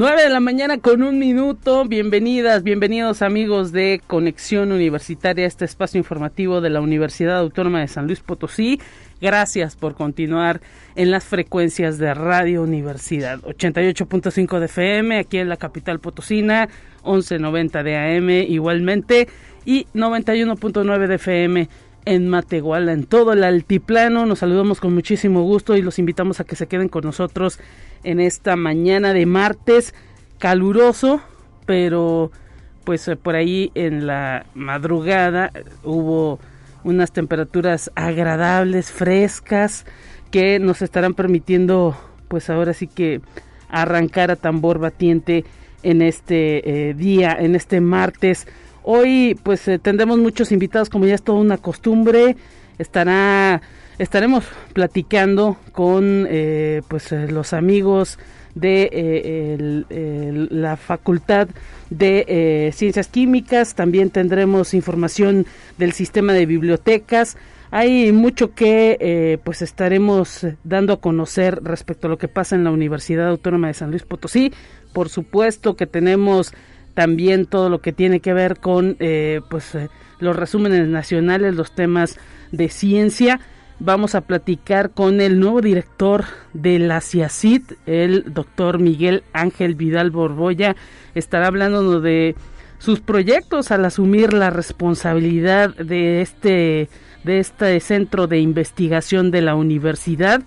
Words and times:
9 0.00 0.22
de 0.22 0.30
la 0.30 0.40
mañana 0.40 0.78
con 0.78 1.02
un 1.02 1.18
minuto. 1.18 1.84
Bienvenidas, 1.84 2.62
bienvenidos 2.62 3.20
amigos 3.20 3.70
de 3.70 4.00
Conexión 4.06 4.72
Universitaria, 4.72 5.44
este 5.44 5.66
espacio 5.66 5.98
informativo 5.98 6.62
de 6.62 6.70
la 6.70 6.80
Universidad 6.80 7.36
Autónoma 7.36 7.80
de 7.80 7.88
San 7.88 8.06
Luis 8.06 8.20
Potosí. 8.20 8.80
Gracias 9.20 9.76
por 9.76 9.94
continuar 9.94 10.62
en 10.96 11.10
las 11.10 11.24
frecuencias 11.24 11.98
de 11.98 12.14
Radio 12.14 12.62
Universidad. 12.62 13.40
88.5 13.40 14.58
de 14.58 14.64
FM 14.64 15.18
aquí 15.18 15.36
en 15.36 15.50
la 15.50 15.58
capital 15.58 16.00
potosina, 16.00 16.70
11.90 17.02 17.82
de 17.82 17.96
AM 17.98 18.30
igualmente 18.50 19.28
y 19.66 19.84
91.9 19.92 21.08
de 21.08 21.14
FM 21.16 21.68
en 22.10 22.26
Matehuala, 22.26 22.92
en 22.92 23.04
todo 23.04 23.32
el 23.32 23.44
altiplano. 23.44 24.26
Nos 24.26 24.40
saludamos 24.40 24.80
con 24.80 24.92
muchísimo 24.92 25.42
gusto 25.42 25.76
y 25.76 25.82
los 25.82 26.00
invitamos 26.00 26.40
a 26.40 26.44
que 26.44 26.56
se 26.56 26.66
queden 26.66 26.88
con 26.88 27.04
nosotros 27.04 27.60
en 28.02 28.18
esta 28.18 28.56
mañana 28.56 29.12
de 29.12 29.26
martes 29.26 29.94
caluroso, 30.38 31.20
pero 31.66 32.32
pues 32.82 33.06
eh, 33.06 33.14
por 33.14 33.36
ahí 33.36 33.70
en 33.76 34.08
la 34.08 34.44
madrugada 34.54 35.52
hubo 35.84 36.40
unas 36.82 37.12
temperaturas 37.12 37.92
agradables, 37.94 38.90
frescas, 38.90 39.86
que 40.32 40.58
nos 40.58 40.82
estarán 40.82 41.14
permitiendo 41.14 41.96
pues 42.26 42.50
ahora 42.50 42.74
sí 42.74 42.88
que 42.88 43.20
arrancar 43.68 44.32
a 44.32 44.36
tambor 44.36 44.80
batiente 44.80 45.44
en 45.84 46.02
este 46.02 46.88
eh, 46.88 46.94
día, 46.94 47.36
en 47.38 47.54
este 47.54 47.80
martes. 47.80 48.48
Hoy 48.82 49.38
pues 49.42 49.66
eh, 49.68 49.78
tendremos 49.78 50.18
muchos 50.18 50.52
invitados, 50.52 50.88
como 50.88 51.06
ya 51.06 51.14
es 51.14 51.22
toda 51.22 51.38
una 51.38 51.58
costumbre, 51.58 52.36
estará 52.78 53.60
estaremos 54.00 54.44
platicando 54.72 55.58
con 55.72 56.26
eh, 56.28 56.80
pues 56.88 57.12
eh, 57.12 57.28
los 57.28 57.52
amigos 57.52 58.18
de 58.54 58.88
eh, 58.92 60.46
la 60.50 60.76
Facultad 60.78 61.48
de 61.90 62.72
Ciencias 62.74 63.08
Químicas, 63.08 63.74
también 63.74 64.10
tendremos 64.10 64.74
información 64.74 65.46
del 65.76 65.92
sistema 65.92 66.32
de 66.32 66.46
bibliotecas. 66.46 67.36
Hay 67.70 68.10
mucho 68.10 68.54
que 68.54 69.38
pues 69.44 69.62
estaremos 69.62 70.44
dando 70.64 70.94
a 70.94 71.00
conocer 71.00 71.60
respecto 71.62 72.08
a 72.08 72.10
lo 72.10 72.18
que 72.18 72.26
pasa 72.26 72.56
en 72.56 72.64
la 72.64 72.72
Universidad 72.72 73.28
Autónoma 73.28 73.68
de 73.68 73.74
San 73.74 73.90
Luis 73.90 74.02
Potosí. 74.02 74.52
Por 74.92 75.08
supuesto 75.08 75.76
que 75.76 75.86
tenemos 75.86 76.52
también 77.00 77.46
todo 77.46 77.70
lo 77.70 77.80
que 77.80 77.94
tiene 77.94 78.20
que 78.20 78.34
ver 78.34 78.60
con 78.60 78.98
pues 79.48 79.74
los 80.18 80.36
resúmenes 80.36 80.86
nacionales, 80.86 81.54
los 81.54 81.74
temas 81.74 82.18
de 82.52 82.68
ciencia 82.68 83.40
vamos 83.80 84.14
a 84.14 84.20
platicar 84.20 84.90
con 84.90 85.22
el 85.22 85.40
nuevo 85.40 85.62
director 85.62 86.24
de 86.52 86.78
la 86.78 87.00
CIACID, 87.00 87.62
el 87.86 88.32
doctor 88.34 88.78
Miguel 88.78 89.24
Ángel 89.32 89.74
Vidal 89.74 90.10
Borboya. 90.10 90.76
Estará 91.14 91.46
hablando 91.46 92.00
de 92.00 92.36
sus 92.78 93.00
proyectos 93.00 93.70
al 93.70 93.84
asumir 93.86 94.34
la 94.34 94.50
responsabilidad 94.50 95.74
de 95.74 96.20
este, 96.20 96.90
de 97.24 97.40
este 97.40 97.80
centro 97.80 98.26
de 98.26 98.38
investigación 98.40 99.30
de 99.30 99.40
la 99.40 99.54
universidad. 99.54 100.42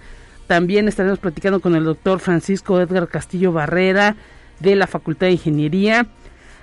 También 0.46 0.88
estaremos 0.88 1.20
platicando 1.20 1.60
con 1.60 1.76
el 1.76 1.84
doctor 1.84 2.20
Francisco 2.20 2.80
Edgar 2.80 3.08
Castillo 3.08 3.52
Barrera 3.52 4.16
de 4.60 4.76
la 4.76 4.86
Facultad 4.86 5.28
de 5.28 5.34
Ingeniería. 5.34 6.06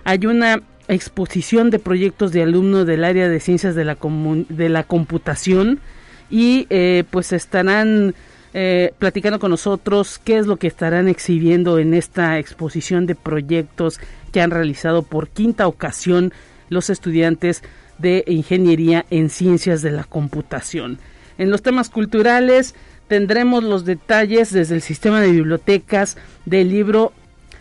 Hay 0.04 0.26
una 0.26 0.62
exposición 0.88 1.70
de 1.70 1.78
proyectos 1.78 2.32
de 2.32 2.42
alumnos 2.42 2.86
del 2.86 3.04
área 3.04 3.28
de 3.28 3.40
ciencias 3.40 3.74
de 3.74 3.84
la, 3.84 3.96
de 4.48 4.68
la 4.68 4.82
computación 4.84 5.80
y 6.30 6.66
eh, 6.70 7.04
pues 7.10 7.32
estarán 7.32 8.14
eh, 8.52 8.92
platicando 8.98 9.38
con 9.38 9.50
nosotros 9.50 10.20
qué 10.22 10.38
es 10.38 10.46
lo 10.46 10.56
que 10.56 10.66
estarán 10.66 11.08
exhibiendo 11.08 11.78
en 11.78 11.94
esta 11.94 12.38
exposición 12.38 13.06
de 13.06 13.14
proyectos 13.14 14.00
que 14.32 14.40
han 14.40 14.50
realizado 14.50 15.02
por 15.02 15.28
quinta 15.28 15.68
ocasión 15.68 16.32
los 16.68 16.90
estudiantes 16.90 17.62
de 17.98 18.24
Ingeniería 18.26 19.06
en 19.10 19.30
Ciencias 19.30 19.82
de 19.82 19.92
la 19.92 20.04
Computación. 20.04 20.98
En 21.38 21.50
los 21.50 21.62
temas 21.62 21.90
culturales 21.90 22.74
tendremos 23.06 23.62
los 23.62 23.84
detalles 23.84 24.52
desde 24.52 24.74
el 24.74 24.82
sistema 24.82 25.20
de 25.20 25.30
bibliotecas 25.30 26.16
del 26.44 26.70
libro 26.70 27.12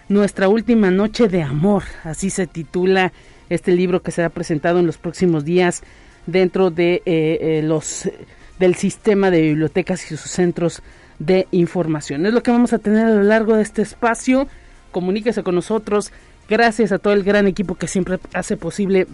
Nuestra 0.10 0.50
Última 0.50 0.90
Noche 0.90 1.28
de 1.28 1.44
Amor, 1.44 1.84
así 2.04 2.32
se 2.32 2.48
titula 2.48 3.14
este 3.48 3.74
libro 3.74 4.02
que 4.02 4.10
será 4.10 4.30
presentado 4.30 4.80
en 4.80 4.88
los 4.88 4.98
próximos 4.98 5.46
días 5.46 5.84
dentro 6.26 6.72
de 6.72 7.04
eh, 7.06 7.62
los 7.64 8.10
del 8.58 8.74
sistema 8.74 9.30
de 9.30 9.42
bibliotecas 9.42 10.12
y 10.12 10.18
sus 10.18 10.32
centros 10.32 10.82
de 11.20 11.48
información. 11.52 12.26
Es 12.26 12.34
lo 12.34 12.42
que 12.42 12.50
vamos 12.50 12.74
a 12.74 12.80
tener 12.80 13.06
a 13.06 13.12
lo 13.12 13.22
largo 13.22 13.56
de 13.56 13.62
este 13.62 13.84
espacio. 13.84 14.48
Comuníquese 14.92 15.44
con 15.44 15.54
nosotros. 15.54 16.12
Gracias 16.50 16.92
a 16.92 16.98
todo 16.98 17.14
el 17.14 17.24
gran 17.24 17.48
equipo 17.48 17.76
que 17.76 17.88
siempre 17.88 18.18
hace 18.34 18.58
posible 18.58 19.06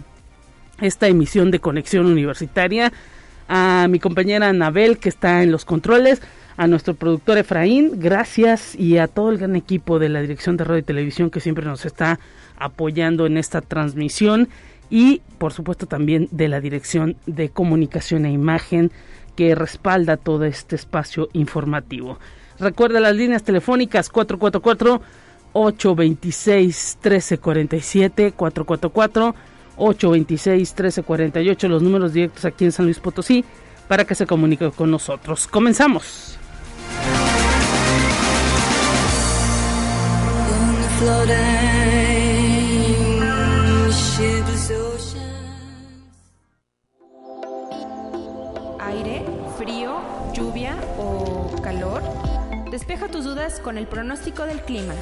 esta 0.80 1.08
emisión 1.08 1.50
de 1.50 1.60
Conexión 1.60 2.06
Universitaria. 2.06 2.90
A 3.48 3.86
mi 3.90 4.00
compañera 4.00 4.48
Anabel 4.48 4.96
que 4.96 5.10
está 5.10 5.42
en 5.42 5.52
los 5.52 5.66
controles. 5.66 6.22
A 6.56 6.66
nuestro 6.66 6.94
productor 6.94 7.36
Efraín, 7.36 8.00
gracias. 8.00 8.74
Y 8.74 8.98
a 8.98 9.08
todo 9.08 9.30
el 9.30 9.38
gran 9.38 9.56
equipo 9.56 9.98
de 9.98 10.08
la 10.08 10.22
Dirección 10.22 10.56
de 10.56 10.64
Radio 10.64 10.78
y 10.78 10.84
Televisión 10.84 11.30
que 11.30 11.40
siempre 11.40 11.66
nos 11.66 11.84
está 11.84 12.18
apoyando 12.56 13.26
en 13.26 13.36
esta 13.36 13.60
transmisión. 13.60 14.48
Y 14.88 15.20
por 15.38 15.52
supuesto 15.52 15.86
también 15.86 16.28
de 16.30 16.48
la 16.48 16.60
Dirección 16.60 17.16
de 17.26 17.50
Comunicación 17.50 18.24
e 18.24 18.32
Imagen 18.32 18.90
que 19.34 19.54
respalda 19.54 20.16
todo 20.16 20.44
este 20.44 20.76
espacio 20.76 21.28
informativo. 21.34 22.18
Recuerda 22.58 23.00
las 23.00 23.14
líneas 23.14 23.42
telefónicas 23.42 24.08
444 24.08 25.02
826 25.52 26.98
1347 27.02 28.32
444 28.32 29.34
826 29.76 30.70
1348 30.70 31.68
los 31.68 31.82
números 31.82 32.14
directos 32.14 32.46
aquí 32.46 32.64
en 32.64 32.72
San 32.72 32.86
Luis 32.86 32.98
Potosí 32.98 33.44
para 33.88 34.04
que 34.04 34.14
se 34.14 34.26
comunique 34.26 34.70
con 34.70 34.90
nosotros. 34.90 35.46
Comenzamos. 35.46 36.38
Despeja 52.70 53.08
tus 53.08 53.24
dudas 53.24 53.60
con 53.60 53.76
el 53.76 53.86
pronóstico 53.86 54.46
del 54.46 54.60
clima. 54.60 54.94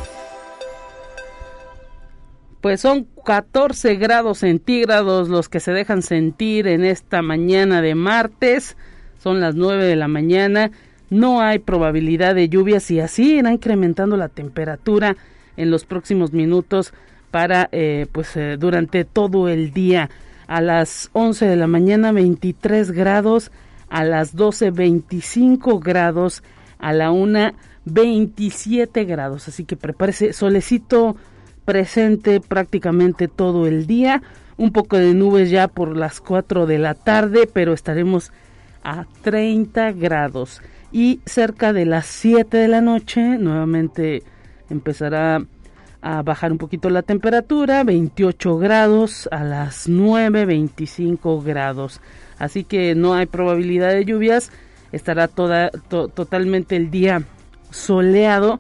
Pues 2.60 2.80
son 2.80 3.06
14 3.24 3.94
grados 3.94 4.38
centígrados 4.38 5.28
los 5.28 5.48
que 5.48 5.60
se 5.60 5.70
dejan 5.72 6.02
sentir 6.02 6.66
en 6.66 6.84
esta 6.84 7.22
mañana 7.22 7.82
de 7.82 7.94
martes. 7.94 8.76
Son 9.22 9.40
las 9.40 9.54
9 9.54 9.84
de 9.84 9.96
la 9.96 10.08
mañana. 10.08 10.72
No 11.10 11.40
hay 11.40 11.60
probabilidad 11.60 12.34
de 12.34 12.48
lluvias 12.48 12.90
y 12.90 12.98
así 12.98 13.36
irá 13.36 13.52
incrementando 13.52 14.16
la 14.16 14.28
temperatura 14.28 15.16
en 15.56 15.70
los 15.70 15.84
próximos 15.84 16.32
minutos 16.32 16.92
para 17.30 17.68
eh, 17.72 18.06
pues 18.12 18.36
eh, 18.36 18.56
durante 18.58 19.04
todo 19.04 19.48
el 19.48 19.72
día. 19.72 20.10
A 20.46 20.60
las 20.60 21.08
11 21.14 21.46
de 21.46 21.56
la 21.56 21.66
mañana 21.66 22.12
23 22.12 22.90
grados, 22.90 23.50
a 23.88 24.04
las 24.04 24.36
12 24.36 24.70
25 24.70 25.80
grados, 25.80 26.42
a 26.78 26.92
la 26.92 27.10
1 27.10 27.52
27 27.86 29.04
grados, 29.04 29.48
así 29.48 29.64
que 29.64 29.76
prepárese 29.76 30.32
solecito 30.32 31.16
presente 31.64 32.40
prácticamente 32.40 33.28
todo 33.28 33.66
el 33.66 33.86
día, 33.86 34.22
un 34.56 34.72
poco 34.72 34.98
de 34.98 35.14
nubes 35.14 35.50
ya 35.50 35.68
por 35.68 35.96
las 35.96 36.20
4 36.20 36.66
de 36.66 36.78
la 36.78 36.94
tarde, 36.94 37.48
pero 37.52 37.72
estaremos 37.72 38.32
a 38.82 39.06
30 39.22 39.92
grados. 39.92 40.62
Y 40.92 41.20
cerca 41.26 41.72
de 41.72 41.86
las 41.86 42.06
7 42.06 42.56
de 42.56 42.68
la 42.68 42.80
noche 42.80 43.38
nuevamente 43.38 44.22
empezará 44.70 45.44
a 46.02 46.22
bajar 46.22 46.52
un 46.52 46.58
poquito 46.58 46.90
la 46.90 47.02
temperatura, 47.02 47.82
28 47.82 48.58
grados 48.58 49.28
a 49.32 49.42
las 49.42 49.88
9, 49.88 50.44
25 50.44 51.40
grados. 51.42 52.00
Así 52.38 52.64
que 52.64 52.94
no 52.94 53.14
hay 53.14 53.26
probabilidad 53.26 53.92
de 53.92 54.04
lluvias, 54.04 54.50
estará 54.92 55.28
toda 55.28 55.70
totalmente 55.70 56.76
el 56.76 56.90
día 56.90 57.22
soleado 57.70 58.58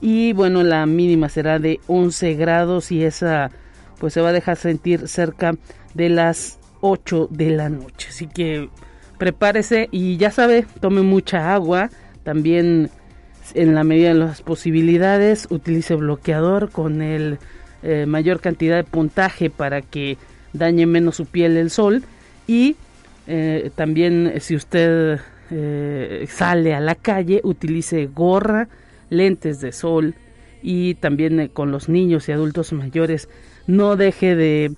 y 0.00 0.32
bueno, 0.32 0.62
la 0.62 0.86
mínima 0.86 1.28
será 1.28 1.58
de 1.58 1.80
11 1.86 2.34
grados 2.34 2.92
y 2.92 3.04
esa 3.04 3.50
pues 3.98 4.12
se 4.12 4.20
va 4.20 4.28
a 4.28 4.32
dejar 4.32 4.56
sentir 4.56 5.08
cerca 5.08 5.54
de 5.94 6.08
las 6.08 6.58
8 6.80 7.28
de 7.30 7.50
la 7.50 7.68
noche. 7.68 8.08
Así 8.10 8.26
que 8.26 8.68
prepárese 9.18 9.88
y 9.90 10.16
ya 10.18 10.30
sabe, 10.30 10.66
tome 10.80 11.02
mucha 11.02 11.54
agua. 11.54 11.90
También 12.22 12.90
en 13.54 13.74
la 13.74 13.84
medida 13.84 14.08
de 14.08 14.14
las 14.14 14.42
posibilidades 14.42 15.46
utilice 15.50 15.94
bloqueador 15.94 16.70
con 16.70 17.02
el 17.02 17.38
eh, 17.82 18.06
mayor 18.06 18.40
cantidad 18.40 18.76
de 18.76 18.84
puntaje 18.84 19.50
para 19.50 19.82
que 19.82 20.16
dañe 20.52 20.86
menos 20.86 21.16
su 21.16 21.26
piel 21.26 21.56
el 21.56 21.70
sol. 21.70 22.02
Y 22.46 22.76
eh, 23.26 23.70
también 23.74 24.34
si 24.40 24.56
usted 24.56 25.20
eh, 25.50 26.26
sale 26.28 26.74
a 26.74 26.80
la 26.80 26.94
calle 26.94 27.40
utilice 27.44 28.06
gorra, 28.06 28.68
lentes 29.10 29.60
de 29.60 29.72
sol 29.72 30.14
y 30.62 30.94
también 30.94 31.48
con 31.48 31.70
los 31.70 31.88
niños 31.88 32.28
y 32.28 32.32
adultos 32.32 32.72
mayores. 32.72 33.28
No 33.66 33.96
deje 33.96 34.36
de 34.36 34.72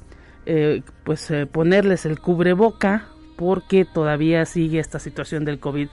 pues 1.04 1.30
ponerles 1.52 2.06
el 2.06 2.20
cubreboca 2.20 3.08
porque 3.36 3.84
todavía 3.84 4.46
sigue 4.46 4.78
esta 4.78 4.98
situación 4.98 5.44
del 5.44 5.58
COVID 5.58 5.88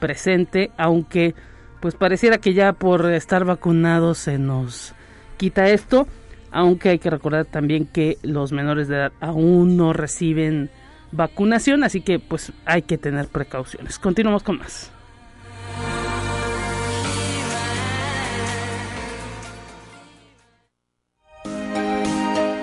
presente, 0.00 0.70
aunque 0.78 1.34
pues 1.80 1.94
pareciera 1.94 2.38
que 2.38 2.54
ya 2.54 2.72
por 2.72 3.10
estar 3.12 3.44
vacunados 3.44 4.18
se 4.18 4.38
nos 4.38 4.94
quita 5.36 5.68
esto, 5.68 6.06
aunque 6.50 6.90
hay 6.90 6.98
que 6.98 7.10
recordar 7.10 7.44
también 7.44 7.86
que 7.86 8.18
los 8.22 8.52
menores 8.52 8.88
de 8.88 8.96
edad 8.96 9.12
aún 9.20 9.76
no 9.76 9.92
reciben 9.92 10.70
vacunación, 11.12 11.84
así 11.84 12.00
que 12.00 12.18
pues 12.18 12.52
hay 12.64 12.82
que 12.82 12.98
tener 12.98 13.28
precauciones. 13.28 13.98
Continuamos 13.98 14.42
con 14.42 14.58
más. 14.58 14.90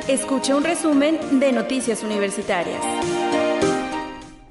Escucha 0.08 0.56
un 0.56 0.64
resumen 0.64 1.18
de 1.40 1.52
Noticias 1.52 2.04
Universitarias. 2.04 3.25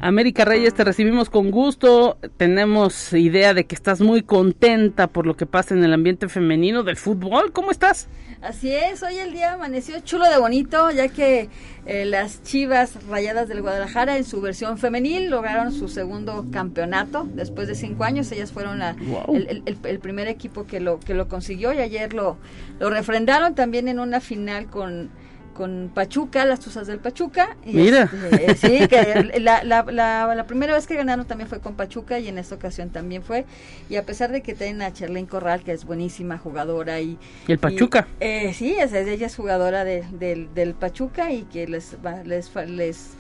América 0.05 0.45
Reyes, 0.45 0.75
te 0.75 0.85
recibimos 0.85 1.31
con 1.31 1.51
gusto. 1.51 2.19
Tenemos 2.37 3.15
idea 3.15 3.55
de 3.55 3.65
que 3.65 3.75
estás 3.75 4.03
muy 4.03 4.23
contenta 4.23 5.07
por 5.07 5.27
lo 5.27 5.35
que 5.35 5.47
pasa 5.47 5.75
en 5.75 5.83
el 5.83 5.95
ambiente 5.95 6.29
femenino 6.29 6.83
del 6.83 6.97
fútbol. 6.99 7.53
¿Cómo 7.53 7.71
estás? 7.71 8.07
Así 8.43 8.71
es, 8.71 9.03
hoy 9.03 9.17
el 9.17 9.33
día 9.33 9.55
amaneció 9.55 9.99
chulo 10.01 10.29
de 10.29 10.37
bonito, 10.37 10.91
ya 10.91 11.09
que 11.09 11.49
eh, 11.87 12.05
las 12.05 12.43
Chivas 12.43 12.99
Rayadas 13.09 13.49
del 13.49 13.63
Guadalajara 13.63 14.19
en 14.19 14.25
su 14.25 14.43
versión 14.43 14.77
femenil 14.77 15.31
lograron 15.31 15.73
su 15.73 15.89
segundo 15.89 16.45
campeonato 16.53 17.27
después 17.33 17.67
de 17.67 17.75
cinco 17.75 18.05
años. 18.05 18.31
Ellas 18.31 18.53
fueron 18.53 18.81
la, 18.81 18.97
el, 19.33 19.99
primer 20.01 20.29
equipo 20.29 20.67
que 20.67 20.81
lo 20.81 21.01
que 21.01 21.15
lo 21.15 21.29
consiguió 21.29 21.73
y 21.73 21.79
ayer 21.79 22.13
lo, 22.13 22.37
lo 22.79 22.91
refrendaron 22.91 23.55
también 23.55 23.89
en 23.89 23.99
una 23.99 24.21
final 24.21 24.67
con 24.67 25.09
con 25.55 25.91
Pachuca, 25.95 26.45
las 26.45 26.61
Tuzas 26.61 26.87
del 26.87 26.99
Pachuca. 26.99 27.57
Y 27.65 27.73
Mira. 27.75 28.11
Este, 28.33 28.55
sí, 28.81 28.89
que 28.89 29.33
la, 29.41 29.65
la, 29.65 29.83
la, 29.85 30.47
primera 30.47 30.75
vez 30.75 30.87
que 30.87 30.97
ganaron 30.97 31.27
también 31.27 31.49
fue 31.49 31.61
con 31.61 31.75
Pachuca 31.75 32.19
y 32.19 32.29
en 32.29 32.37
esta 32.39 32.55
ocasión 32.57 32.91
también 32.91 33.23
fue. 33.23 33.47
Y 33.89 33.97
a 33.97 34.05
pesar 34.05 34.31
de 34.31 34.43
que 34.43 34.55
tienen 34.55 34.83
a 34.83 34.93
Charlene 34.93 35.27
Corral, 35.27 35.63
que 35.63 35.73
es 35.73 35.85
buenísima 35.85 36.37
jugadora. 36.37 37.01
¿Y, 37.01 37.17
¿Y 37.49 37.53
el 37.53 37.59
Pachuca? 37.59 38.07
eh, 38.21 38.53
sí, 38.53 38.77
ella 38.79 39.27
es 39.27 39.37
jugadora 39.37 39.85
de, 39.85 40.05
del 40.55 40.75
Pachuca 40.75 41.33
y 41.33 41.43
que 41.45 41.67
les, 41.67 41.97
les, 42.25 42.51
les 42.67 43.11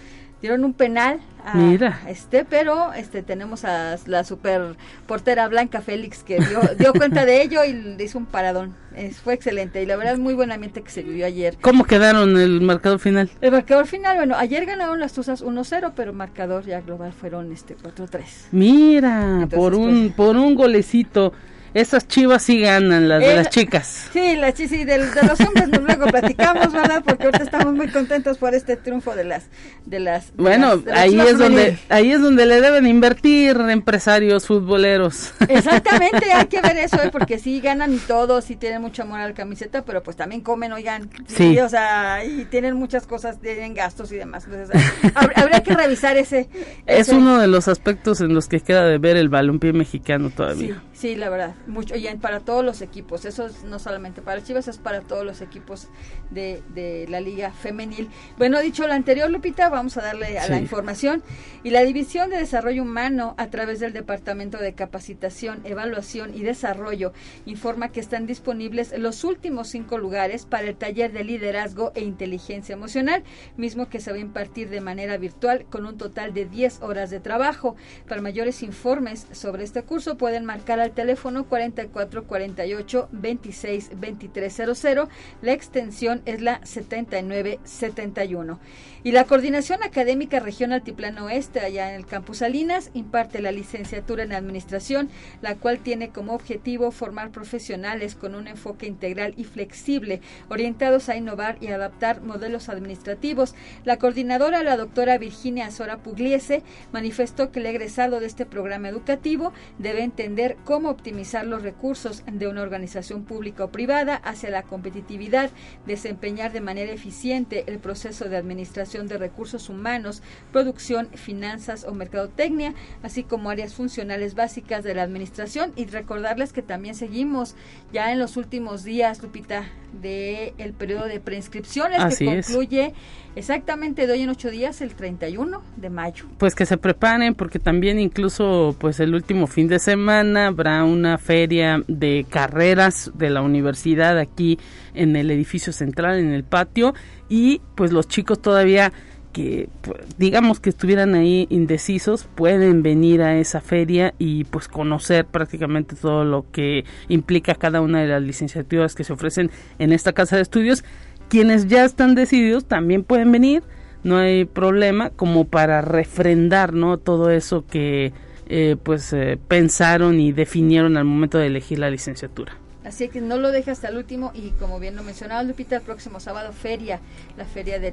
dieron 0.44 0.62
un 0.62 0.74
penal 0.74 1.20
a, 1.42 1.56
Mira. 1.56 2.02
este, 2.06 2.44
pero 2.44 2.92
este 2.92 3.22
tenemos 3.22 3.64
a 3.64 3.96
la 4.04 4.24
super 4.24 4.76
portera 5.06 5.48
Blanca 5.48 5.80
Félix 5.80 6.22
que 6.22 6.38
dio, 6.38 6.60
dio 6.78 6.92
cuenta 6.92 7.24
de 7.24 7.40
ello 7.40 7.64
y 7.64 7.72
le 7.72 8.04
hizo 8.04 8.18
un 8.18 8.26
paradón. 8.26 8.74
fue 9.22 9.32
excelente 9.32 9.82
y 9.82 9.86
la 9.86 9.96
verdad 9.96 10.12
es 10.12 10.18
muy 10.18 10.34
buen 10.34 10.52
ambiente 10.52 10.82
que 10.82 10.90
se 10.90 11.02
vivió 11.02 11.24
ayer. 11.24 11.56
¿Cómo 11.62 11.84
quedaron 11.84 12.38
el 12.38 12.60
marcador 12.60 12.98
final? 12.98 13.30
El 13.40 13.52
marcador 13.52 13.86
final, 13.86 14.18
bueno, 14.18 14.34
ayer 14.36 14.66
ganaron 14.66 15.00
las 15.00 15.14
Tuzas 15.14 15.42
1-0, 15.42 15.92
pero 15.96 16.10
el 16.10 16.16
marcador 16.16 16.66
ya 16.66 16.82
global 16.82 17.14
fueron 17.14 17.50
este 17.50 17.74
4-3. 17.74 18.20
Mira, 18.52 19.48
por 19.50 19.74
un 19.74 20.12
pues, 20.14 20.14
por 20.14 20.36
un 20.36 20.54
golecito 20.54 21.32
esas 21.74 22.06
chivas 22.06 22.44
sí 22.44 22.60
ganan, 22.60 23.08
las 23.08 23.20
de 23.20 23.34
las 23.34 23.50
chicas. 23.50 24.08
Sí, 24.12 24.36
las 24.36 24.54
sí, 24.54 24.84
de, 24.84 24.98
los 24.98 25.40
hombres 25.40 25.68
luego 25.68 26.06
platicamos, 26.06 26.72
¿verdad? 26.72 27.02
Porque 27.04 27.24
ahorita 27.24 27.42
estamos 27.42 27.74
muy 27.74 27.88
contentos 27.88 28.38
por 28.38 28.54
este 28.54 28.76
triunfo 28.76 29.16
de 29.16 29.24
las 29.24 29.46
de 29.84 29.98
las 29.98 30.32
Bueno, 30.36 30.80
ahí 30.94 31.18
es 31.18 31.36
donde 31.36 31.76
ahí 31.88 32.12
es 32.12 32.20
donde 32.20 32.46
le 32.46 32.60
deben 32.60 32.86
invertir 32.86 33.56
empresarios 33.68 34.46
futboleros. 34.46 35.32
Exactamente, 35.48 36.32
hay 36.32 36.46
que 36.46 36.60
ver 36.60 36.76
eso, 36.76 37.02
¿eh? 37.02 37.08
porque 37.12 37.40
sí 37.40 37.60
ganan 37.60 37.92
y 37.92 37.98
todos, 37.98 38.44
sí 38.44 38.54
tienen 38.54 38.80
mucho 38.80 39.02
amor 39.02 39.18
a 39.18 39.28
la 39.28 39.34
camiseta, 39.34 39.84
pero 39.84 40.00
pues 40.02 40.16
también 40.16 40.42
comen, 40.42 40.72
oigan, 40.72 41.10
sí, 41.26 41.58
o 41.58 41.68
sea, 41.68 42.24
y 42.24 42.44
tienen 42.44 42.76
muchas 42.76 43.08
cosas, 43.08 43.40
tienen 43.40 43.74
gastos 43.74 44.12
y 44.12 44.16
demás. 44.16 44.44
Entonces, 44.44 44.80
habría 45.14 45.60
que 45.64 45.74
revisar 45.74 46.16
ese, 46.16 46.48
Es 46.86 47.08
uno 47.08 47.38
de 47.38 47.48
los 47.48 47.66
aspectos 47.66 48.20
en 48.20 48.32
los 48.32 48.46
que 48.46 48.60
queda 48.60 48.84
de 48.84 48.98
ver 48.98 49.16
el 49.16 49.28
balompié 49.28 49.72
mexicano 49.72 50.30
todavía. 50.30 50.80
Sí, 50.92 51.08
sí, 51.08 51.16
la 51.16 51.30
verdad 51.30 51.54
mucho 51.66 51.96
y 51.96 52.06
para 52.16 52.40
todos 52.40 52.64
los 52.64 52.82
equipos 52.82 53.24
eso 53.24 53.46
es 53.46 53.64
no 53.64 53.78
solamente 53.78 54.22
para 54.22 54.42
Chivas 54.42 54.68
es 54.68 54.78
para 54.78 55.00
todos 55.00 55.24
los 55.24 55.40
equipos 55.40 55.88
de, 56.30 56.62
de 56.74 57.06
la 57.08 57.20
liga 57.20 57.50
femenil. 57.50 58.08
Bueno 58.38 58.60
dicho 58.60 58.86
lo 58.86 58.92
anterior 58.92 59.30
Lupita 59.30 59.68
vamos 59.68 59.96
a 59.96 60.02
darle 60.02 60.38
a 60.38 60.48
la 60.48 60.58
información. 60.58 61.22
Y 61.62 61.70
la 61.70 61.82
división 61.82 62.30
de 62.30 62.36
desarrollo 62.36 62.82
humano 62.82 63.34
a 63.38 63.48
través 63.48 63.80
del 63.80 63.92
departamento 63.92 64.58
de 64.58 64.74
capacitación 64.74 65.60
evaluación 65.64 66.34
y 66.34 66.42
desarrollo 66.42 67.12
informa 67.46 67.90
que 67.90 68.00
están 68.00 68.26
disponibles 68.26 68.96
los 68.98 69.24
últimos 69.24 69.68
cinco 69.68 69.98
lugares 69.98 70.46
para 70.46 70.68
el 70.68 70.76
taller 70.76 71.12
de 71.12 71.24
liderazgo 71.24 71.92
e 71.94 72.02
inteligencia 72.02 72.74
emocional 72.74 73.24
mismo 73.56 73.88
que 73.88 74.00
se 74.00 74.10
va 74.10 74.16
a 74.16 74.20
impartir 74.20 74.68
de 74.68 74.80
manera 74.80 75.16
virtual 75.16 75.66
con 75.70 75.86
un 75.86 75.96
total 75.96 76.34
de 76.34 76.44
10 76.44 76.82
horas 76.82 77.10
de 77.10 77.20
trabajo. 77.20 77.76
Para 78.08 78.20
mayores 78.20 78.62
informes 78.62 79.26
sobre 79.32 79.64
este 79.64 79.82
curso 79.82 80.16
pueden 80.16 80.44
marcar 80.44 80.80
al 80.80 80.92
teléfono 80.92 81.44
44 81.54 82.24
48 82.24 83.08
26 83.12 83.90
2300. 84.00 85.08
La 85.40 85.52
extensión 85.52 86.20
es 86.24 86.40
la 86.42 86.60
7971. 86.66 88.58
Y 89.06 89.12
la 89.12 89.24
Coordinación 89.24 89.82
Académica 89.82 90.40
Región 90.40 90.72
Altiplano 90.72 91.26
Oeste, 91.26 91.60
allá 91.60 91.90
en 91.90 91.96
el 91.96 92.06
Campus 92.06 92.38
Salinas, 92.38 92.90
imparte 92.94 93.42
la 93.42 93.52
licenciatura 93.52 94.22
en 94.22 94.32
Administración, 94.32 95.10
la 95.42 95.56
cual 95.56 95.80
tiene 95.80 96.08
como 96.08 96.32
objetivo 96.32 96.90
formar 96.90 97.30
profesionales 97.30 98.14
con 98.14 98.34
un 98.34 98.48
enfoque 98.48 98.86
integral 98.86 99.34
y 99.36 99.44
flexible, 99.44 100.22
orientados 100.48 101.10
a 101.10 101.18
innovar 101.18 101.58
y 101.60 101.66
adaptar 101.66 102.22
modelos 102.22 102.70
administrativos. 102.70 103.54
La 103.84 103.98
coordinadora, 103.98 104.62
la 104.62 104.78
doctora 104.78 105.18
Virginia 105.18 105.66
Azora 105.66 105.98
Pugliese, 105.98 106.62
manifestó 106.90 107.52
que 107.52 107.60
el 107.60 107.66
egresado 107.66 108.20
de 108.20 108.26
este 108.26 108.46
programa 108.46 108.88
educativo 108.88 109.52
debe 109.78 110.02
entender 110.02 110.56
cómo 110.64 110.88
optimizar 110.88 111.44
los 111.44 111.62
recursos 111.62 112.22
de 112.26 112.48
una 112.48 112.62
organización 112.62 113.24
pública 113.24 113.64
o 113.64 113.70
privada 113.70 114.16
hacia 114.16 114.48
la 114.48 114.62
competitividad, 114.62 115.50
desempeñar 115.84 116.54
de 116.54 116.62
manera 116.62 116.90
eficiente 116.90 117.64
el 117.66 117.80
proceso 117.80 118.30
de 118.30 118.38
administración 118.38 118.93
de 119.02 119.18
recursos 119.18 119.68
humanos, 119.68 120.22
producción, 120.52 121.08
finanzas 121.14 121.84
o 121.84 121.92
mercadotecnia, 121.92 122.74
así 123.02 123.24
como 123.24 123.50
áreas 123.50 123.74
funcionales 123.74 124.34
básicas 124.34 124.84
de 124.84 124.94
la 124.94 125.02
administración 125.02 125.72
y 125.74 125.86
recordarles 125.86 126.52
que 126.52 126.62
también 126.62 126.94
seguimos 126.94 127.56
ya 127.92 128.12
en 128.12 128.20
los 128.20 128.36
últimos 128.36 128.84
días, 128.84 129.20
Lupita, 129.22 129.64
de 130.00 130.54
el 130.58 130.72
periodo 130.72 131.06
de 131.06 131.20
preinscripciones 131.20 132.18
que 132.18 132.24
concluye 132.24 132.94
exactamente 133.36 134.06
de 134.06 134.12
hoy 134.12 134.22
en 134.22 134.30
ocho 134.30 134.50
días, 134.50 134.80
el 134.80 134.94
31 134.94 135.62
de 135.76 135.90
mayo. 135.90 136.26
Pues 136.38 136.54
que 136.54 136.66
se 136.66 136.76
preparen 136.78 137.34
porque 137.34 137.58
también 137.58 137.98
incluso 137.98 138.76
pues 138.78 139.00
el 139.00 139.14
último 139.14 139.46
fin 139.46 139.68
de 139.68 139.78
semana 139.78 140.48
habrá 140.48 140.84
una 140.84 141.18
feria 141.18 141.82
de 141.88 142.26
carreras 142.28 143.10
de 143.14 143.30
la 143.30 143.42
universidad 143.42 144.18
aquí 144.18 144.58
en 144.94 145.16
el 145.16 145.30
edificio 145.30 145.72
central, 145.72 146.18
en 146.18 146.32
el 146.32 146.44
patio 146.44 146.94
y 147.28 147.60
pues 147.74 147.92
los 147.92 148.08
chicos 148.08 148.40
todavía 148.40 148.92
que 149.34 149.68
pues, 149.82 150.00
digamos 150.16 150.60
que 150.60 150.70
estuvieran 150.70 151.14
ahí 151.14 151.46
indecisos 151.50 152.26
pueden 152.34 152.82
venir 152.82 153.20
a 153.20 153.36
esa 153.36 153.60
feria 153.60 154.14
y 154.18 154.44
pues 154.44 154.68
conocer 154.68 155.26
prácticamente 155.26 155.96
todo 155.96 156.24
lo 156.24 156.46
que 156.52 156.84
implica 157.08 157.54
cada 157.54 157.82
una 157.82 158.00
de 158.00 158.06
las 158.06 158.22
licenciaturas 158.22 158.94
que 158.94 159.04
se 159.04 159.12
ofrecen 159.12 159.50
en 159.78 159.92
esta 159.92 160.12
casa 160.12 160.36
de 160.36 160.42
estudios. 160.42 160.84
Quienes 161.28 161.66
ya 161.66 161.84
están 161.84 162.14
decididos 162.14 162.64
también 162.66 163.02
pueden 163.02 163.32
venir 163.32 163.62
no 164.04 164.18
hay 164.18 164.44
problema 164.44 165.10
como 165.10 165.46
para 165.46 165.80
refrendar 165.80 166.74
no 166.74 166.98
todo 166.98 167.30
eso 167.30 167.66
que 167.66 168.12
eh, 168.46 168.76
pues 168.82 169.12
eh, 169.12 169.38
pensaron 169.48 170.20
y 170.20 170.32
definieron 170.32 170.96
al 170.96 171.04
momento 171.04 171.38
de 171.38 171.46
elegir 171.46 171.78
la 171.78 171.90
licenciatura 171.90 172.58
Así 172.84 173.08
que 173.08 173.20
no 173.22 173.38
lo 173.38 173.50
deje 173.50 173.70
hasta 173.70 173.88
el 173.88 173.96
último 173.96 174.30
y 174.34 174.50
como 174.50 174.78
bien 174.78 174.94
lo 174.94 175.02
mencionaba 175.02 175.42
Lupita, 175.42 175.76
el 175.76 175.82
próximo 175.82 176.20
sábado 176.20 176.52
feria, 176.52 177.00
la 177.36 177.46
feria 177.46 177.78
de, 177.78 177.92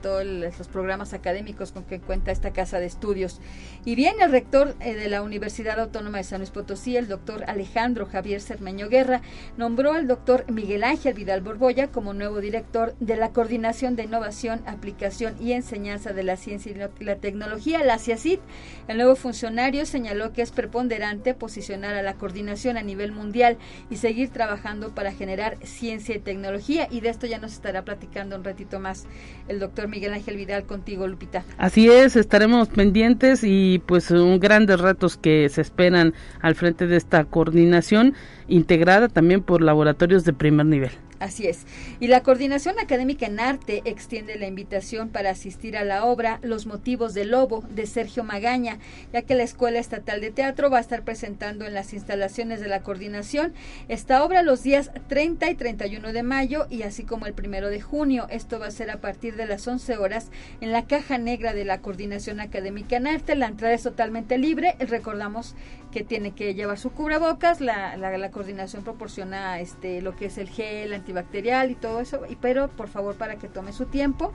todos 0.00 0.24
los 0.24 0.68
programas 0.68 1.14
académicos 1.14 1.72
con 1.72 1.84
que 1.84 2.00
cuenta 2.00 2.30
esta 2.30 2.52
casa 2.52 2.78
de 2.78 2.86
estudios. 2.86 3.40
Y 3.84 3.94
bien, 3.94 4.16
el 4.20 4.30
rector 4.30 4.76
eh, 4.80 4.94
de 4.94 5.08
la 5.08 5.22
Universidad 5.22 5.80
Autónoma 5.80 6.18
de 6.18 6.24
San 6.24 6.40
Luis 6.40 6.50
Potosí, 6.50 6.96
el 6.96 7.08
doctor 7.08 7.44
Alejandro 7.48 8.06
Javier 8.06 8.42
Cermeño 8.42 8.88
Guerra, 8.88 9.22
nombró 9.56 9.92
al 9.92 10.06
doctor 10.06 10.44
Miguel 10.50 10.84
Ángel 10.84 11.14
Vidal 11.14 11.40
Borboya 11.40 11.88
como 11.88 12.12
nuevo 12.12 12.40
director 12.40 12.94
de 13.00 13.16
la 13.16 13.30
Coordinación 13.30 13.96
de 13.96 14.04
Innovación, 14.04 14.62
Aplicación 14.66 15.34
y 15.40 15.52
Enseñanza 15.52 16.12
de 16.12 16.24
la 16.24 16.36
Ciencia 16.36 16.72
y 16.72 17.04
la 17.04 17.16
Tecnología, 17.16 17.82
la 17.84 17.98
CIACIT. 17.98 18.40
El 18.86 18.98
nuevo 18.98 19.16
funcionario 19.16 19.86
señaló 19.86 20.32
que 20.32 20.42
es 20.42 20.50
preponderante 20.50 21.34
posicionar 21.34 21.94
a 21.94 22.02
la 22.02 22.14
coordinación 22.14 22.76
a 22.76 22.82
nivel 22.82 23.12
mundial 23.12 23.56
y 23.88 23.96
se 23.96 24.09
seguir 24.10 24.30
trabajando 24.30 24.92
para 24.92 25.12
generar 25.12 25.56
ciencia 25.62 26.16
y 26.16 26.18
tecnología 26.18 26.88
y 26.90 27.00
de 27.00 27.10
esto 27.10 27.28
ya 27.28 27.38
nos 27.38 27.52
estará 27.52 27.84
platicando 27.84 28.34
un 28.34 28.42
ratito 28.42 28.80
más 28.80 29.06
el 29.46 29.60
doctor 29.60 29.86
Miguel 29.86 30.12
Ángel 30.12 30.34
Vidal 30.34 30.64
contigo, 30.64 31.06
Lupita. 31.06 31.44
Así 31.58 31.88
es, 31.88 32.16
estaremos 32.16 32.66
pendientes 32.66 33.44
y 33.44 33.80
pues 33.86 34.10
un 34.10 34.40
grandes 34.40 34.80
retos 34.80 35.16
que 35.16 35.48
se 35.48 35.60
esperan 35.60 36.12
al 36.40 36.56
frente 36.56 36.88
de 36.88 36.96
esta 36.96 37.24
coordinación 37.24 38.14
integrada 38.48 39.06
también 39.06 39.42
por 39.42 39.62
laboratorios 39.62 40.24
de 40.24 40.32
primer 40.32 40.66
nivel. 40.66 40.90
Así 41.20 41.46
es. 41.46 41.66
Y 42.00 42.08
la 42.08 42.22
Coordinación 42.22 42.78
Académica 42.80 43.26
en 43.26 43.38
Arte 43.40 43.82
extiende 43.84 44.38
la 44.38 44.46
invitación 44.46 45.10
para 45.10 45.30
asistir 45.30 45.76
a 45.76 45.84
la 45.84 46.04
obra 46.04 46.40
Los 46.42 46.66
motivos 46.66 47.14
del 47.14 47.30
lobo 47.30 47.62
de 47.70 47.86
Sergio 47.86 48.24
Magaña, 48.24 48.78
ya 49.12 49.22
que 49.22 49.34
la 49.34 49.42
Escuela 49.42 49.78
Estatal 49.78 50.22
de 50.22 50.30
Teatro 50.30 50.70
va 50.70 50.78
a 50.78 50.80
estar 50.80 51.04
presentando 51.04 51.66
en 51.66 51.74
las 51.74 51.92
instalaciones 51.92 52.60
de 52.60 52.68
la 52.68 52.82
coordinación 52.82 53.52
esta 53.88 54.24
obra 54.24 54.42
los 54.42 54.62
días 54.62 54.90
30 55.08 55.50
y 55.50 55.54
31 55.54 56.12
de 56.12 56.22
mayo 56.22 56.66
y 56.70 56.82
así 56.82 57.04
como 57.04 57.26
el 57.26 57.34
primero 57.34 57.68
de 57.68 57.80
junio. 57.80 58.26
Esto 58.30 58.58
va 58.58 58.68
a 58.68 58.70
ser 58.70 58.90
a 58.90 59.00
partir 59.00 59.36
de 59.36 59.46
las 59.46 59.68
11 59.68 59.98
horas 59.98 60.30
en 60.62 60.72
la 60.72 60.86
caja 60.86 61.18
negra 61.18 61.52
de 61.52 61.66
la 61.66 61.82
Coordinación 61.82 62.40
Académica 62.40 62.96
en 62.96 63.06
Arte. 63.06 63.34
La 63.34 63.48
entrada 63.48 63.74
es 63.74 63.82
totalmente 63.82 64.38
libre. 64.38 64.74
Recordamos 64.78 65.54
que 65.90 66.04
tiene 66.04 66.32
que 66.32 66.54
llevar 66.54 66.78
su 66.78 66.90
cubrebocas. 66.90 67.60
La, 67.60 67.96
la, 67.96 68.16
la 68.16 68.30
coordinación 68.30 68.84
proporciona 68.84 69.60
este 69.60 70.02
lo 70.02 70.16
que 70.16 70.26
es 70.26 70.38
el 70.38 70.48
gel, 70.48 70.92
antibacterial 70.92 71.70
y 71.70 71.74
todo 71.74 72.00
eso, 72.00 72.22
y, 72.28 72.36
pero 72.36 72.68
por 72.68 72.88
favor 72.88 73.16
para 73.16 73.36
que 73.36 73.48
tome 73.48 73.72
su 73.72 73.86
tiempo 73.86 74.32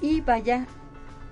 y 0.00 0.20
vaya 0.20 0.66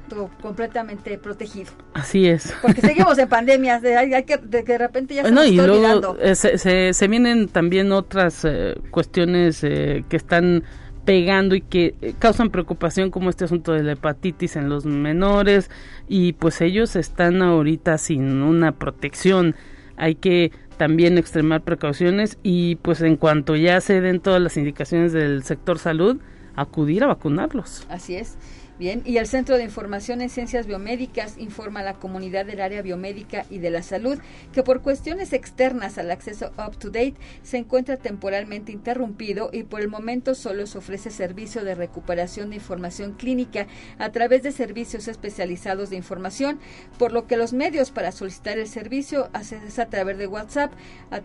todo 0.09 0.31
completamente 0.41 1.19
protegido. 1.19 1.73
Así 1.95 2.29
es. 2.29 2.55
Porque 2.63 2.81
seguimos 2.81 3.19
en 3.19 3.29
pandemias, 3.29 3.83
de, 3.83 3.97
hay, 3.97 4.23
que, 4.25 4.37
de, 4.39 4.79
repente 4.79 5.15
ya 5.15 5.25
se 5.25 5.33
no, 5.33 5.45
y 5.45 5.57
luego 5.57 6.17
eh, 6.21 6.35
se, 6.35 6.93
se, 6.93 7.09
vienen 7.09 7.49
también 7.49 7.93
otras 7.93 8.45
eh, 8.45 8.75
cuestiones 8.91 9.65
eh, 9.65 10.05
que 10.09 10.17
están 10.17 10.65
pegando 11.07 11.55
y 11.55 11.63
que 11.63 11.95
causan 12.19 12.51
preocupación 12.51 13.11
como 13.11 13.31
este 13.31 13.47
asunto 13.47 13.73
de 13.73 13.83
la 13.83 13.93
hepatitis 13.93 14.57
en 14.57 14.69
los 14.69 14.85
menores 14.85 15.71
y 16.09 16.35
pues 16.35 16.61
ellos 16.61 16.97
están 16.97 17.41
ahorita 17.41 17.97
sin 17.97 18.43
una 18.43 18.73
protección. 18.73 19.55
Hay 19.97 20.17
que 20.17 20.53
también 20.77 21.17
extremar 21.17 21.63
precauciones 21.63 22.39
y 22.43 22.77
pues 22.77 23.01
en 23.01 23.17
cuanto 23.17 23.57
ya 23.57 23.81
se 23.81 24.03
den 24.03 24.21
todas 24.21 24.43
las 24.43 24.57
indicaciones 24.59 25.13
del 25.13 25.43
sector 25.45 25.79
salud, 25.79 26.19
acudir 26.57 27.05
a 27.05 27.07
vacunarlos. 27.07 27.87
Así 27.89 28.17
es. 28.17 28.37
Bien, 28.79 29.01
y 29.07 29.17
el 29.17 29.27
Centro 29.27 29.57
de 29.57 29.65
Información 29.65 30.21
en 30.21 30.29
Ciencias 30.29 30.67
Biomédicas 30.67 31.39
informa 31.39 31.81
a 31.81 31.83
la 31.83 31.95
comunidad 31.95 32.45
del 32.45 32.61
área 32.61 32.83
biomédica 32.83 33.47
y 33.49 33.57
de 33.57 33.71
la 33.71 33.83
salud 33.83 34.19
que 34.53 34.63
por 34.63 34.83
cuestiones 34.83 35.33
externas 35.33 35.97
al 35.97 36.11
acceso 36.11 36.53
up-to-date 36.59 37.15
se 37.43 37.57
encuentra 37.57 37.97
temporalmente 37.97 38.73
interrumpido 38.73 39.49
y 39.51 39.63
por 39.63 39.81
el 39.81 39.89
momento 39.89 40.35
solo 40.35 40.67
se 40.67 40.77
ofrece 40.77 41.09
servicio 41.09 41.65
de 41.65 41.75
recuperación 41.75 42.51
de 42.51 42.57
información 42.57 43.15
clínica 43.15 43.67
a 43.97 44.13
través 44.13 44.43
de 44.43 44.53
servicios 44.53 45.09
especializados 45.09 45.89
de 45.89 45.97
información, 45.97 46.59
por 46.99 47.13
lo 47.13 47.27
que 47.27 47.39
los 47.39 47.55
medios 47.55 47.91
para 47.91 48.13
solicitar 48.13 48.59
el 48.59 48.69
servicio 48.69 49.31
es 49.41 49.79
a 49.79 49.87
través 49.87 50.19
de 50.19 50.27
WhatsApp 50.27 50.75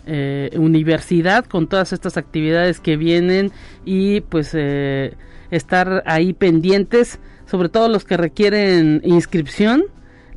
eh, 0.05 0.49
universidad 0.57 1.45
con 1.45 1.67
todas 1.67 1.93
estas 1.93 2.17
actividades 2.17 2.79
que 2.79 2.97
vienen 2.97 3.51
y 3.85 4.21
pues 4.21 4.51
eh, 4.53 5.13
estar 5.51 6.03
ahí 6.05 6.33
pendientes, 6.33 7.19
sobre 7.45 7.69
todo 7.69 7.87
los 7.89 8.03
que 8.03 8.17
requieren 8.17 9.01
inscripción, 9.03 9.85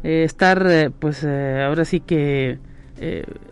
estar 0.02 0.92
pues 0.98 1.24
ahora 1.24 1.86
sí 1.86 2.00
que 2.00 2.58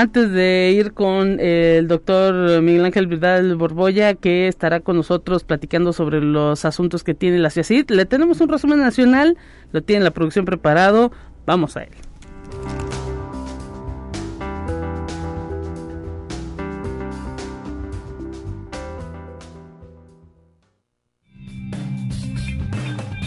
Antes 0.02 0.32
de 0.32 0.74
ir 0.76 0.94
con 0.94 1.40
el 1.40 1.88
doctor 1.88 2.64
Miguel 2.64 2.86
Ángel 2.86 3.06
Vidal 3.06 3.56
Borboya, 3.56 4.16
que 4.16 4.48
estará 4.48 4.80
con 4.80 4.98
nosotros 4.98 5.44
platicando 5.44 5.94
sobre 5.94 6.22
los 6.22 6.66
asuntos 6.66 7.04
que 7.04 7.14
tiene 7.14 7.38
la 7.38 7.52
CIACID, 7.52 7.92
le 7.92 8.08
tenemos 8.08 8.42
un 8.42 8.50
resumen 8.50 8.80
nacional, 8.80 9.38
lo 9.72 9.84
tiene 9.84 10.04
la 10.04 10.10
producción 10.10 10.46
preparado, 10.46 11.12
vamos 11.46 11.78
a 11.78 11.84
él. 11.84 11.92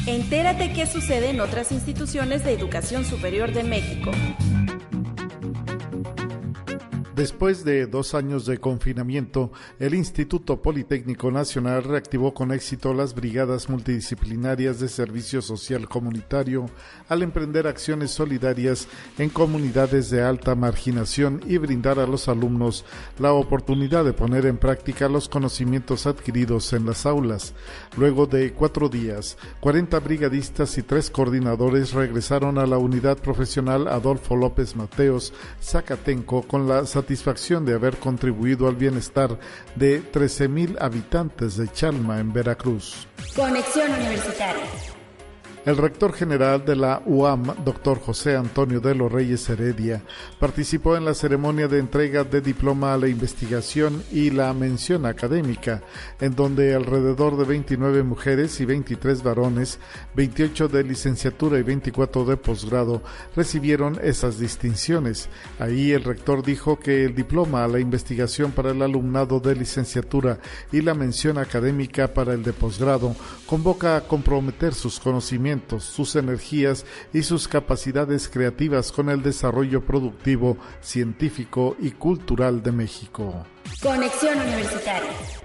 Entérate 0.08 0.72
qué 0.72 0.86
sucede 0.86 1.30
en 1.30 1.40
otras 1.40 1.70
instituciones 1.70 2.44
de 2.44 2.52
educación 2.52 3.04
superior 3.04 3.52
de 3.52 3.62
México. 3.62 4.10
Después 7.14 7.64
de 7.64 7.86
dos 7.86 8.12
años 8.14 8.44
de 8.44 8.58
confinamiento, 8.58 9.52
el 9.78 9.94
Instituto 9.94 10.60
Politécnico 10.60 11.30
Nacional 11.30 11.84
reactivó 11.84 12.34
con 12.34 12.50
éxito 12.50 12.92
las 12.92 13.14
brigadas 13.14 13.68
multidisciplinarias 13.68 14.80
de 14.80 14.88
servicio 14.88 15.40
social 15.40 15.88
comunitario 15.88 16.66
al 17.08 17.22
emprender 17.22 17.68
acciones 17.68 18.10
solidarias 18.10 18.88
en 19.16 19.28
comunidades 19.28 20.10
de 20.10 20.22
alta 20.22 20.56
marginación 20.56 21.40
y 21.46 21.58
brindar 21.58 22.00
a 22.00 22.06
los 22.08 22.26
alumnos 22.26 22.84
la 23.20 23.32
oportunidad 23.32 24.04
de 24.04 24.12
poner 24.12 24.44
en 24.46 24.56
práctica 24.56 25.08
los 25.08 25.28
conocimientos 25.28 26.08
adquiridos 26.08 26.72
en 26.72 26.84
las 26.84 27.06
aulas. 27.06 27.54
Luego 27.96 28.26
de 28.26 28.52
cuatro 28.54 28.88
días, 28.88 29.38
40 29.60 30.00
brigadistas 30.00 30.76
y 30.78 30.82
tres 30.82 31.10
coordinadores 31.10 31.92
regresaron 31.92 32.58
a 32.58 32.66
la 32.66 32.78
unidad 32.78 33.18
profesional 33.18 33.86
Adolfo 33.86 34.34
López 34.34 34.74
Mateos, 34.74 35.32
Zacatenco, 35.62 36.42
con 36.42 36.66
la 36.66 36.84
satisfacción 36.86 37.03
de 37.64 37.74
haber 37.74 37.96
contribuido 37.96 38.68
al 38.68 38.76
bienestar 38.76 39.38
de 39.74 40.02
13.000 40.12 40.76
habitantes 40.80 41.56
de 41.56 41.68
Chalma 41.68 42.20
en 42.20 42.32
Veracruz. 42.32 43.06
Conexión 43.34 43.92
Universitaria. 43.92 44.93
El 45.64 45.78
rector 45.78 46.12
general 46.12 46.62
de 46.66 46.76
la 46.76 47.00
UAM, 47.06 47.64
doctor 47.64 47.98
José 47.98 48.36
Antonio 48.36 48.80
de 48.80 48.94
los 48.94 49.10
Reyes 49.10 49.48
Heredia, 49.48 50.02
participó 50.38 50.94
en 50.94 51.06
la 51.06 51.14
ceremonia 51.14 51.68
de 51.68 51.78
entrega 51.78 52.22
de 52.22 52.42
diploma 52.42 52.92
a 52.92 52.98
la 52.98 53.08
investigación 53.08 54.02
y 54.12 54.28
la 54.28 54.52
mención 54.52 55.06
académica, 55.06 55.82
en 56.20 56.36
donde 56.36 56.74
alrededor 56.74 57.38
de 57.38 57.44
29 57.44 58.02
mujeres 58.02 58.60
y 58.60 58.66
23 58.66 59.22
varones, 59.22 59.78
28 60.14 60.68
de 60.68 60.84
licenciatura 60.84 61.58
y 61.58 61.62
24 61.62 62.26
de 62.26 62.36
posgrado, 62.36 63.02
recibieron 63.34 63.98
esas 64.02 64.38
distinciones. 64.38 65.30
Ahí 65.58 65.92
el 65.92 66.04
rector 66.04 66.44
dijo 66.44 66.78
que 66.78 67.06
el 67.06 67.14
diploma 67.14 67.64
a 67.64 67.68
la 67.68 67.80
investigación 67.80 68.52
para 68.52 68.72
el 68.72 68.82
alumnado 68.82 69.40
de 69.40 69.56
licenciatura 69.56 70.40
y 70.72 70.82
la 70.82 70.92
mención 70.92 71.38
académica 71.38 72.12
para 72.12 72.34
el 72.34 72.42
de 72.42 72.52
posgrado 72.52 73.16
convoca 73.46 73.96
a 73.96 74.02
comprometer 74.02 74.74
sus 74.74 75.00
conocimientos 75.00 75.53
sus 75.78 76.16
energías 76.16 76.84
y 77.12 77.22
sus 77.22 77.48
capacidades 77.48 78.28
creativas 78.28 78.92
con 78.92 79.08
el 79.08 79.22
desarrollo 79.22 79.84
productivo, 79.84 80.56
científico 80.80 81.76
y 81.80 81.92
cultural 81.92 82.62
de 82.62 82.72
México. 82.72 83.46
Conexión 83.82 84.40
Universitaria 84.40 85.43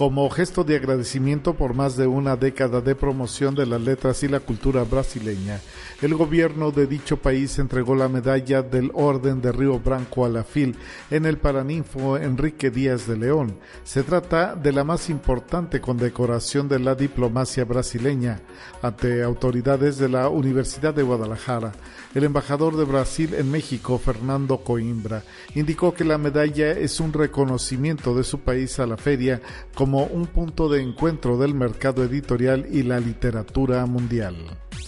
como 0.00 0.30
gesto 0.30 0.64
de 0.64 0.76
agradecimiento 0.76 1.52
por 1.52 1.74
más 1.74 1.94
de 1.94 2.06
una 2.06 2.34
década 2.34 2.80
de 2.80 2.94
promoción 2.94 3.54
de 3.54 3.66
las 3.66 3.82
letras 3.82 4.22
y 4.22 4.28
la 4.28 4.40
cultura 4.40 4.82
brasileña, 4.84 5.60
el 6.00 6.14
gobierno 6.14 6.70
de 6.70 6.86
dicho 6.86 7.18
país 7.18 7.58
entregó 7.58 7.94
la 7.94 8.08
medalla 8.08 8.62
del 8.62 8.90
Orden 8.94 9.42
de 9.42 9.52
Río 9.52 9.78
Branco 9.78 10.24
a 10.24 10.30
la 10.30 10.42
FIL 10.42 10.74
en 11.10 11.26
el 11.26 11.36
Paraninfo 11.36 12.16
Enrique 12.16 12.70
Díaz 12.70 13.06
de 13.06 13.18
León. 13.18 13.58
Se 13.84 14.02
trata 14.02 14.54
de 14.54 14.72
la 14.72 14.84
más 14.84 15.10
importante 15.10 15.82
condecoración 15.82 16.66
de 16.66 16.78
la 16.78 16.94
diplomacia 16.94 17.66
brasileña 17.66 18.40
ante 18.80 19.22
autoridades 19.22 19.98
de 19.98 20.08
la 20.08 20.30
Universidad 20.30 20.94
de 20.94 21.02
Guadalajara. 21.02 21.72
El 22.14 22.24
embajador 22.24 22.74
de 22.76 22.84
Brasil 22.84 23.34
en 23.34 23.50
México, 23.50 23.98
Fernando 23.98 24.64
Coimbra, 24.64 25.24
indicó 25.54 25.92
que 25.92 26.04
la 26.04 26.16
medalla 26.16 26.70
es 26.72 27.00
un 27.00 27.12
reconocimiento 27.12 28.14
de 28.14 28.24
su 28.24 28.40
país 28.40 28.80
a 28.80 28.86
la 28.86 28.96
feria 28.96 29.42
como 29.74 29.89
un 29.98 30.26
punto 30.26 30.68
de 30.68 30.82
encuentro 30.82 31.36
del 31.38 31.54
mercado 31.54 32.04
editorial 32.04 32.66
y 32.70 32.82
la 32.82 33.00
literatura 33.00 33.86
mundial. 33.86 34.36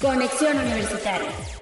Conexión 0.01 0.59
Universitaria. 0.59 1.62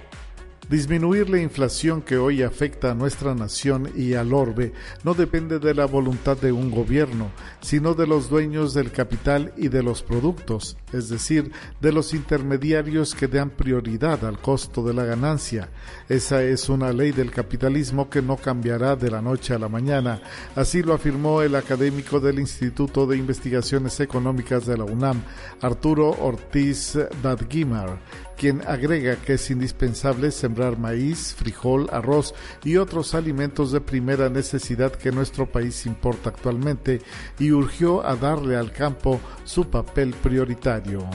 Disminuir 0.71 1.29
la 1.29 1.41
inflación 1.41 2.01
que 2.01 2.17
hoy 2.17 2.45
afecta 2.45 2.93
a 2.93 2.95
nuestra 2.95 3.35
nación 3.35 3.91
y 3.97 4.15
al 4.15 4.33
orbe 4.33 4.73
no 5.03 5.15
depende 5.15 5.59
de 5.59 5.75
la 5.75 5.85
voluntad 5.85 6.37
de 6.37 6.53
un 6.53 6.71
gobierno, 6.71 7.33
sino 7.61 7.95
de 7.95 8.07
los 8.07 8.31
dueños 8.31 8.73
del 8.73 8.93
capital 8.93 9.53
y 9.57 9.67
de 9.67 9.83
los 9.83 10.05
productos, 10.05 10.77
es 10.93 11.09
decir, 11.09 11.51
de 11.81 11.91
los 11.91 12.15
intermediarios 12.15 13.17
que 13.17 13.27
dan 13.27 13.51
prioridad 13.51 14.25
al 14.25 14.39
costo 14.39 14.85
de 14.85 14.95
la 14.95 15.03
ganancia. 15.03 15.71
Esa 16.09 16.45
es 16.45 16.69
una 16.69 16.93
ley 16.93 17.11
del 17.11 17.33
capitalismo 17.33 18.09
que 18.09 18.23
no 18.23 18.37
cambiará 18.37 18.95
de 18.95 19.11
la 19.11 19.21
noche 19.21 19.55
a 19.55 19.59
la 19.59 19.69
mañana. 19.69 20.23
Así 20.55 20.85
lo 20.85 20.95
afirmó 20.95 21.43
el 21.43 21.57
académico 21.57 22.21
del 22.21 22.39
Instituto 22.39 23.09
de 23.09 23.17
Investigaciones 23.17 23.99
Económicas 23.99 24.67
de 24.67 24.79
la 24.79 24.85
UNAM, 24.85 25.21
Arturo 25.63 26.11
Ortiz 26.11 26.97
Dadguimar 27.25 27.99
quien 28.41 28.67
agrega 28.67 29.17
que 29.17 29.35
es 29.35 29.51
indispensable 29.51 30.31
sembrar 30.31 30.79
maíz, 30.79 31.35
frijol, 31.35 31.91
arroz 31.93 32.35
y 32.65 32.79
otros 32.79 33.15
alimentos 33.15 33.71
de 33.71 33.83
primera 33.83 34.31
necesidad 34.31 34.93
que 34.93 35.13
nuestro 35.13 35.45
país 35.53 35.85
importa 35.85 36.31
actualmente 36.31 37.03
y 37.39 37.53
urgió 37.53 38.03
a 38.03 38.17
darle 38.17 38.57
al 38.57 38.73
campo 38.73 39.21
su 39.45 39.69
papel 39.69 40.15
prioritario. 40.15 41.07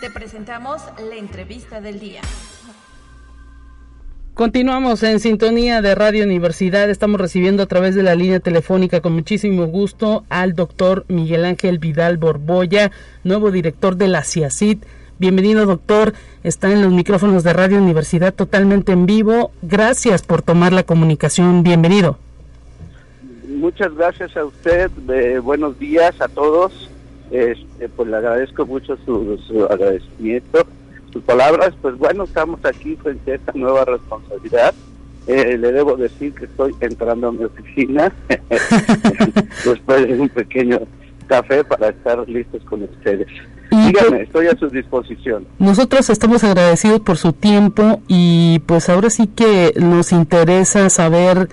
Te 0.00 0.10
presentamos 0.10 0.82
la 1.08 1.14
entrevista 1.14 1.80
del 1.80 2.00
día. 2.00 2.22
Continuamos 4.36 5.02
en 5.02 5.18
sintonía 5.18 5.80
de 5.80 5.94
Radio 5.94 6.22
Universidad. 6.22 6.90
Estamos 6.90 7.18
recibiendo 7.18 7.62
a 7.62 7.66
través 7.66 7.94
de 7.94 8.02
la 8.02 8.14
línea 8.14 8.38
telefónica 8.38 9.00
con 9.00 9.14
muchísimo 9.14 9.64
gusto 9.64 10.24
al 10.28 10.54
doctor 10.54 11.06
Miguel 11.08 11.46
Ángel 11.46 11.78
Vidal 11.78 12.18
Borboya, 12.18 12.92
nuevo 13.24 13.50
director 13.50 13.96
de 13.96 14.08
la 14.08 14.22
CIACID. 14.22 14.80
Bienvenido, 15.18 15.64
doctor. 15.64 16.12
Está 16.44 16.70
en 16.70 16.82
los 16.82 16.92
micrófonos 16.92 17.44
de 17.44 17.54
Radio 17.54 17.78
Universidad 17.78 18.34
totalmente 18.34 18.92
en 18.92 19.06
vivo. 19.06 19.52
Gracias 19.62 20.22
por 20.22 20.42
tomar 20.42 20.74
la 20.74 20.82
comunicación. 20.82 21.62
Bienvenido. 21.62 22.18
Muchas 23.48 23.94
gracias 23.94 24.36
a 24.36 24.44
usted. 24.44 24.90
Eh, 25.08 25.38
buenos 25.38 25.78
días 25.78 26.20
a 26.20 26.28
todos. 26.28 26.90
Este, 27.30 27.88
pues 27.88 28.10
le 28.10 28.18
agradezco 28.18 28.66
mucho 28.66 28.98
su, 29.06 29.38
su 29.48 29.64
agradecimiento 29.64 30.66
palabras, 31.24 31.74
pues 31.80 31.96
bueno, 31.98 32.24
estamos 32.24 32.64
aquí 32.64 32.96
frente 32.96 33.32
a 33.32 33.34
esta 33.36 33.52
nueva 33.54 33.84
responsabilidad. 33.84 34.74
Eh, 35.26 35.58
le 35.58 35.72
debo 35.72 35.96
decir 35.96 36.32
que 36.34 36.44
estoy 36.44 36.74
entrando 36.80 37.28
a 37.28 37.32
mi 37.32 37.44
oficina 37.44 38.12
después 39.64 40.06
de 40.06 40.20
un 40.20 40.28
pequeño 40.28 40.80
café 41.26 41.64
para 41.64 41.88
estar 41.88 42.28
listos 42.28 42.62
con 42.64 42.84
ustedes. 42.84 43.26
Dígame, 43.70 44.22
estoy 44.22 44.46
a 44.46 44.56
su 44.56 44.68
disposición. 44.68 45.46
Nosotros 45.58 46.08
estamos 46.10 46.44
agradecidos 46.44 47.00
por 47.00 47.16
su 47.16 47.32
tiempo 47.32 48.00
y 48.06 48.60
pues 48.66 48.88
ahora 48.88 49.10
sí 49.10 49.26
que 49.26 49.72
nos 49.76 50.12
interesa 50.12 50.88
saber 50.88 51.48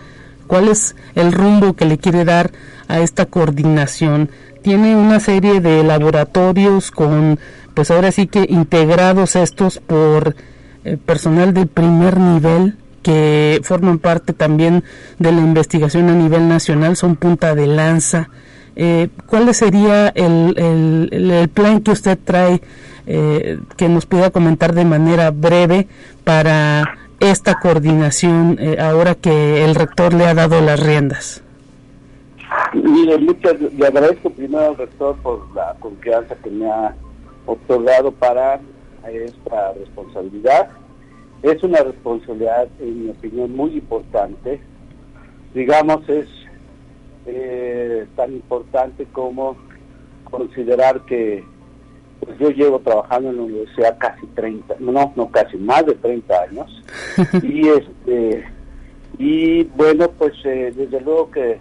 cuál 0.48 0.68
es 0.68 0.96
el 1.16 1.32
rumbo 1.32 1.74
que 1.74 1.86
le 1.86 1.98
quiere 1.98 2.26
dar 2.26 2.52
a 2.88 3.00
esta 3.00 3.26
coordinación. 3.26 4.30
Tiene 4.64 4.96
una 4.96 5.20
serie 5.20 5.60
de 5.60 5.84
laboratorios 5.84 6.90
con 6.90 7.38
pues 7.74 7.92
ahora 7.92 8.14
sí 8.14 8.28
que 8.28 8.46
integrados 8.48 9.36
estos 9.36 9.80
por 9.80 10.38
eh, 10.86 10.96
personal 11.06 11.54
de 11.54 11.66
primer 11.66 12.18
nivel 12.18 12.78
que 13.02 13.60
forman 13.64 14.00
parte 14.00 14.32
también 14.32 14.86
de 15.20 15.34
la 15.34 15.42
investigación 15.42 16.10
a 16.10 16.14
nivel 16.14 16.48
nacional, 16.48 16.96
son 16.96 17.18
punta 17.18 17.56
de 17.56 17.68
lanza. 17.68 18.30
Eh, 18.78 19.10
¿Cuál 19.26 19.54
sería 19.54 20.08
el, 20.08 20.56
el, 21.22 21.50
plan 21.50 21.82
que 21.82 21.92
usted 21.92 22.18
trae 22.24 22.62
eh, 23.06 23.60
que 23.76 23.90
nos 23.90 24.06
pueda 24.06 24.30
comentar 24.30 24.74
de 24.74 24.86
manera 24.86 25.32
breve 25.32 25.90
para 26.24 27.00
esta 27.20 27.60
coordinación 27.60 28.58
ahora 28.80 29.16
que 29.16 29.66
el 29.66 29.76
rector 29.76 30.14
le 30.14 30.26
ha 30.26 30.34
dado 30.34 30.62
las 30.62 30.80
riendas? 30.80 31.43
Mire, 32.74 33.18
muchas, 33.20 33.60
le 33.60 33.88
agradezco 33.88 34.30
primero 34.30 34.70
al 34.70 34.78
rector 34.78 35.16
por 35.18 35.54
la 35.56 35.76
confianza 35.80 36.36
que 36.36 36.50
me 36.50 36.70
ha 36.70 36.96
otorgado 37.46 38.12
para 38.12 38.60
esta 39.08 39.74
responsabilidad. 39.74 40.70
Es 41.42 41.62
una 41.64 41.80
responsabilidad, 41.80 42.68
en 42.80 43.06
mi 43.06 43.10
opinión, 43.12 43.56
muy 43.56 43.74
importante. 43.74 44.62
Digamos, 45.54 46.08
es 46.10 46.28
eh, 47.26 48.06
tan 48.16 48.34
importante 48.34 49.06
como 49.12 49.56
considerar 50.30 51.02
que 51.02 51.44
pues 52.20 52.40
yo 52.40 52.50
llevo 52.50 52.80
trabajando 52.80 53.30
en 53.30 53.38
la 53.38 53.44
universidad 53.44 53.98
casi 53.98 54.26
30, 54.28 54.76
no, 54.80 55.14
no 55.16 55.30
casi 55.30 55.58
más 55.58 55.86
de 55.86 55.94
30 55.96 56.42
años. 56.42 56.84
y 57.44 57.68
este 57.68 58.46
y 59.18 59.64
bueno, 59.64 60.10
pues 60.18 60.34
eh, 60.46 60.74
desde 60.76 61.02
luego 61.02 61.30
que 61.30 61.60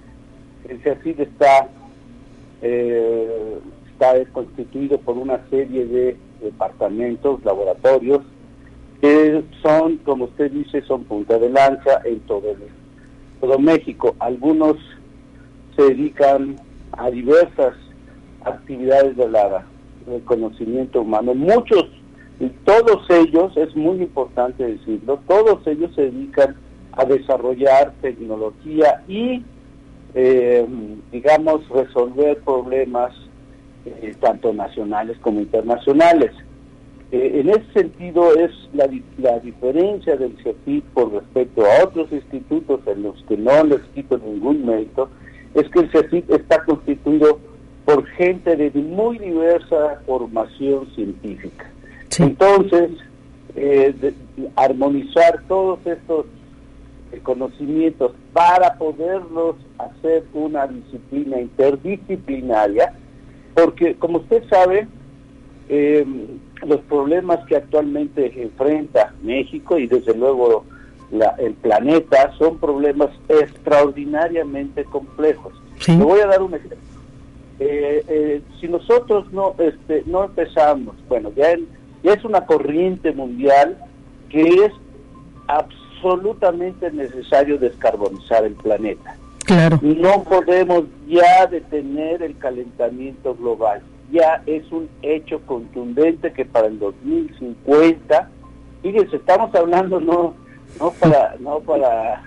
el 0.69 0.83
CECID 0.83 1.21
está 1.21 1.69
eh, 2.63 3.59
es 4.11 4.29
constituido 4.31 4.99
por 4.99 5.17
una 5.17 5.41
serie 5.49 5.87
de 5.87 6.17
departamentos, 6.43 7.45
laboratorios, 7.45 8.21
que 9.01 9.43
son, 9.63 9.99
como 9.99 10.25
usted 10.25 10.51
dice, 10.51 10.83
son 10.83 11.05
punta 11.05 11.39
de 11.39 11.51
lanza 11.51 12.01
en 12.05 12.19
todo, 12.21 12.51
el, 12.51 12.59
todo 13.41 13.59
México. 13.59 14.17
Algunos 14.19 14.77
se 15.77 15.83
dedican 15.83 16.57
a 16.93 17.11
diversas 17.11 17.75
actividades 18.45 19.17
de 19.17 19.29
la, 19.29 19.65
del 20.07 20.23
conocimiento 20.25 21.03
humano. 21.03 21.35
Muchos, 21.35 21.85
y 22.41 22.49
todos 22.65 23.09
ellos, 23.11 23.57
es 23.57 23.75
muy 23.77 24.03
importante 24.03 24.65
decirlo, 24.67 25.21
todos 25.29 25.65
ellos 25.67 25.93
se 25.95 26.11
dedican 26.11 26.57
a 26.93 27.05
desarrollar 27.05 27.93
tecnología 28.03 29.03
y, 29.09 29.45
eh, 30.15 30.67
digamos, 31.11 31.69
resolver 31.69 32.39
problemas 32.39 33.13
eh, 33.85 34.15
tanto 34.21 34.53
nacionales 34.53 35.17
como 35.19 35.41
internacionales. 35.41 36.33
Eh, 37.11 37.41
en 37.41 37.51
ese 37.51 37.73
sentido 37.73 38.35
es 38.35 38.51
la, 38.73 38.89
la 39.19 39.39
diferencia 39.41 40.17
del 40.17 40.37
CEPIC 40.43 40.85
por 40.95 41.13
respecto 41.13 41.63
a 41.65 41.85
otros 41.85 42.11
institutos 42.13 42.81
en 42.87 43.03
los 43.03 43.23
que 43.25 43.37
no 43.37 43.65
les 43.65 43.81
quito 43.95 44.19
ningún 44.19 44.65
mérito, 44.65 45.11
es 45.55 45.69
que 45.69 45.81
el 45.81 45.91
CEPIC 45.91 46.31
está 46.31 46.65
constituido 46.65 47.39
por 47.85 48.07
gente 48.07 48.57
de 48.57 48.71
muy 48.81 49.19
diversa 49.19 50.01
formación 50.07 50.87
científica. 50.95 51.71
Entonces, 52.19 52.91
eh, 53.57 54.15
armonizar 54.57 55.43
todos 55.49 55.79
estos 55.85 56.27
conocimientos 57.21 58.13
para 58.33 58.75
poderlos 58.79 59.57
hacer 59.79 60.25
una 60.33 60.67
disciplina 60.67 61.41
interdisciplinaria, 61.41 62.95
porque 63.55 63.95
como 63.97 64.19
usted 64.19 64.43
sabe, 64.49 64.87
eh, 65.69 66.07
los 66.67 66.81
problemas 66.83 67.45
que 67.47 67.57
actualmente 67.57 68.43
enfrenta 68.43 69.15
México 69.23 69.79
y 69.79 69.87
desde 69.87 70.15
luego 70.15 70.65
el 71.39 71.55
planeta 71.55 72.33
son 72.39 72.59
problemas 72.59 73.11
extraordinariamente 73.29 74.85
complejos. 74.85 75.53
Le 75.87 75.97
voy 75.97 76.21
a 76.21 76.27
dar 76.27 76.43
un 76.43 76.55
ejemplo. 76.55 76.79
Eh, 77.61 78.05
eh, 78.09 78.43
si 78.61 78.69
nosotros 78.69 79.31
no 79.33 79.55
este, 79.59 80.03
no 80.07 80.25
empezamos, 80.25 80.97
bueno, 81.09 81.31
ya, 81.37 81.55
ya 82.03 82.13
es 82.13 82.25
una 82.25 82.47
corriente 82.47 83.13
mundial 83.13 83.77
que 84.31 84.43
es 84.43 84.73
absolutamente 85.47 85.82
necesario 86.93 87.59
descarbonizar 87.59 88.45
el 88.45 88.55
planeta. 88.55 89.17
Claro. 89.45 89.79
No 89.83 90.23
podemos 90.25 90.85
ya 91.09 91.47
detener 91.47 92.23
el 92.23 92.37
calentamiento 92.39 93.35
global. 93.35 93.83
Ya 94.11 94.43
es 94.47 94.71
un 94.71 94.89
hecho 95.03 95.41
contundente 95.47 96.33
que 96.33 96.45
para 96.45 96.67
el 96.67 96.79
2050, 96.79 98.29
fíjense, 98.83 99.17
estamos 99.17 99.55
hablando 99.55 100.01
no 100.01 100.35
no 100.79 100.91
para 100.93 101.37
no 101.41 101.61
para 101.61 102.23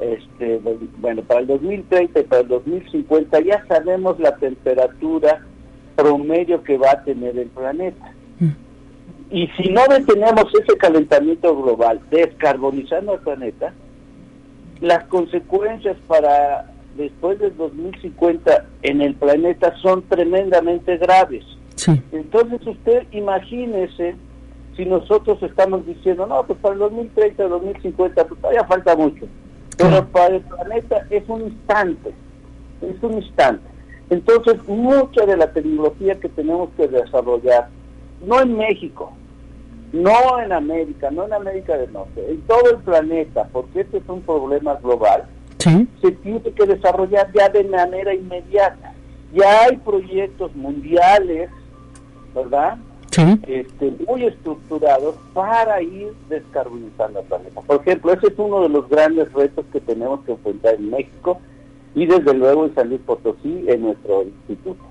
este 0.00 0.60
bueno, 0.98 1.22
para 1.22 1.40
el 1.40 1.46
2030 1.46 2.20
y 2.20 2.24
para 2.24 2.42
el 2.42 2.48
2050 2.48 3.40
ya 3.40 3.64
sabemos 3.66 4.18
la 4.18 4.36
temperatura 4.36 5.46
promedio 5.94 6.62
que 6.62 6.76
va 6.76 6.90
a 6.92 7.02
tener 7.02 7.38
el 7.38 7.48
planeta. 7.48 8.12
Y 9.30 9.48
si 9.48 9.70
no 9.70 9.82
detenemos 9.88 10.44
ese 10.54 10.76
calentamiento 10.78 11.56
global, 11.56 12.00
descarbonizando 12.10 13.14
el 13.14 13.20
planeta, 13.20 13.72
las 14.80 15.04
consecuencias 15.04 15.96
para 16.06 16.72
después 16.96 17.38
del 17.38 17.56
2050 17.56 18.66
en 18.82 19.02
el 19.02 19.14
planeta 19.14 19.74
son 19.82 20.02
tremendamente 20.02 20.96
graves. 20.96 21.44
Entonces 22.12 22.66
usted 22.66 23.06
imagínese 23.12 24.16
si 24.76 24.84
nosotros 24.84 25.42
estamos 25.42 25.86
diciendo, 25.86 26.26
no, 26.26 26.42
pues 26.44 26.58
para 26.60 26.74
el 26.74 26.80
2030, 26.80 27.48
2050, 27.48 28.26
pues 28.26 28.40
todavía 28.40 28.64
falta 28.64 28.96
mucho. 28.96 29.26
Pero 29.76 30.06
para 30.08 30.36
el 30.36 30.42
planeta 30.42 31.06
es 31.10 31.22
un 31.28 31.42
instante, 31.42 32.12
es 32.82 33.02
un 33.02 33.14
instante. 33.14 33.64
Entonces, 34.08 34.56
mucha 34.68 35.26
de 35.26 35.36
la 35.36 35.50
tecnología 35.52 36.14
que 36.14 36.28
tenemos 36.28 36.70
que 36.76 36.86
desarrollar 36.86 37.68
no 38.24 38.40
en 38.40 38.56
México, 38.56 39.12
no 39.92 40.40
en 40.40 40.52
América, 40.52 41.10
no 41.10 41.24
en 41.24 41.32
América 41.32 41.76
del 41.76 41.92
Norte, 41.92 42.24
en 42.28 42.40
todo 42.42 42.70
el 42.70 42.78
planeta, 42.78 43.48
porque 43.52 43.80
este 43.80 43.98
es 43.98 44.08
un 44.08 44.22
problema 44.22 44.74
global, 44.76 45.24
se 46.00 46.12
tiene 46.12 46.40
que 46.40 46.66
desarrollar 46.66 47.30
ya 47.32 47.48
de 47.48 47.64
manera 47.64 48.14
inmediata. 48.14 48.94
Ya 49.34 49.64
hay 49.64 49.76
proyectos 49.78 50.54
mundiales, 50.54 51.50
¿verdad? 52.34 52.78
Este, 53.46 53.94
muy 54.06 54.26
estructurados 54.26 55.14
para 55.32 55.80
ir 55.82 56.12
descarbonizando 56.28 57.20
el 57.20 57.26
planeta. 57.26 57.60
Por 57.62 57.80
ejemplo, 57.80 58.12
ese 58.12 58.26
es 58.28 58.34
uno 58.36 58.62
de 58.62 58.68
los 58.68 58.88
grandes 58.88 59.32
retos 59.32 59.64
que 59.72 59.80
tenemos 59.80 60.20
que 60.24 60.32
enfrentar 60.32 60.74
en 60.74 60.90
México 60.90 61.40
y 61.94 62.06
desde 62.06 62.34
luego 62.34 62.66
en 62.66 62.74
San 62.74 62.90
Luis 62.90 63.00
Potosí, 63.06 63.64
en 63.66 63.82
nuestro 63.82 64.22
instituto. 64.22 64.84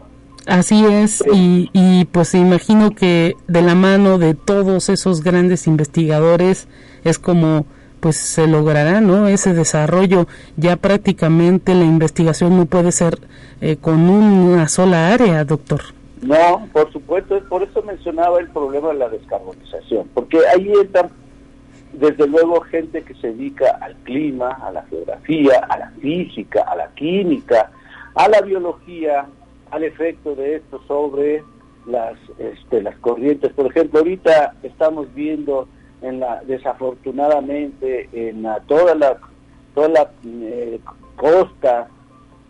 Así 0.48 0.86
es, 0.86 1.24
y, 1.34 1.70
y 1.74 2.06
pues 2.06 2.36
imagino 2.36 2.92
que 2.92 3.36
de 3.48 3.62
la 3.64 3.74
mano 3.74 4.20
de 4.20 4.36
todos 4.36 4.90
esos 4.90 5.24
grandes 5.24 5.66
investigadores 5.66 6.68
es 7.04 7.18
como 7.18 7.66
pues 8.06 8.18
se 8.18 8.46
logrará 8.46 9.02
no 9.02 9.28
ese 9.28 9.56
desarrollo. 9.56 10.28
Ya 10.58 10.76
prácticamente 10.76 11.74
la 11.74 11.86
investigación 11.86 12.56
no 12.56 12.68
puede 12.68 12.92
ser 12.92 13.18
eh, 13.62 13.78
con 13.78 14.08
una 14.10 14.68
sola 14.68 15.12
área 15.12 15.44
doctor. 15.44 15.82
No 16.22 16.68
por 16.72 16.92
supuesto 16.94 17.40
por 17.50 17.64
eso 17.64 17.82
mencionaba 17.82 18.40
el 18.40 18.50
problema 18.50 18.90
de 18.90 18.96
la 18.96 19.10
descarbonización 19.10 20.08
porque 20.14 20.38
ahí 20.56 20.72
está 20.84 21.10
desde 21.94 22.28
luego 22.28 22.62
gente 22.62 23.02
que 23.02 23.16
se 23.16 23.28
dedica 23.28 23.80
al 23.82 23.96
clima 24.04 24.50
a 24.52 24.72
la 24.72 24.84
geografía 24.84 25.66
a 25.68 25.78
la 25.80 25.90
física 26.00 26.62
a 26.62 26.76
la 26.76 26.88
química 26.94 27.72
a 28.14 28.30
la 28.30 28.42
biología 28.42 29.26
al 29.76 29.84
efecto 29.84 30.36
de 30.36 30.56
esto 30.56 30.82
sobre 30.88 31.44
las, 31.86 32.18
este, 32.40 32.82
las 32.82 32.96
corrientes. 33.00 33.52
Por 33.52 33.68
ejemplo, 33.68 34.00
ahorita 34.00 34.56
estamos 34.64 35.14
viendo 35.14 35.68
en 36.02 36.22
la 36.22 36.42
desafortunadamente 36.46 38.10
en 38.14 38.44
la, 38.44 38.62
toda 38.62 38.96
la 38.96 39.18
toda 39.74 39.90
la 39.90 40.12
eh, 40.26 40.80
costa 41.18 41.90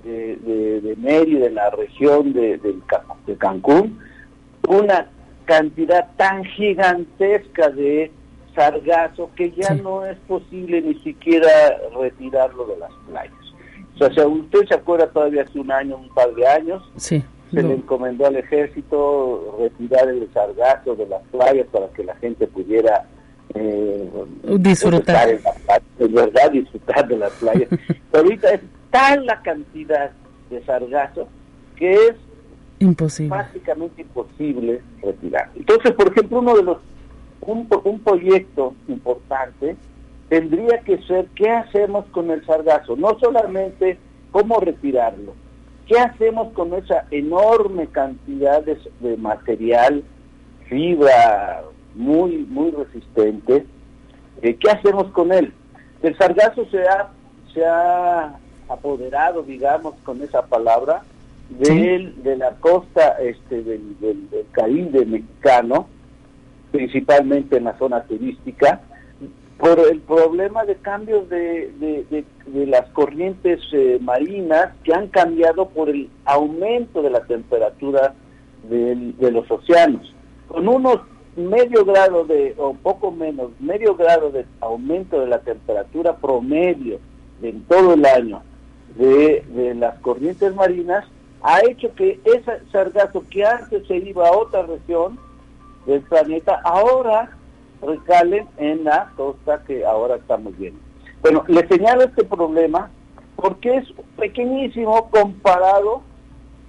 de, 0.04 0.36
de, 0.36 0.82
de, 0.82 0.96
Mérida, 0.98 1.48
en 1.48 1.56
la 1.56 1.72
región 1.72 2.32
de, 2.34 2.58
de, 2.58 3.36
Cancún, 3.38 4.00
una 4.68 5.08
cantidad 5.46 6.08
tan 6.18 6.44
gigantesca 6.44 7.70
de 7.70 8.12
sargazo 8.54 9.32
que 9.36 9.52
ya 9.52 9.74
no 9.74 10.06
es 10.06 10.18
posible 10.28 10.80
ni 10.82 10.94
siquiera 11.00 11.50
retirarlo 12.00 12.68
de 12.68 12.78
las 12.78 12.92
playas. 13.08 13.45
O 14.00 14.14
sea, 14.14 14.28
usted 14.28 14.68
se 14.68 14.76
acuerda 14.76 15.08
todavía 15.08 15.44
hace 15.44 15.60
un 15.60 15.72
año, 15.72 15.98
un 15.98 16.10
par 16.10 16.34
de 16.36 16.46
años, 16.48 16.84
se 16.96 17.24
le 17.52 17.74
encomendó 17.74 18.26
al 18.26 18.36
ejército 18.36 19.58
retirar 19.60 20.10
el 20.10 20.28
sargazo 20.34 20.96
de 20.96 21.08
las 21.08 21.22
playas 21.32 21.68
para 21.72 21.88
que 21.90 22.04
la 22.04 22.16
gente 22.18 22.48
pudiera 22.48 23.06
eh, 23.54 24.10
disfrutar. 24.60 25.30
En 26.00 26.14
verdad, 26.14 26.52
disfrutar 26.52 27.08
de 27.08 27.18
las 27.18 27.32
playas. 27.34 27.70
Pero 28.12 28.24
ahorita 28.24 28.54
es 28.54 28.62
tal 28.92 29.26
la 29.26 29.42
cantidad 29.42 30.12
de 30.50 30.64
sargazo 30.66 31.28
que 31.78 31.94
es 31.94 32.16
imposible. 32.80 33.30
prácticamente 33.30 34.02
imposible 34.02 34.82
retirar. 35.02 35.50
Entonces, 35.56 35.94
por 35.94 36.10
ejemplo, 36.10 36.40
uno 36.40 36.56
de 36.56 36.64
los 36.64 36.78
un, 37.42 37.68
un 37.84 38.00
proyecto 38.00 38.74
importante 38.88 39.76
tendría 40.30 40.80
que 40.80 41.02
ser 41.04 41.28
qué 41.36 41.50
hacemos 41.50 42.06
con 42.08 42.32
el 42.32 42.46
sargazo, 42.46 42.96
no 42.96 43.18
solamente 43.20 43.98
cómo 44.32 44.60
retirarlo, 44.60 45.34
qué 45.88 46.00
hacemos 46.00 46.52
con 46.54 46.74
esa 46.74 47.06
enorme 47.12 47.88
cantidad 47.88 48.64
de, 48.64 49.18
material, 49.18 50.04
fibra 50.68 51.64
muy, 51.94 52.38
muy 52.50 52.72
resistente, 52.72 53.66
eh, 54.42 54.56
¿qué 54.56 54.70
hacemos 54.72 55.12
con 55.12 55.32
él? 55.32 55.54
El 56.02 56.18
sargazo 56.18 56.66
se 56.72 56.82
ha, 56.88 57.10
se 57.54 57.66
ha 57.66 58.36
apoderado, 58.68 59.44
digamos, 59.44 59.94
con 60.04 60.22
esa 60.22 60.46
palabra, 60.48 61.04
de, 61.50 62.12
de 62.24 62.38
la 62.38 62.52
costa 62.56 63.18
este, 63.22 63.62
del, 63.62 64.00
del, 64.00 64.30
del 64.32 64.46
Caribe 64.52 65.06
mexicano, 65.06 65.88
principalmente 66.72 67.58
en 67.58 67.66
la 67.66 67.78
zona 67.78 68.02
turística, 68.04 68.82
por 69.58 69.80
el 69.80 70.02
problema 70.02 70.66
de 70.66 70.76
cambios 70.76 71.30
de, 71.30 71.72
de, 71.80 72.66
las 72.68 72.90
corrientes 72.90 73.62
eh, 73.72 73.98
marinas 74.02 74.74
que 74.84 74.94
han 74.94 75.08
cambiado 75.08 75.70
por 75.70 75.90
el 75.90 76.10
aumento 76.26 77.02
de 77.02 77.10
la 77.10 77.22
temperatura 77.22 78.14
de 78.64 79.32
los 79.32 79.50
océanos. 79.50 80.14
Con 80.48 80.68
unos 80.68 81.00
medio 81.36 81.84
grado 81.84 82.26
de, 82.26 82.56
o 82.58 82.74
poco 82.74 83.12
menos, 83.12 83.52
medio 83.60 83.96
grado 83.96 84.32
de 84.32 84.46
aumento 84.62 85.20
de 85.20 85.28
la 85.28 85.40
temperatura 85.40 86.16
promedio 86.16 87.00
en 87.42 87.62
todo 87.64 87.94
el 87.94 88.06
año 88.06 88.42
de, 88.98 89.44
de 89.50 89.76
las 89.76 90.00
corrientes 90.00 90.56
marinas, 90.56 91.06
ha 91.42 91.60
hecho 91.68 91.94
que 91.94 92.20
ese 92.24 92.60
sargazo 92.72 93.24
que 93.30 93.46
antes 93.46 93.86
se 93.88 93.98
iba 93.98 94.28
a 94.28 94.38
otra 94.38 94.64
región 94.64 95.20
del 95.86 96.02
planeta, 96.02 96.60
ahora 96.64 97.38
recalen 97.82 98.48
en 98.58 98.84
la 98.84 99.12
costa 99.16 99.64
que 99.66 99.86
ahora 99.86 100.16
estamos 100.16 100.58
viendo. 100.58 100.80
Bueno, 101.22 101.44
le 101.48 101.68
señalo 101.68 102.04
este 102.04 102.24
problema 102.24 102.90
porque 103.36 103.78
es 103.78 103.86
pequeñísimo 104.18 105.10
comparado 105.10 106.02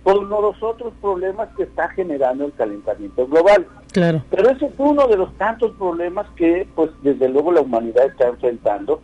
con 0.02 0.28
los 0.28 0.62
otros 0.62 0.92
problemas 1.00 1.48
que 1.56 1.64
está 1.64 1.88
generando 1.88 2.46
el 2.46 2.52
calentamiento 2.52 3.26
global. 3.26 3.66
Claro. 3.92 4.22
Pero 4.30 4.50
ese 4.50 4.66
es 4.66 4.72
uno 4.78 5.08
de 5.08 5.16
los 5.16 5.32
tantos 5.36 5.72
problemas 5.76 6.26
que, 6.36 6.66
pues, 6.74 6.90
desde 7.02 7.28
luego 7.28 7.50
la 7.50 7.62
humanidad 7.62 8.06
está 8.06 8.28
enfrentando 8.28 9.00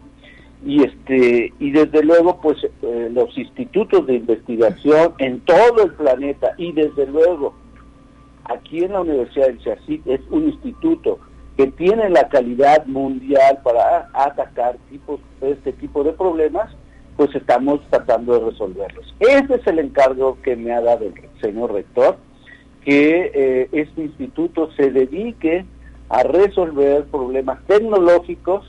y 0.64 0.84
este 0.84 1.52
y 1.58 1.72
desde 1.72 2.04
luego, 2.04 2.40
pues, 2.40 2.58
eh, 2.82 3.10
los 3.12 3.36
institutos 3.36 4.06
de 4.06 4.14
investigación 4.14 5.14
en 5.18 5.40
todo 5.40 5.82
el 5.82 5.92
planeta 5.94 6.52
y 6.56 6.70
desde 6.70 7.06
luego 7.06 7.54
aquí 8.44 8.84
en 8.84 8.92
la 8.92 9.00
Universidad 9.00 9.46
del 9.46 9.60
CIACIC 9.60 10.06
es 10.06 10.20
un 10.30 10.44
instituto 10.44 11.18
tiene 11.68 12.08
la 12.10 12.28
calidad 12.28 12.86
mundial 12.86 13.58
para 13.62 14.08
atacar 14.12 14.76
tipos, 14.90 15.20
este 15.40 15.72
tipo 15.72 16.04
de 16.04 16.12
problemas, 16.12 16.70
pues 17.16 17.34
estamos 17.34 17.80
tratando 17.90 18.38
de 18.38 18.50
resolverlos. 18.50 19.14
Ese 19.20 19.54
es 19.54 19.66
el 19.66 19.78
encargo 19.78 20.38
que 20.42 20.56
me 20.56 20.72
ha 20.72 20.80
dado 20.80 21.06
el 21.06 21.14
señor 21.40 21.72
rector, 21.72 22.16
que 22.84 23.30
eh, 23.34 23.68
este 23.72 24.02
instituto 24.02 24.70
se 24.72 24.90
dedique 24.90 25.64
a 26.08 26.22
resolver 26.22 27.04
problemas 27.04 27.62
tecnológicos 27.66 28.64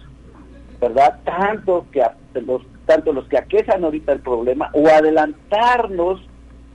¿verdad? 0.84 1.20
Tanto 1.24 1.86
que 1.94 2.04
los, 2.42 2.62
tanto 2.86 3.14
los 3.14 3.26
que 3.30 3.38
aquejan 3.38 3.86
ahorita 3.86 4.12
el 4.12 4.20
problema 4.20 4.70
o 4.74 4.86
adelantarnos 4.88 6.22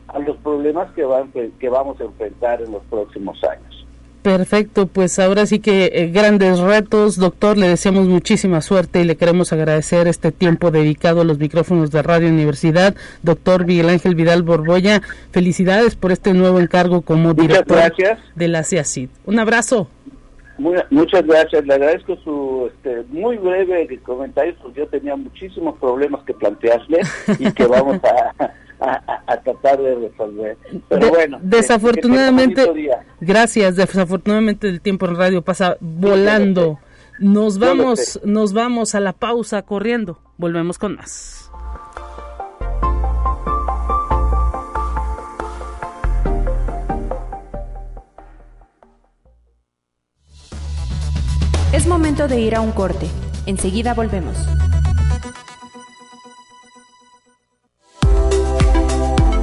a 0.08 0.18
los 0.20 0.38
problemas 0.38 0.90
que, 0.92 1.04
van, 1.04 1.30
que 1.30 1.68
vamos 1.68 2.00
a 2.00 2.04
enfrentar 2.04 2.62
en 2.62 2.72
los 2.72 2.82
próximos 2.84 3.38
años. 3.44 3.86
Perfecto, 4.28 4.88
pues 4.88 5.18
ahora 5.18 5.46
sí 5.46 5.58
que 5.58 5.86
eh, 5.86 6.08
grandes 6.08 6.58
retos, 6.58 7.16
doctor, 7.16 7.56
le 7.56 7.66
deseamos 7.66 8.08
muchísima 8.08 8.60
suerte 8.60 9.00
y 9.00 9.04
le 9.04 9.16
queremos 9.16 9.54
agradecer 9.54 10.06
este 10.06 10.32
tiempo 10.32 10.70
dedicado 10.70 11.22
a 11.22 11.24
los 11.24 11.38
micrófonos 11.38 11.90
de 11.90 12.02
Radio 12.02 12.28
Universidad. 12.28 12.94
Doctor 13.22 13.64
Miguel 13.64 13.88
Ángel 13.88 14.14
Vidal 14.14 14.42
Borboya, 14.42 15.00
felicidades 15.30 15.96
por 15.96 16.12
este 16.12 16.34
nuevo 16.34 16.60
encargo 16.60 17.00
como 17.00 17.32
director 17.32 17.94
de 18.34 18.48
la 18.48 18.64
CIACID. 18.64 19.08
Un 19.24 19.38
abrazo. 19.38 19.88
muchas 20.90 21.26
gracias, 21.26 21.64
le 21.64 21.72
agradezco 21.72 22.14
su 22.16 22.70
este, 22.70 23.04
muy 23.08 23.38
breve 23.38 23.98
comentario, 24.02 24.54
porque 24.62 24.80
yo 24.80 24.88
tenía 24.88 25.16
muchísimos 25.16 25.78
problemas 25.78 26.22
que 26.24 26.34
plantearle 26.34 27.00
y 27.38 27.50
que 27.50 27.64
vamos 27.64 27.98
a 28.04 28.50
a, 28.80 29.36
tratar 29.42 29.80
de 29.80 29.94
resolver. 29.94 30.56
Pero 30.88 31.08
bueno, 31.08 31.38
desafortunadamente, 31.42 32.66
gracias, 33.20 33.76
desafortunadamente 33.76 34.68
el 34.68 34.80
tiempo 34.80 35.06
en 35.06 35.16
radio 35.16 35.42
pasa 35.42 35.76
volando. 35.80 36.78
Nos 37.18 37.58
vamos, 37.58 38.20
nos 38.24 38.52
vamos 38.52 38.94
a 38.94 39.00
la 39.00 39.12
pausa 39.12 39.62
corriendo. 39.62 40.20
Volvemos 40.36 40.78
con 40.78 40.94
más. 40.94 41.50
Es 51.72 51.86
momento 51.86 52.28
de 52.28 52.40
ir 52.40 52.54
a 52.54 52.60
un 52.60 52.72
corte. 52.72 53.08
Enseguida 53.46 53.94
volvemos. 53.94 54.36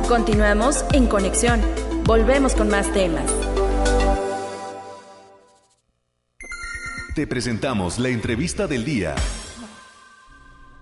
Continuamos 0.07 0.85
en 0.93 1.07
conexión. 1.07 1.61
Volvemos 2.05 2.53
con 2.53 2.69
más 2.69 2.91
temas. 2.93 3.44
Te 7.15 7.27
presentamos 7.27 7.97
la 7.97 8.09
entrevista 8.09 8.67
del 8.67 8.83
día. 8.83 9.15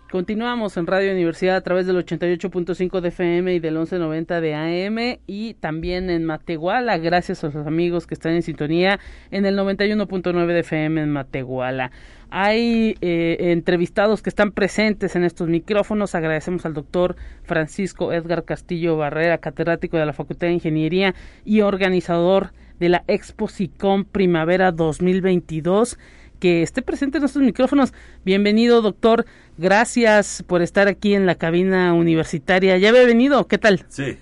Continuamos 0.10 0.76
en 0.78 0.88
Radio 0.88 1.12
Universidad 1.12 1.56
a 1.58 1.62
través 1.62 1.86
del 1.86 2.04
88.5 2.04 3.02
de 3.02 3.10
FM 3.10 3.54
y 3.54 3.60
del 3.60 3.76
1190 3.76 4.42
de 4.42 4.56
AM 4.56 5.20
y 5.28 5.54
también 5.54 6.10
en 6.10 6.26
Matehuala, 6.26 6.98
gracias 6.98 7.44
a 7.44 7.50
los 7.50 7.68
amigos 7.68 8.08
que 8.08 8.16
están 8.16 8.34
en 8.34 8.42
sintonía 8.42 9.00
en 9.30 9.46
el 9.46 9.56
91.9 9.56 10.48
de 10.48 10.60
FM 10.62 11.04
en 11.04 11.12
Matehuala. 11.12 11.92
Hay 12.32 12.96
eh, 13.02 13.38
entrevistados 13.52 14.24
que 14.24 14.32
están 14.32 14.54
presentes 14.54 15.16
en 15.16 15.26
estos 15.26 15.50
micrófonos. 15.50 16.16
Agradecemos 16.16 16.66
al 16.66 16.74
doctor 16.74 17.16
Francisco 17.44 18.12
Edgar 18.12 18.44
Castillo 18.44 18.98
Barrera, 18.98 19.38
catedrático 19.38 19.98
de 19.98 20.08
la 20.08 20.14
Facultad 20.14 20.48
de 20.48 20.54
Ingeniería 20.54 21.14
y 21.46 21.62
organizador 21.62 22.54
de 22.80 22.90
la 22.90 23.04
Expo 23.08 23.48
SICOM 23.48 24.04
Primavera 24.04 24.72
2022 24.72 26.00
que 26.44 26.62
esté 26.62 26.82
presente 26.82 27.20
en 27.20 27.24
estos 27.24 27.42
micrófonos. 27.42 27.94
Bienvenido, 28.26 28.82
doctor. 28.82 29.26
Gracias 29.58 30.44
por 30.46 30.62
estar 30.62 30.90
aquí 30.90 31.14
en 31.14 31.26
la 31.26 31.36
cabina 31.36 31.94
universitaria. 31.94 32.78
¿Ya 32.78 32.90
había 32.90 33.06
venido? 33.06 33.48
¿Qué 33.48 33.58
tal? 33.58 33.86
Sí. 33.88 34.18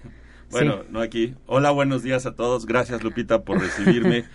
Bueno, 0.51 0.83
no 0.91 0.99
aquí. 0.99 1.33
Hola, 1.47 1.71
buenos 1.71 2.03
días 2.03 2.27
a 2.27 2.35
todos. 2.35 2.67
Gracias, 2.67 3.01
Lupita, 3.01 3.41
por 3.41 3.59
recibirme. 3.61 4.25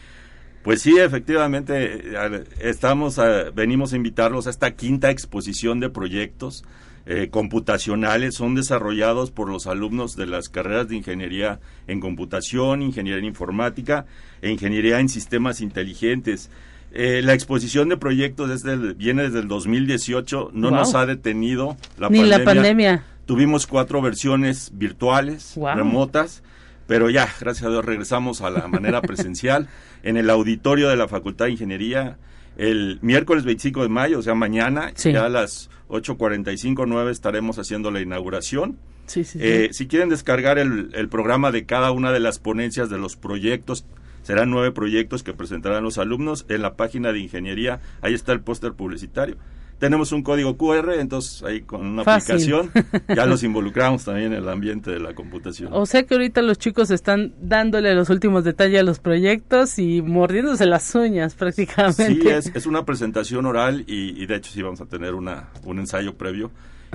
Pues 0.64 0.82
sí, 0.82 0.98
efectivamente, 0.98 2.16
eh, 2.16 2.44
estamos 2.58 3.20
venimos 3.54 3.92
a 3.92 3.96
invitarlos 3.96 4.48
a 4.48 4.50
esta 4.50 4.72
quinta 4.74 5.12
exposición 5.12 5.78
de 5.78 5.88
proyectos 5.88 6.64
eh, 7.06 7.28
computacionales. 7.30 8.34
Son 8.34 8.56
desarrollados 8.56 9.30
por 9.30 9.48
los 9.48 9.68
alumnos 9.68 10.16
de 10.16 10.26
las 10.26 10.48
carreras 10.48 10.88
de 10.88 10.96
ingeniería 10.96 11.60
en 11.86 12.00
computación, 12.00 12.82
ingeniería 12.82 13.20
en 13.20 13.26
informática 13.26 14.06
e 14.42 14.50
ingeniería 14.50 14.98
en 14.98 15.08
sistemas 15.08 15.60
inteligentes. 15.60 16.50
Eh, 16.98 17.20
la 17.22 17.34
exposición 17.34 17.88
de 17.88 17.96
proyectos 17.96 18.48
desde 18.48 18.94
viene 18.94 19.24
desde 19.24 19.40
el 19.40 19.48
2018, 19.48 20.50
no 20.54 20.70
nos 20.70 20.94
ha 20.94 21.04
detenido 21.04 21.76
la 21.98 22.08
Ni 22.08 22.24
la 22.24 22.42
pandemia. 22.42 23.04
Tuvimos 23.26 23.66
cuatro 23.66 24.00
versiones 24.00 24.70
virtuales, 24.72 25.54
remotas 25.56 26.42
pero 26.86 27.10
ya, 27.10 27.28
gracias 27.40 27.66
a 27.66 27.70
Dios, 27.70 27.84
regresamos 27.84 28.42
a 28.42 28.50
la 28.50 28.68
manera 28.68 29.02
presencial. 29.02 29.68
En 30.02 30.16
el 30.16 30.30
auditorio 30.30 30.88
de 30.88 30.94
la 30.94 31.08
Facultad 31.08 31.46
de 31.46 31.52
Ingeniería 31.52 32.16
el 32.56 33.00
miércoles 33.02 33.44
25 33.44 33.82
de 33.82 33.88
mayo, 33.88 34.20
o 34.20 34.22
sea, 34.22 34.34
mañana, 34.34 34.92
ya 34.94 35.24
a 35.24 35.28
las 35.28 35.68
8.45, 35.88 36.84
9 36.86 37.10
estaremos 37.10 37.58
haciendo 37.58 37.90
la 37.90 38.00
inauguración. 38.00 38.78
Eh, 39.14 39.70
si 39.72 39.88
quieren 39.88 40.08
descargar 40.08 40.58
el, 40.58 40.90
el, 40.94 41.08
programa 41.08 41.50
de 41.50 41.66
cada 41.66 41.90
una 41.90 42.12
de 42.12 42.20
las 42.20 42.38
ponencias 42.38 42.88
de 42.88 42.98
los 42.98 43.16
proyectos, 43.16 43.84
serán 44.26 44.50
nueve 44.50 44.72
proyectos 44.72 45.22
que 45.22 45.32
presentarán 45.32 45.84
los 45.84 45.98
alumnos 45.98 46.46
en 46.48 46.62
la 46.62 46.74
página 46.74 47.12
de 47.12 47.20
ingeniería, 47.20 47.80
ahí 48.02 48.12
está 48.12 48.32
el 48.32 48.40
póster 48.40 48.72
publicitario 48.72 49.36
tenemos 49.78 50.12
un 50.12 50.22
código 50.22 50.56
QR, 50.56 50.94
entonces 50.98 51.42
ahí 51.42 51.60
con 51.60 51.86
una 51.86 52.02
aplicación 52.02 52.70
ya 53.14 53.26
los 53.26 53.42
involucramos 53.42 54.04
también 54.04 54.32
en 54.32 54.42
el 54.42 54.48
ambiente 54.48 54.90
de 54.90 55.00
la 55.00 55.14
computación. 55.14 55.70
O 55.72 55.84
sea 55.86 56.04
que 56.04 56.14
ahorita 56.14 56.42
los 56.42 56.58
chicos 56.58 56.90
están 56.90 57.34
dándole 57.40 57.94
los 57.94 58.08
últimos 58.08 58.44
detalles 58.44 58.80
a 58.80 58.82
los 58.82 58.98
proyectos 58.98 59.78
y 59.78 60.00
mordiéndose 60.00 60.66
las 60.66 60.94
uñas 60.94 61.34
prácticamente. 61.34 62.06
Sí, 62.06 62.28
es, 62.28 62.52
es 62.54 62.66
una 62.66 62.84
presentación 62.84 63.44
oral 63.46 63.84
y, 63.86 64.24
de 64.26 64.36
hecho 64.36 64.50
sí 64.50 64.62
vamos 64.62 64.80
a 64.80 64.86
tener 64.86 65.14
una, 65.14 65.50
un 65.64 65.78
ensayo 65.78 66.16
previo 66.16 66.50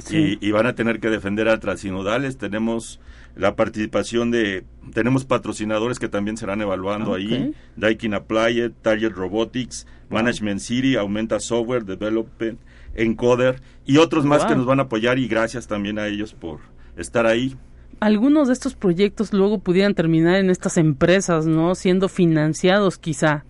y, 0.09 0.51
van 0.51 0.65
a 0.65 0.73
tener 0.73 0.99
que 0.99 1.09
defender 1.09 1.49
a 1.49 1.59
Transinodales. 1.59 2.37
Tenemos 2.37 2.99
la 3.35 3.55
participación 3.55 4.31
de, 4.31 4.63
tenemos 4.93 5.25
patrocinadores 5.25 5.99
que 5.99 6.09
también 6.09 6.37
serán 6.37 6.61
evaluando 6.61 7.13
ahí, 7.13 7.53
Daikin 7.75 8.13
Applied, 8.13 8.71
Target 8.81 9.11
Robotics, 9.11 9.87
Management 10.09 10.59
City, 10.59 10.95
Aumenta 10.95 11.39
Software 11.39 11.85
Development, 11.85 12.59
Encoder 12.93 13.61
y 13.85 13.97
otros 13.97 14.25
más 14.25 14.45
que 14.45 14.55
nos 14.55 14.65
van 14.65 14.79
a 14.79 14.83
apoyar 14.83 15.17
y 15.17 15.27
gracias 15.27 15.67
también 15.67 15.97
a 15.97 16.07
ellos 16.07 16.33
por 16.33 16.59
estar 16.97 17.25
ahí. 17.25 17.55
Algunos 17.99 18.47
de 18.47 18.53
estos 18.53 18.73
proyectos 18.73 19.31
luego 19.31 19.59
pudieran 19.59 19.93
terminar 19.93 20.35
en 20.35 20.49
estas 20.49 20.77
empresas, 20.77 21.45
¿no? 21.45 21.75
Siendo 21.75 22.09
financiados 22.09 22.97
quizá. 22.97 23.45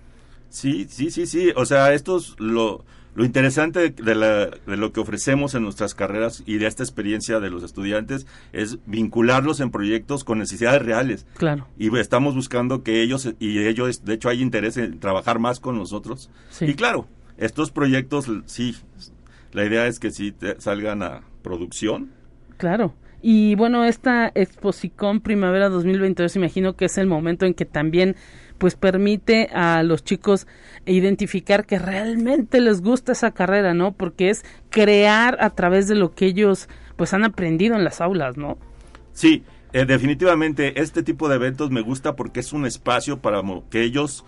Sí, 0.50 0.86
sí, 0.90 1.10
sí, 1.10 1.26
sí. 1.26 1.54
O 1.56 1.66
sea, 1.66 1.94
estos 1.94 2.36
lo, 2.38 2.84
lo 3.14 3.26
interesante 3.26 3.90
de, 3.90 4.16
la, 4.16 4.48
de, 4.48 4.78
lo 4.78 4.94
que 4.94 5.00
ofrecemos 5.00 5.54
en 5.56 5.64
nuestras 5.64 5.96
carreras 5.96 6.44
y 6.46 6.58
de 6.58 6.68
esta 6.68 6.84
experiencia 6.84 7.40
de 7.40 7.50
los 7.50 7.64
estudiantes 7.64 8.26
es 8.54 8.80
vincularlos 8.86 9.60
en 9.60 9.72
proyectos 9.72 10.24
con 10.24 10.40
necesidades 10.40 10.82
reales. 10.82 11.26
Claro. 11.36 11.68
Y 11.78 11.96
estamos 11.98 12.36
buscando 12.36 12.84
que 12.84 13.02
ellos, 13.02 13.34
y 13.40 13.60
ellos, 13.60 14.06
de 14.06 14.14
hecho, 14.14 14.30
hay 14.30 14.42
interés 14.42 14.78
en 14.78 15.00
trabajar 15.00 15.40
más 15.40 15.60
con 15.60 15.78
nosotros. 15.78 16.30
Sí. 16.50 16.66
Y 16.66 16.74
claro, 16.76 17.08
estos 17.38 17.72
proyectos 17.72 18.32
sí 18.46 18.76
la 19.54 19.66
idea 19.66 19.88
es 19.88 20.00
que 20.00 20.12
sí 20.12 20.34
salgan 20.58 21.04
a 21.04 21.22
producción. 21.42 22.12
Claro. 22.58 22.94
Y 23.22 23.56
bueno, 23.56 23.84
esta 23.84 24.32
Exposicon 24.34 25.22
Primavera 25.22 25.70
2022 25.70 26.36
imagino 26.38 26.76
que 26.76 26.86
es 26.86 26.98
el 26.98 27.08
momento 27.08 27.46
en 27.46 27.54
que 27.54 27.66
también 27.66 28.16
pues 28.62 28.76
permite 28.76 29.50
a 29.56 29.82
los 29.82 30.04
chicos 30.04 30.46
identificar 30.86 31.66
que 31.66 31.80
realmente 31.80 32.62
les 32.62 32.84
gusta 32.84 33.14
esa 33.14 33.32
carrera, 33.32 33.74
¿no? 33.74 33.94
Porque 33.94 34.30
es 34.30 34.46
crear 34.70 35.36
a 35.42 35.50
través 35.50 35.88
de 35.88 35.96
lo 35.96 36.14
que 36.14 36.28
ellos 36.28 36.70
pues 36.96 37.16
han 37.16 37.24
aprendido 37.24 37.76
en 37.76 37.84
las 37.84 38.02
aulas, 38.02 38.38
¿no? 38.38 38.60
Sí, 39.14 39.44
eh, 39.74 39.86
definitivamente 39.86 40.80
este 40.80 41.02
tipo 41.02 41.28
de 41.28 41.38
eventos 41.38 41.72
me 41.72 41.82
gusta 41.82 42.16
porque 42.16 42.40
es 42.40 42.54
un 42.54 42.68
espacio 42.68 43.18
para 43.18 43.42
que 43.72 43.82
ellos 43.82 44.26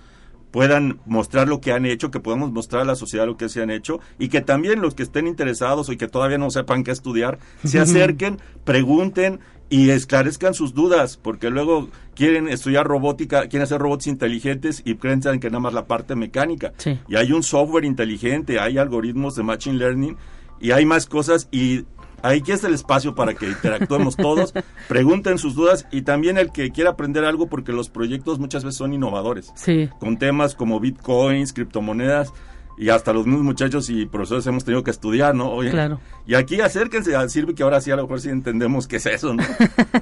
puedan 0.54 1.00
mostrar 1.08 1.48
lo 1.48 1.60
que 1.62 1.72
han 1.72 1.88
hecho, 1.88 2.12
que 2.12 2.20
podamos 2.20 2.52
mostrar 2.52 2.84
a 2.84 2.86
la 2.86 2.96
sociedad 2.96 3.26
lo 3.26 3.38
que 3.38 3.50
se 3.50 3.64
han 3.64 3.72
hecho 3.72 4.00
y 4.20 4.30
que 4.30 4.40
también 4.40 4.82
los 4.82 4.94
que 4.94 5.02
estén 5.02 5.26
interesados 5.26 5.90
y 5.90 5.98
que 5.98 6.08
todavía 6.08 6.38
no 6.38 6.52
sepan 6.52 6.84
qué 6.84 6.92
estudiar, 6.92 7.40
se 7.64 7.80
acerquen, 7.80 8.40
pregunten 8.64 9.40
y 9.72 9.90
esclarezcan 9.90 10.54
sus 10.54 10.76
dudas, 10.76 11.18
porque 11.18 11.50
luego 11.50 11.90
quieren 12.14 12.48
estudiar 12.48 12.86
robótica, 12.86 13.48
quieren 13.48 13.64
hacer 13.64 13.82
robots 13.82 14.06
inteligentes 14.06 14.84
y 14.86 14.94
creen 14.94 15.22
que 15.40 15.50
nada 15.50 15.60
más 15.60 15.74
la 15.74 15.88
parte 15.88 16.16
mecánica. 16.16 16.72
Y 17.08 17.16
hay 17.16 17.32
un 17.32 17.42
software 17.42 17.84
inteligente, 17.84 18.60
hay 18.60 18.78
algoritmos 18.78 19.36
de 19.36 19.42
machine 19.42 19.80
learning 19.80 20.18
y 20.62 20.70
hay 20.70 20.86
más 20.86 21.08
cosas 21.08 21.48
y 21.52 21.86
Aquí 22.24 22.54
es 22.54 22.64
el 22.64 22.74
espacio 22.74 23.16
para 23.16 23.34
que 23.34 23.48
interactuemos 23.48 24.16
todos, 24.16 24.54
pregunten 24.88 25.38
sus 25.38 25.56
dudas 25.56 25.86
y 25.92 26.04
también 26.04 26.38
el 26.38 26.52
que 26.52 26.72
quiera 26.72 26.92
aprender 26.92 27.26
algo 27.26 27.48
porque 27.48 27.74
los 27.74 27.90
proyectos 27.90 28.40
muchas 28.40 28.64
veces 28.64 28.78
son 28.78 28.94
innovadores. 28.94 29.52
Sí. 29.56 29.90
Con 30.00 30.18
temas 30.18 30.56
como 30.56 30.80
bitcoins, 30.80 31.52
criptomonedas. 31.54 32.32
y 32.76 32.90
hasta 32.90 33.14
los 33.14 33.28
mismos 33.28 33.44
muchachos 33.44 33.90
y 33.92 34.06
profesores 34.08 34.48
hemos 34.48 34.64
tenido 34.66 34.84
que 34.84 34.90
estudiar, 34.90 35.36
¿no? 35.36 35.52
Oye, 35.52 35.70
Claro. 35.70 36.00
Y 36.26 36.34
aquí 36.34 36.60
acérquense 36.62 37.16
al 37.16 37.30
sirve 37.30 37.54
que 37.54 37.62
ahora 37.62 37.80
sí 37.82 37.92
a 37.92 37.96
lo 37.96 38.04
mejor 38.04 38.20
sí 38.22 38.30
entendemos 38.30 38.88
qué 38.88 38.96
es 38.96 39.06
eso, 39.06 39.34
¿no? 39.34 39.44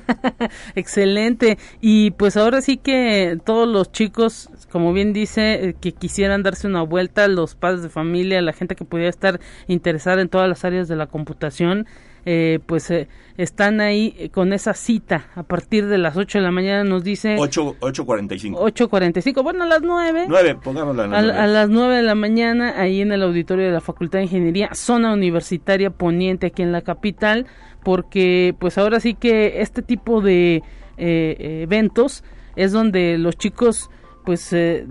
Excelente. 0.76 1.58
Y 1.82 2.12
pues 2.12 2.38
ahora 2.38 2.62
sí 2.62 2.78
que 2.78 3.38
todos 3.46 3.68
los 3.68 3.92
chicos, 3.92 4.50
como 4.72 4.94
bien 4.94 5.14
dice, 5.14 5.70
eh, 5.70 5.76
que 5.80 5.92
quisieran 5.92 6.44
darse 6.44 6.68
una 6.68 6.84
vuelta, 6.84 7.28
los 7.28 7.56
padres 7.56 7.82
de 7.82 7.90
familia, 7.90 8.42
la 8.42 8.54
gente 8.54 8.76
que 8.76 8.86
pudiera 8.86 9.10
estar 9.10 9.40
interesada 9.68 10.22
en 10.22 10.30
todas 10.30 10.48
las 10.48 10.64
áreas 10.64 10.88
de 10.88 10.96
la 10.96 11.08
computación, 11.08 11.88
eh, 12.26 12.60
pues 12.66 12.90
eh, 12.92 13.08
están 13.38 13.82
ahí 13.82 14.16
eh, 14.18 14.30
con 14.30 14.54
esa 14.54 14.74
cita 14.74 15.28
a 15.36 15.44
partir 15.44 15.88
de 15.88 15.98
las 15.98 16.18
8 16.18 16.40
de 16.40 16.44
la 16.44 16.52
mañana, 16.52 16.84
nos 16.84 17.04
dice 17.04 17.36
8, 17.40 17.78
8.45. 17.80 18.56
8.45, 18.56 19.44
bueno, 19.44 19.64
a 19.64 19.68
las 19.68 19.82
9. 19.82 20.26
9, 20.28 20.58
pongámosla 20.64 21.06
A, 21.06 21.22
las 21.22 21.38
a 21.38 21.48
las 21.48 21.70
9 21.70 21.96
de 21.96 22.04
la 22.04 22.16
mañana, 22.16 22.80
ahí 22.80 23.02
en 23.02 23.12
el 23.12 23.24
auditorio 23.24 23.66
de 23.66 23.72
la 23.72 23.82
Facultad 23.82 24.20
de 24.20 24.26
Ingeniería, 24.26 24.70
zona 24.74 25.14
universitaria 25.14 25.90
poniente 25.90 26.48
aquí 26.48 26.62
en 26.62 26.72
la 26.72 26.82
capital, 26.82 27.48
porque 27.84 28.56
pues 28.60 28.78
ahora 28.78 29.00
sí 29.00 29.14
que 29.16 29.62
este 29.62 29.82
tipo 29.82 30.22
de 30.22 30.64
eh, 30.98 31.36
eh, 31.40 31.62
eventos 31.64 32.24
es 32.56 32.72
donde 32.72 33.18
los 33.18 33.38
chicos 33.38 33.90
pues 34.26 34.52
eh, 34.54 34.88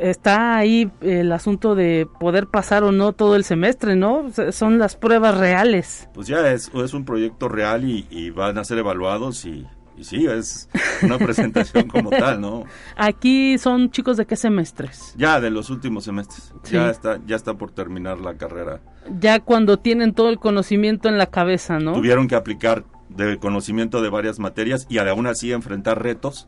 está 0.00 0.56
ahí 0.56 0.90
el 1.00 1.32
asunto 1.32 1.74
de 1.74 2.08
poder 2.20 2.46
pasar 2.46 2.84
o 2.84 2.92
no 2.92 3.12
todo 3.12 3.36
el 3.36 3.44
semestre, 3.44 3.96
¿no? 3.96 4.30
Son 4.50 4.78
las 4.78 4.96
pruebas 4.96 5.38
reales. 5.38 6.08
Pues 6.14 6.26
ya 6.26 6.50
es, 6.50 6.70
es 6.74 6.94
un 6.94 7.04
proyecto 7.04 7.48
real 7.48 7.84
y, 7.84 8.06
y 8.10 8.30
van 8.30 8.58
a 8.58 8.64
ser 8.64 8.78
evaluados 8.78 9.44
y, 9.44 9.66
y 9.96 10.04
sí, 10.04 10.26
es 10.26 10.68
una 11.02 11.18
presentación 11.18 11.88
como 11.88 12.10
tal, 12.10 12.40
¿no? 12.40 12.64
Aquí 12.96 13.58
son 13.58 13.90
chicos 13.90 14.16
de 14.16 14.26
qué 14.26 14.36
semestres? 14.36 15.14
Ya 15.16 15.40
de 15.40 15.50
los 15.50 15.70
últimos 15.70 16.04
semestres. 16.04 16.52
Sí. 16.62 16.74
Ya 16.74 16.90
está 16.90 17.18
ya 17.26 17.36
está 17.36 17.54
por 17.54 17.70
terminar 17.72 18.20
la 18.20 18.36
carrera. 18.36 18.80
Ya 19.18 19.40
cuando 19.40 19.78
tienen 19.78 20.14
todo 20.14 20.28
el 20.28 20.38
conocimiento 20.38 21.08
en 21.08 21.18
la 21.18 21.26
cabeza, 21.26 21.78
¿no? 21.78 21.94
Tuvieron 21.94 22.28
que 22.28 22.36
aplicar 22.36 22.84
de 23.08 23.38
conocimiento 23.38 24.02
de 24.02 24.10
varias 24.10 24.38
materias 24.38 24.86
y 24.88 24.98
aún 24.98 25.26
así 25.26 25.50
enfrentar 25.52 26.02
retos 26.02 26.46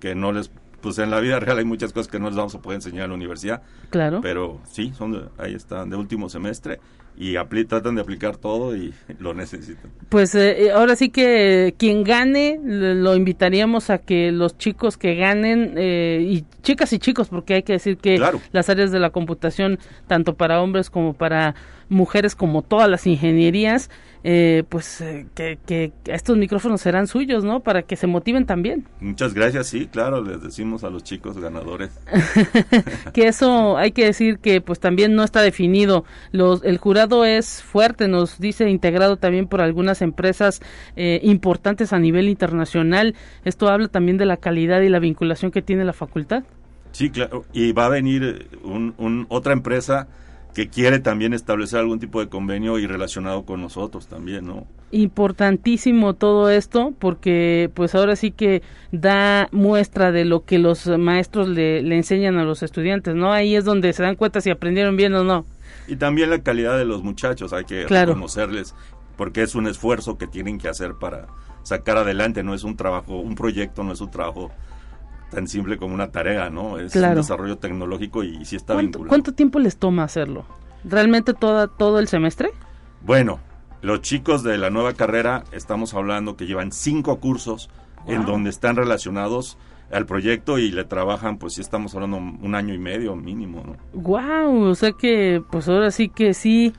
que 0.00 0.14
no 0.14 0.32
les 0.32 0.50
pues 0.80 0.98
en 0.98 1.10
la 1.10 1.20
vida 1.20 1.38
real 1.40 1.58
hay 1.58 1.64
muchas 1.64 1.92
cosas 1.92 2.10
que 2.10 2.18
no 2.18 2.26
les 2.28 2.36
vamos 2.36 2.54
a 2.54 2.60
poder 2.60 2.76
enseñar 2.76 3.04
en 3.04 3.10
la 3.10 3.16
universidad, 3.16 3.62
claro. 3.90 4.20
pero 4.22 4.60
sí, 4.70 4.92
son 4.96 5.12
de- 5.12 5.24
ahí 5.38 5.54
están 5.54 5.90
de 5.90 5.96
último 5.96 6.28
semestre 6.28 6.80
y 7.16 7.34
tratan 7.66 7.94
de 7.94 8.00
aplicar 8.00 8.36
todo 8.36 8.74
y 8.76 8.94
lo 9.18 9.34
necesitan. 9.34 9.90
Pues 10.08 10.34
eh, 10.34 10.66
eh, 10.66 10.70
ahora 10.72 10.96
sí 10.96 11.10
que 11.10 11.74
quien 11.78 12.02
gane, 12.02 12.58
lo 12.62 13.14
invitaríamos 13.14 13.90
a 13.90 13.98
que 13.98 14.32
los 14.32 14.56
chicos 14.56 14.96
que 14.96 15.14
ganen, 15.14 15.74
eh, 15.76 16.24
y 16.26 16.44
chicas 16.62 16.92
y 16.92 16.98
chicos, 16.98 17.28
porque 17.28 17.54
hay 17.54 17.62
que 17.62 17.74
decir 17.74 17.96
que 17.98 18.16
Claro. 18.16 18.40
las 18.52 18.68
áreas 18.68 18.90
de 18.90 19.00
la 19.00 19.10
computación, 19.10 19.78
tanto 20.06 20.34
para 20.34 20.60
hombres 20.62 20.90
como 20.90 21.12
para 21.14 21.54
mujeres, 21.88 22.36
como 22.36 22.62
todas 22.62 22.88
las 22.88 23.06
ingenierías, 23.06 23.90
eh, 24.22 24.64
pues 24.68 25.00
eh, 25.00 25.26
que, 25.34 25.58
que 25.66 25.92
estos 26.06 26.36
micrófonos 26.36 26.80
serán 26.82 27.06
suyos, 27.06 27.42
¿no? 27.42 27.60
Para 27.60 27.82
que 27.82 27.96
se 27.96 28.06
motiven 28.06 28.46
también. 28.46 28.86
Muchas 29.00 29.34
gracias, 29.34 29.66
sí, 29.68 29.86
claro, 29.86 30.22
les 30.22 30.42
decimos 30.42 30.84
a 30.84 30.90
los 30.90 31.02
chicos 31.02 31.38
ganadores. 31.38 31.90
que 33.12 33.26
eso 33.28 33.76
hay 33.76 33.92
que 33.92 34.04
decir 34.04 34.38
que 34.38 34.60
pues 34.60 34.78
también 34.78 35.14
no 35.14 35.24
está 35.24 35.42
definido. 35.42 36.04
Los, 36.32 36.62
el 36.64 36.78
jurado 36.78 36.99
es 37.24 37.62
fuerte, 37.62 38.08
nos 38.08 38.38
dice 38.38 38.68
integrado 38.68 39.16
también 39.16 39.46
por 39.46 39.60
algunas 39.60 40.02
empresas 40.02 40.60
eh, 40.96 41.20
importantes 41.22 41.92
a 41.92 41.98
nivel 41.98 42.28
internacional. 42.28 43.14
Esto 43.44 43.68
habla 43.68 43.88
también 43.88 44.16
de 44.18 44.26
la 44.26 44.36
calidad 44.36 44.80
y 44.80 44.88
la 44.88 44.98
vinculación 44.98 45.50
que 45.50 45.62
tiene 45.62 45.84
la 45.84 45.92
facultad. 45.92 46.44
Sí, 46.92 47.10
claro, 47.10 47.44
y 47.52 47.72
va 47.72 47.86
a 47.86 47.88
venir 47.88 48.22
eh, 48.24 48.56
un, 48.64 48.94
un- 48.98 49.26
otra 49.28 49.52
empresa 49.52 50.08
que 50.54 50.68
quiere 50.68 50.98
también 50.98 51.32
establecer 51.32 51.78
algún 51.78 52.00
tipo 52.00 52.18
de 52.20 52.28
convenio 52.28 52.78
y 52.78 52.86
relacionado 52.86 53.44
con 53.44 53.60
nosotros 53.60 54.08
también, 54.08 54.46
¿no? 54.46 54.66
Importantísimo 54.90 56.14
todo 56.14 56.50
esto 56.50 56.92
porque 56.98 57.70
pues 57.74 57.94
ahora 57.94 58.16
sí 58.16 58.32
que 58.32 58.62
da 58.90 59.48
muestra 59.52 60.10
de 60.10 60.24
lo 60.24 60.44
que 60.44 60.58
los 60.58 60.86
maestros 60.88 61.46
le, 61.48 61.82
le 61.82 61.94
enseñan 61.96 62.36
a 62.38 62.44
los 62.44 62.64
estudiantes, 62.64 63.14
¿no? 63.14 63.32
Ahí 63.32 63.54
es 63.54 63.64
donde 63.64 63.92
se 63.92 64.02
dan 64.02 64.16
cuenta 64.16 64.40
si 64.40 64.50
aprendieron 64.50 64.96
bien 64.96 65.14
o 65.14 65.22
no. 65.22 65.46
Y 65.90 65.96
también 65.96 66.30
la 66.30 66.38
calidad 66.42 66.78
de 66.78 66.84
los 66.84 67.02
muchachos, 67.02 67.52
hay 67.52 67.64
que 67.64 67.84
Claro. 67.86 68.12
reconocerles, 68.12 68.74
porque 69.16 69.42
es 69.42 69.54
un 69.54 69.66
esfuerzo 69.66 70.16
que 70.16 70.26
tienen 70.26 70.56
que 70.58 70.68
hacer 70.68 70.94
para 70.94 71.26
sacar 71.62 71.98
adelante, 71.98 72.42
no 72.42 72.54
es 72.54 72.62
un 72.64 72.76
trabajo, 72.76 73.16
un 73.18 73.34
proyecto, 73.34 73.82
no 73.82 73.92
es 73.92 74.00
un 74.00 74.10
trabajo 74.10 74.50
tan 75.30 75.46
simple 75.46 75.76
como 75.78 75.94
una 75.94 76.10
tarea, 76.10 76.48
¿no? 76.48 76.78
Es 76.78 76.92
Claro. 76.92 77.12
un 77.14 77.16
desarrollo 77.22 77.58
tecnológico 77.58 78.22
y 78.24 78.44
sí 78.44 78.56
está 78.56 78.74
¿Cuánto, 78.74 78.98
vinculado. 78.98 79.08
cuánto 79.08 79.32
tiempo 79.32 79.58
les 79.58 79.76
toma 79.76 80.04
hacerlo? 80.04 80.44
¿Realmente 80.84 81.34
toda, 81.34 81.66
todo 81.68 81.98
el 81.98 82.08
semestre? 82.08 82.50
Bueno, 83.02 83.40
los 83.82 84.00
chicos 84.00 84.42
de 84.42 84.58
la 84.58 84.70
nueva 84.70 84.94
carrera, 84.94 85.44
estamos 85.52 85.92
hablando 85.94 86.36
que 86.36 86.46
llevan 86.46 86.72
cinco 86.72 87.18
cursos 87.20 87.68
en 88.06 88.24
donde 88.24 88.50
están 88.50 88.76
relacionados 88.76 89.58
al 89.90 90.06
proyecto 90.06 90.58
y 90.58 90.70
le 90.70 90.84
trabajan, 90.84 91.38
pues 91.38 91.54
sí 91.54 91.60
estamos 91.60 91.94
hablando 91.94 92.18
un 92.18 92.54
año 92.54 92.74
y 92.74 92.78
medio 92.78 93.16
mínimo. 93.16 93.76
Wow, 93.92 94.62
o 94.62 94.74
sea 94.74 94.92
que 94.92 95.42
pues 95.50 95.68
ahora 95.68 95.90
sí 95.90 96.08
que 96.08 96.34
sí 96.34 96.72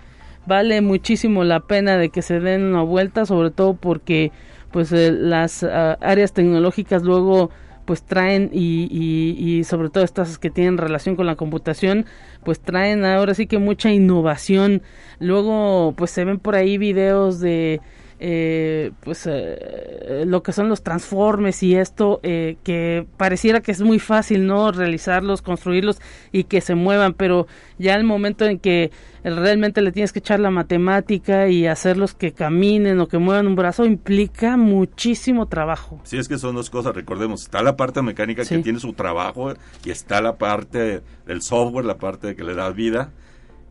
vale 0.45 0.82
muchísimo 0.82 1.43
la 1.43 1.59
pena 1.59 1.97
de 1.97 2.09
que 2.09 2.22
se 2.22 2.39
den 2.39 2.64
una 2.64 2.84
vuelta, 2.84 3.26
sobre 3.26 3.51
todo 3.51 3.74
porque 3.74 4.32
pues 4.72 4.91
eh, 4.91 5.12
las 5.12 5.64
ah, 5.64 5.97
áreas 6.01 6.34
tecnológicas 6.34 7.03
luego 7.03 7.51
pues 7.86 8.03
traen 8.03 8.49
y, 8.53 8.88
y, 8.89 9.57
y 9.57 9.64
sobre 9.64 9.89
todo 9.89 10.03
estas 10.03 10.38
que 10.38 10.49
tienen 10.49 10.78
relación 10.78 11.16
con 11.16 11.26
la 11.26 11.36
computación 11.36 12.05
pues 12.43 12.59
traen 12.59 13.03
ahora 13.03 13.34
sí 13.34 13.47
que 13.47 13.57
mucha 13.57 13.91
innovación 13.91 14.84
luego 15.20 15.93
pues 15.97 16.12
se 16.12 16.24
ven 16.24 16.39
por 16.39 16.55
ahí 16.55 16.78
videos 16.78 17.39
de 17.39 17.82
eh, 18.24 18.91
pues 19.03 19.28
eh, 19.28 20.26
lo 20.28 20.43
que 20.43 20.51
son 20.51 20.69
los 20.69 20.84
transformes 20.84 21.63
y 21.63 21.76
esto 21.76 22.19
eh, 22.22 22.57
que 22.63 23.07
pareciera 23.17 23.61
que 23.61 23.72
es 23.72 23.82
muy 23.82 23.97
fácil 23.97 24.45
no 24.45 24.72
realizarlos 24.72 25.41
construirlos 25.41 25.99
y 26.32 26.43
que 26.43 26.61
se 26.61 26.76
muevan 26.76 27.13
pero 27.15 27.47
ya 27.80 27.95
el 27.95 28.03
momento 28.03 28.45
en 28.45 28.59
que 28.59 28.91
realmente 29.24 29.82
le 29.82 29.91
tienes 29.91 30.13
que 30.13 30.19
echar 30.19 30.39
la 30.39 30.51
matemática 30.51 31.47
y 31.47 31.65
hacerlos 31.65 32.13
que 32.13 32.32
caminen 32.32 32.99
o 32.99 33.07
que 33.07 33.17
muevan 33.17 33.47
un 33.47 33.55
brazo 33.55 33.86
implica 33.86 34.55
muchísimo 34.55 35.47
trabajo 35.47 35.99
Sí, 36.03 36.17
es 36.19 36.28
que 36.28 36.38
son 36.38 36.53
dos 36.53 36.69
cosas, 36.69 36.93
recordemos, 36.93 37.41
está 37.41 37.63
la 37.63 37.76
parte 37.76 38.03
mecánica 38.03 38.45
Sí. 38.45 38.57
que 38.57 38.61
tiene 38.61 38.80
su 38.80 38.93
trabajo 38.93 39.53
y 39.84 39.89
está 39.89 40.22
la 40.22 40.38
parte 40.38 41.01
del 41.26 41.41
software, 41.41 41.86
la 41.86 41.97
parte 41.97 42.36
que 42.36 42.43
le 42.43 42.53
da 42.53 42.69
vida 42.69 43.11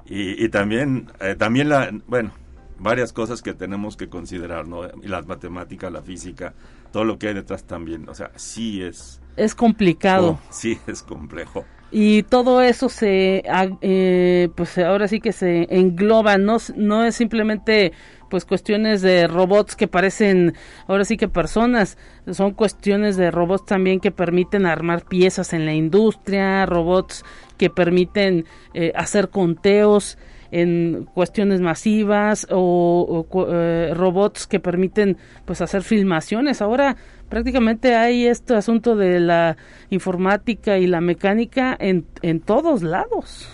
y, 0.07 0.44
y 0.44 0.48
también, 0.48 1.07
eh, 1.20 1.36
también 1.38 1.68
la, 1.68 1.88
bueno, 2.09 2.32
varias 2.81 3.12
cosas 3.12 3.43
que 3.43 3.55
tenemos 3.55 3.97
que 3.97 4.09
considerar, 4.09 4.66
¿no? 4.66 4.83
Las 5.05 5.26
matemáticas, 5.26 5.93
la 5.93 6.03
física, 6.03 6.55
todo 6.93 7.05
lo 7.05 7.18
que 7.18 7.28
hay 7.28 7.35
detrás 7.35 7.64
también, 7.64 8.09
o 8.09 8.14
sea, 8.14 8.33
sí 8.37 8.83
es, 8.83 9.20
es 9.37 9.55
complicado. 9.55 10.31
Oh, 10.31 10.41
sí 10.51 10.78
es 10.87 11.03
complejo. 11.03 11.64
y 11.93 12.22
todo 12.24 12.62
eso 12.62 12.89
se 12.89 13.43
ah, 13.51 13.68
eh, 13.81 14.49
pues 14.55 14.78
ahora 14.78 15.09
sí 15.09 15.20
que 15.20 15.33
se 15.33 15.66
engloba. 15.74 16.39
No 16.39 16.57
no 16.76 17.05
es 17.05 17.14
simplemente 17.16 17.93
pues 18.31 18.45
cuestiones 18.45 19.03
de 19.03 19.26
robots 19.26 19.74
que 19.74 19.89
parecen 19.89 20.55
ahora 20.87 21.05
sí 21.05 21.16
que 21.16 21.28
personas. 21.28 21.99
Son 22.31 22.53
cuestiones 22.53 23.16
de 23.16 23.31
robots 23.31 23.66
también 23.66 24.01
que 24.01 24.12
permiten 24.12 24.66
armar 24.66 25.05
piezas 25.05 25.53
en 25.53 25.66
la 25.66 25.74
industria 25.74 26.64
robots 26.64 27.24
que 27.59 27.68
permiten 27.68 28.47
eh, 28.72 28.93
hacer 28.95 29.28
conteos 29.28 30.16
en 30.51 31.09
cuestiones 31.14 31.61
masivas 31.61 32.46
o, 32.51 33.26
eh, 33.51 33.92
robots 33.94 34.46
que 34.46 34.61
permiten 34.61 35.16
pues 35.44 35.61
hacer 35.61 35.82
filmaciones 35.82 36.62
ahora 36.62 36.96
prácticamente 37.28 37.94
hay 37.94 38.26
este 38.26 38.55
asunto 38.55 38.96
de 38.96 39.20
la 39.20 39.57
informática 39.90 40.78
y 40.78 40.86
la 40.86 41.01
mecánica 41.01 41.76
en, 41.78 42.07
en 42.22 42.40
todos 42.40 42.82
lados 42.82 43.48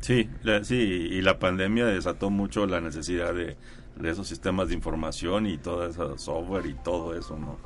Sí, 0.00 0.30
sí, 0.62 0.76
y 0.76 1.20
la 1.20 1.38
pandemia 1.38 1.84
desató 1.84 2.30
mucho 2.30 2.66
la 2.66 2.80
necesidad 2.80 3.34
de, 3.34 3.56
de 3.96 4.10
esos 4.10 4.26
sistemas 4.26 4.68
de 4.68 4.74
información 4.74 5.46
y 5.46 5.58
todo 5.58 5.86
ese 5.86 6.18
software 6.18 6.66
y 6.66 6.74
todo 6.74 7.14
eso, 7.14 7.38
¿no? 7.38 7.58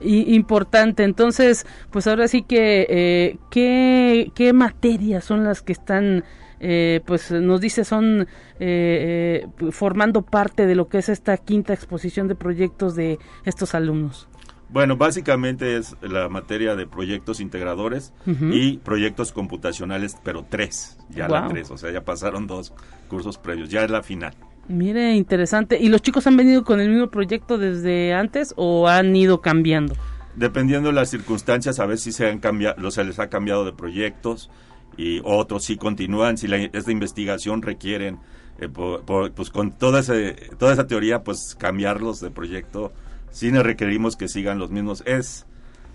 Y 0.00 0.34
importante. 0.34 1.04
Entonces 1.04 1.66
pues 1.90 2.06
ahora 2.06 2.28
sí 2.28 2.42
que 2.42 2.86
eh, 2.88 3.38
qué 3.50 4.30
qué 4.34 4.52
materias 4.52 5.24
son 5.24 5.44
las 5.44 5.62
que 5.62 5.72
están 5.72 6.24
eh, 6.64 7.00
pues 7.04 7.32
nos 7.32 7.60
dice 7.60 7.84
son 7.84 8.20
eh, 8.20 8.26
eh, 8.60 9.72
formando 9.72 10.22
parte 10.22 10.64
de 10.64 10.76
lo 10.76 10.88
que 10.88 10.98
es 10.98 11.08
esta 11.08 11.36
quinta 11.36 11.72
exposición 11.72 12.28
de 12.28 12.36
proyectos 12.36 12.94
de 12.94 13.18
estos 13.44 13.74
alumnos 13.74 14.28
Bueno, 14.68 14.96
básicamente 14.96 15.76
es 15.76 15.96
la 16.02 16.28
materia 16.28 16.76
de 16.76 16.86
proyectos 16.86 17.40
integradores 17.40 18.14
y 18.24 18.78
proyectos 18.78 19.32
computacionales, 19.32 20.16
pero 20.22 20.46
tres, 20.48 20.98
ya 21.10 21.26
la 21.26 21.48
tres, 21.48 21.68
o 21.72 21.76
sea, 21.76 21.90
ya 21.90 22.04
pasaron 22.04 22.46
dos 22.46 22.72
cursos 23.08 23.38
previos, 23.38 23.68
ya 23.68 23.82
es 23.82 23.90
la 23.90 24.04
final. 24.04 24.32
Mire, 24.68 25.14
interesante. 25.14 25.78
¿Y 25.80 25.88
los 25.88 26.02
chicos 26.02 26.26
han 26.26 26.36
venido 26.36 26.64
con 26.64 26.80
el 26.80 26.88
mismo 26.88 27.08
proyecto 27.08 27.58
desde 27.58 28.14
antes 28.14 28.54
o 28.56 28.88
han 28.88 29.14
ido 29.14 29.40
cambiando? 29.40 29.94
Dependiendo 30.36 30.88
de 30.88 30.94
las 30.94 31.10
circunstancias, 31.10 31.78
a 31.78 31.86
veces 31.86 32.16
se 32.16 32.28
han 32.28 32.38
cambiado, 32.38 32.90
se 32.90 33.04
les 33.04 33.18
ha 33.18 33.28
cambiado 33.28 33.64
de 33.64 33.72
proyectos 33.72 34.50
y 34.96 35.20
otros 35.24 35.64
sí 35.64 35.76
continúan 35.76 36.38
si 36.38 36.48
la, 36.48 36.56
esta 36.56 36.92
investigación 36.92 37.62
requieren 37.62 38.18
eh, 38.58 38.68
pues 38.68 39.50
con 39.50 39.72
toda 39.72 40.00
ese, 40.00 40.32
toda 40.58 40.72
esa 40.72 40.86
teoría 40.86 41.22
pues 41.22 41.56
cambiarlos 41.58 42.20
de 42.20 42.30
proyecto 42.30 42.92
sí 43.30 43.50
requerimos 43.50 44.16
que 44.16 44.28
sigan 44.28 44.58
los 44.58 44.70
mismos 44.70 45.02
es 45.06 45.46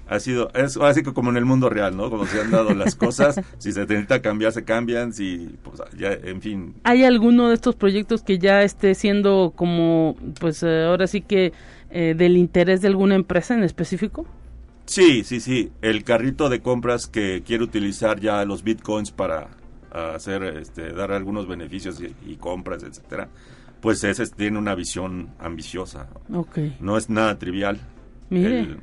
ha 0.09 0.19
sido, 0.19 0.49
es 0.53 0.77
así 0.77 1.03
como 1.03 1.29
en 1.29 1.37
el 1.37 1.45
mundo 1.45 1.69
real, 1.69 1.95
¿no? 1.95 2.09
Como 2.09 2.25
se 2.25 2.39
han 2.39 2.51
dado 2.51 2.73
las 2.73 2.95
cosas, 2.95 3.41
si 3.57 3.71
se 3.71 3.81
necesita 3.81 4.21
cambiar, 4.21 4.51
se 4.51 4.63
cambian, 4.63 5.13
si, 5.13 5.55
pues, 5.63 5.81
ya, 5.97 6.13
en 6.13 6.41
fin. 6.41 6.75
¿Hay 6.83 7.03
alguno 7.03 7.49
de 7.49 7.55
estos 7.55 7.75
proyectos 7.75 8.21
que 8.21 8.39
ya 8.39 8.63
esté 8.63 8.95
siendo 8.95 9.53
como, 9.55 10.15
pues 10.39 10.63
eh, 10.63 10.85
ahora 10.85 11.07
sí 11.07 11.21
que 11.21 11.53
eh, 11.89 12.15
del 12.17 12.37
interés 12.37 12.81
de 12.81 12.87
alguna 12.87 13.15
empresa 13.15 13.53
en 13.53 13.63
específico? 13.63 14.25
Sí, 14.85 15.23
sí, 15.23 15.41
sí. 15.41 15.71
El 15.81 16.03
carrito 16.03 16.47
de 16.49 16.61
compras 16.61 17.07
que 17.07 17.43
quiere 17.45 17.63
utilizar 17.63 18.19
ya 18.19 18.43
los 18.45 18.63
bitcoins 18.63 19.11
para 19.11 19.49
hacer, 19.91 20.43
este, 20.43 20.93
dar 20.93 21.11
algunos 21.11 21.47
beneficios 21.47 21.99
y, 22.25 22.35
compras, 22.35 22.83
etcétera, 22.83 23.29
pues 23.81 24.03
ese 24.03 24.25
tiene 24.27 24.57
una 24.57 24.75
visión 24.75 25.29
ambiciosa. 25.39 26.07
Okay. 26.31 26.77
No 26.79 26.97
es 26.97 27.09
nada 27.09 27.37
trivial. 27.39 27.79
Mire 28.29 28.77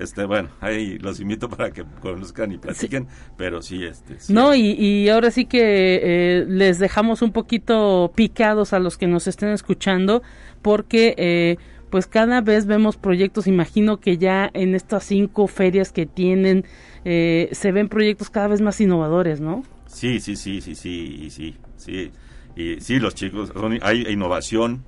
este 0.00 0.24
bueno 0.24 0.48
ahí 0.60 0.98
los 0.98 1.20
invito 1.20 1.48
para 1.48 1.70
que 1.70 1.84
conozcan 2.00 2.52
y 2.52 2.58
platiquen 2.58 3.06
pero 3.36 3.62
sí 3.62 3.84
este 3.84 4.16
no 4.32 4.54
y, 4.54 5.08
ahora 5.08 5.30
sí 5.30 5.44
que 5.44 6.00
eh, 6.02 6.44
les 6.48 6.78
dejamos 6.78 7.22
un 7.22 7.32
poquito 7.32 8.10
picados 8.14 8.72
a 8.72 8.78
los 8.78 8.96
que 8.96 9.06
nos 9.06 9.26
estén 9.26 9.50
escuchando 9.50 10.22
porque 10.62 11.14
eh, 11.18 11.56
pues 11.90 12.06
cada 12.06 12.40
vez 12.40 12.66
vemos 12.66 12.96
proyectos 12.96 13.46
imagino 13.46 14.00
que 14.00 14.16
ya 14.16 14.50
en 14.54 14.74
estas 14.74 15.04
cinco 15.04 15.46
ferias 15.46 15.92
que 15.92 16.06
tienen 16.06 16.64
eh, 17.04 17.48
se 17.52 17.72
ven 17.72 17.88
proyectos 17.88 18.30
cada 18.30 18.48
vez 18.48 18.60
más 18.60 18.80
innovadores 18.80 19.40
no 19.40 19.62
sí 19.86 20.20
sí 20.20 20.36
sí 20.36 20.60
sí 20.60 20.74
sí 20.74 21.30
sí 21.30 21.56
sí 21.76 22.10
y 22.56 22.80
sí 22.80 22.98
los 22.98 23.14
chicos 23.14 23.52
hay 23.82 24.06
innovación 24.08 24.84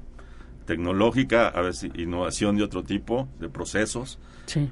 tecnológica 0.65 1.49
a 1.49 1.61
veces 1.61 1.91
innovación 1.95 2.57
de 2.57 2.65
otro 2.65 2.83
tipo 2.83 3.29
de 3.41 3.49
procesos 3.49 4.19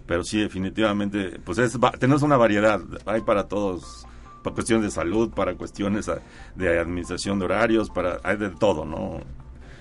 pero 0.07 0.24
sí, 0.24 0.41
definitivamente, 0.41 1.38
pues 1.45 1.59
es, 1.59 1.78
tenemos 1.99 2.22
una 2.22 2.36
variedad, 2.36 2.80
hay 3.07 3.20
para 3.22 3.49
todos, 3.49 4.07
para 4.43 4.55
cuestiones 4.55 4.84
de 4.84 4.91
salud, 4.91 5.30
para 5.30 5.55
cuestiones 5.55 6.11
de 6.55 6.78
administración 6.78 7.38
de 7.38 7.47
horarios, 7.47 7.91
para 7.91 8.18
hay 8.22 8.36
de 8.36 8.51
todo, 8.51 8.84
¿no? 8.84 9.20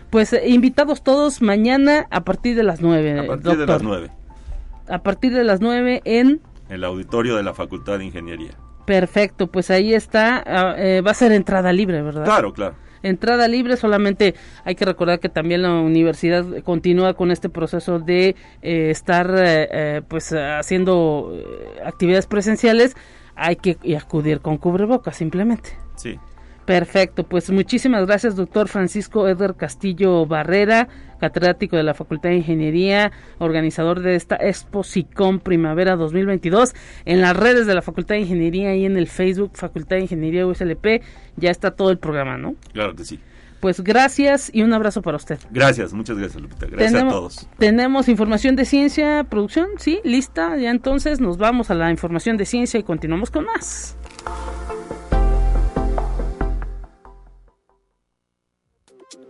Pues 0.10 0.34
eh, 0.34 0.48
invitados 0.48 1.04
todos 1.04 1.42
mañana 1.42 2.08
a 2.12 2.24
partir 2.24 2.56
de 2.56 2.64
las 2.64 2.82
nueve. 2.82 3.20
A 3.20 3.28
partir 3.28 3.58
de 3.58 3.66
las 3.66 3.84
nueve. 3.84 4.12
A 4.88 5.04
partir 5.04 5.34
de 5.34 5.44
las 5.44 5.62
nueve 5.62 6.02
en... 6.06 6.42
El 6.70 6.84
auditorio 6.84 7.36
de 7.36 7.44
la 7.44 7.54
Facultad 7.54 8.00
de 8.00 8.06
Ingeniería. 8.06 8.52
Perfecto, 8.86 9.48
pues 9.48 9.70
ahí 9.70 9.94
está, 9.94 10.44
ah, 10.46 10.76
eh, 10.78 11.02
va 11.02 11.12
a 11.12 11.16
ser 11.16 11.32
entrada 11.32 11.72
libre, 11.74 12.02
¿verdad? 12.02 12.26
Claro, 12.26 12.54
claro 12.54 12.76
entrada 13.04 13.48
libre, 13.48 13.78
solamente 13.78 14.36
hay 14.64 14.76
que 14.76 14.86
recordar 14.86 15.20
que 15.20 15.30
también 15.30 15.62
la 15.62 15.74
universidad 15.74 16.46
continúa 16.64 17.14
con 17.14 17.32
este 17.32 17.50
proceso 17.50 18.00
de 18.00 18.36
eh, 18.62 18.90
estar 18.90 19.30
eh, 19.38 19.68
eh, 19.72 20.02
pues 20.08 20.34
haciendo 20.34 21.34
actividades 21.86 22.28
presenciales, 22.28 22.96
hay 23.36 23.56
que 23.56 23.78
acudir 23.96 24.42
con 24.42 24.58
cubrebocas 24.58 25.16
simplemente. 25.16 25.78
Sí. 25.96 26.20
Perfecto, 26.70 27.24
pues 27.24 27.50
muchísimas 27.50 28.06
gracias, 28.06 28.36
doctor 28.36 28.68
Francisco 28.68 29.28
Eder 29.28 29.56
Castillo 29.56 30.28
Barrera, 30.28 30.88
catedrático 31.20 31.76
de 31.76 31.82
la 31.82 31.96
Facultad 31.96 32.30
de 32.30 32.36
Ingeniería, 32.36 33.12
organizador 33.40 34.02
de 34.02 34.14
esta 34.14 34.36
Expo 34.36 34.84
SICOM 34.84 35.40
Primavera 35.40 35.96
2022. 35.96 36.76
En 37.06 37.22
las 37.22 37.36
redes 37.36 37.66
de 37.66 37.74
la 37.74 37.82
Facultad 37.82 38.14
de 38.14 38.22
Ingeniería 38.22 38.76
y 38.76 38.86
en 38.86 38.98
el 38.98 39.08
Facebook 39.08 39.54
Facultad 39.56 39.96
de 39.96 40.04
Ingeniería 40.04 40.46
USLP 40.46 41.02
ya 41.38 41.50
está 41.50 41.72
todo 41.72 41.90
el 41.90 41.98
programa, 41.98 42.38
¿no? 42.38 42.54
Claro 42.72 42.96
que 42.96 43.04
sí. 43.04 43.20
Pues 43.62 43.82
gracias 43.82 44.52
y 44.54 44.62
un 44.62 44.72
abrazo 44.72 45.02
para 45.02 45.18
usted. 45.18 45.40
Gracias, 45.50 45.92
muchas 45.92 46.20
gracias, 46.20 46.40
Lupita. 46.40 46.68
Gracias 46.68 47.02
a 47.02 47.08
todos. 47.08 47.50
Tenemos 47.58 48.08
información 48.10 48.56
de 48.56 48.66
ciencia, 48.66 49.24
producción, 49.24 49.70
sí, 49.78 50.02
lista. 50.04 50.56
Ya 50.58 50.70
entonces 50.70 51.20
nos 51.20 51.40
vamos 51.40 51.72
a 51.72 51.74
la 51.74 51.90
información 51.90 52.38
de 52.38 52.46
ciencia 52.46 52.80
y 52.80 52.84
continuamos 52.84 53.32
con 53.32 53.46
más. 53.46 53.98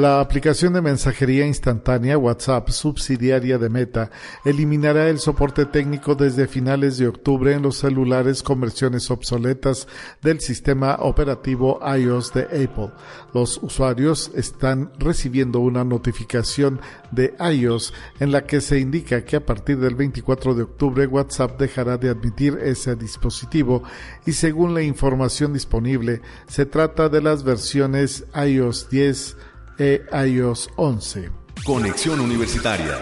La 0.00 0.20
aplicación 0.20 0.72
de 0.72 0.80
mensajería 0.80 1.46
instantánea 1.46 2.16
WhatsApp, 2.16 2.70
subsidiaria 2.70 3.58
de 3.58 3.68
Meta, 3.68 4.10
eliminará 4.46 5.10
el 5.10 5.18
soporte 5.18 5.66
técnico 5.66 6.14
desde 6.14 6.48
finales 6.48 6.96
de 6.96 7.06
octubre 7.06 7.52
en 7.52 7.60
los 7.60 7.76
celulares 7.76 8.42
con 8.42 8.62
versiones 8.62 9.10
obsoletas 9.10 9.86
del 10.22 10.40
sistema 10.40 10.96
operativo 11.00 11.80
iOS 11.84 12.32
de 12.32 12.44
Apple. 12.44 12.92
Los 13.34 13.58
usuarios 13.62 14.30
están 14.34 14.90
recibiendo 14.98 15.60
una 15.60 15.84
notificación 15.84 16.80
de 17.10 17.34
iOS 17.38 17.92
en 18.20 18.32
la 18.32 18.46
que 18.46 18.62
se 18.62 18.78
indica 18.78 19.26
que 19.26 19.36
a 19.36 19.44
partir 19.44 19.80
del 19.80 19.96
24 19.96 20.54
de 20.54 20.62
octubre 20.62 21.06
WhatsApp 21.06 21.60
dejará 21.60 21.98
de 21.98 22.08
admitir 22.08 22.58
ese 22.62 22.96
dispositivo 22.96 23.82
y 24.24 24.32
según 24.32 24.72
la 24.72 24.80
información 24.80 25.52
disponible 25.52 26.22
se 26.48 26.64
trata 26.64 27.10
de 27.10 27.20
las 27.20 27.42
versiones 27.44 28.24
iOS 28.34 28.88
10 28.88 29.36
e 29.80 30.04
iOS 30.26 30.68
11. 30.76 31.30
Conexión 31.64 32.20
Universitaria. 32.20 32.98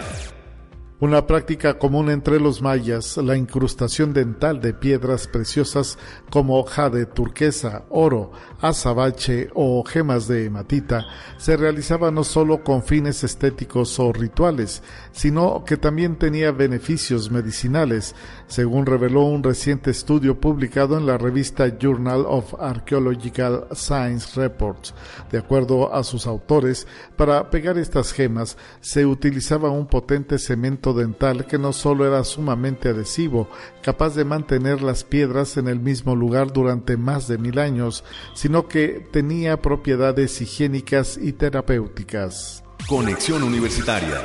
Una 1.01 1.27
práctica 1.27 1.77
común 1.77 2.09
entre 2.09 2.41
los 2.41 2.61
mayas, 2.61 3.15
la 3.17 3.37
incrustación 3.37 4.13
dental 4.13 4.59
de 4.59 4.73
piedras 4.73 5.27
preciosas 5.27 5.97
como 6.29 6.61
jade, 6.63 7.05
turquesa, 7.05 7.85
oro, 7.89 8.31
azabache 8.59 9.49
o 9.53 9.81
gemas 9.85 10.27
de 10.27 10.45
hematita, 10.45 11.05
se 11.37 11.55
realizaba 11.55 12.11
no 12.11 12.25
solo 12.25 12.65
con 12.65 12.83
fines 12.83 13.23
estéticos 13.23 13.97
o 13.97 14.11
rituales, 14.11 14.83
sino 15.13 15.63
que 15.65 15.77
también 15.77 16.17
tenía 16.17 16.51
beneficios 16.51 17.31
medicinales, 17.31 18.13
según 18.49 18.85
reveló 18.85 19.21
un 19.21 19.43
reciente 19.43 19.91
estudio 19.91 20.39
publicado 20.39 20.97
en 20.97 21.05
la 21.05 21.17
revista 21.17 21.77
Journal 21.79 22.25
of 22.27 22.55
Archaeological 22.59 23.67
Science 23.71 24.39
Reports. 24.39 24.93
De 25.31 25.37
acuerdo 25.37 25.93
a 25.93 26.03
sus 26.03 26.27
autores, 26.27 26.87
para 27.15 27.49
pegar 27.49 27.77
estas 27.77 28.11
gemas 28.11 28.57
se 28.81 29.05
utilizaba 29.05 29.69
un 29.69 29.87
potente 29.87 30.37
cemento 30.39 30.93
dental 30.93 31.45
que 31.45 31.57
no 31.57 31.71
solo 31.71 32.05
era 32.05 32.23
sumamente 32.23 32.89
adhesivo, 32.89 33.47
capaz 33.81 34.15
de 34.15 34.25
mantener 34.25 34.81
las 34.81 35.03
piedras 35.03 35.55
en 35.57 35.67
el 35.67 35.79
mismo 35.79 36.15
lugar 36.15 36.51
durante 36.51 36.97
más 36.97 37.27
de 37.27 37.37
mil 37.37 37.59
años, 37.59 38.03
sino 38.33 38.67
que 38.67 39.07
tenía 39.11 39.61
propiedades 39.61 40.41
higiénicas 40.41 41.17
y 41.17 41.33
terapéuticas. 41.33 42.63
Conexión 42.87 43.43
Universitaria. 43.43 44.23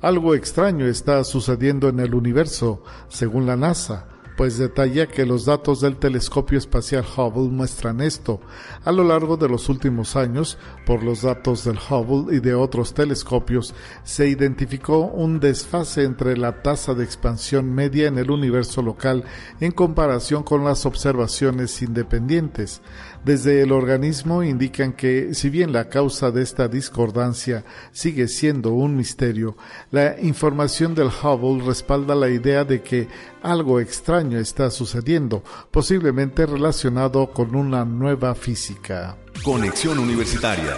Algo 0.00 0.34
extraño 0.36 0.86
está 0.86 1.24
sucediendo 1.24 1.88
en 1.88 1.98
el 1.98 2.14
universo, 2.14 2.84
según 3.08 3.46
la 3.46 3.56
NASA 3.56 4.06
pues 4.38 4.56
detalla 4.56 5.08
que 5.08 5.26
los 5.26 5.46
datos 5.46 5.80
del 5.80 5.96
telescopio 5.96 6.58
espacial 6.58 7.04
Hubble 7.04 7.50
muestran 7.50 8.00
esto. 8.00 8.40
A 8.84 8.92
lo 8.92 9.02
largo 9.02 9.36
de 9.36 9.48
los 9.48 9.68
últimos 9.68 10.14
años, 10.14 10.58
por 10.86 11.02
los 11.02 11.22
datos 11.22 11.64
del 11.64 11.76
Hubble 11.90 12.36
y 12.36 12.38
de 12.38 12.54
otros 12.54 12.94
telescopios, 12.94 13.74
se 14.04 14.28
identificó 14.28 14.98
un 15.06 15.40
desfase 15.40 16.04
entre 16.04 16.36
la 16.36 16.62
tasa 16.62 16.94
de 16.94 17.02
expansión 17.02 17.74
media 17.74 18.06
en 18.06 18.16
el 18.16 18.30
universo 18.30 18.80
local 18.80 19.24
en 19.58 19.72
comparación 19.72 20.44
con 20.44 20.62
las 20.64 20.86
observaciones 20.86 21.82
independientes. 21.82 22.80
Desde 23.24 23.62
el 23.62 23.72
organismo 23.72 24.42
indican 24.42 24.92
que, 24.92 25.34
si 25.34 25.50
bien 25.50 25.72
la 25.72 25.88
causa 25.88 26.30
de 26.30 26.42
esta 26.42 26.68
discordancia 26.68 27.64
sigue 27.92 28.28
siendo 28.28 28.72
un 28.72 28.96
misterio, 28.96 29.56
la 29.90 30.18
información 30.20 30.94
del 30.94 31.08
Hubble 31.08 31.64
respalda 31.64 32.14
la 32.14 32.28
idea 32.28 32.64
de 32.64 32.82
que 32.82 33.08
algo 33.42 33.80
extraño 33.80 34.38
está 34.38 34.70
sucediendo, 34.70 35.42
posiblemente 35.70 36.46
relacionado 36.46 37.30
con 37.32 37.54
una 37.54 37.84
nueva 37.84 38.34
física. 38.34 39.16
Conexión 39.44 39.98
Universitaria 39.98 40.76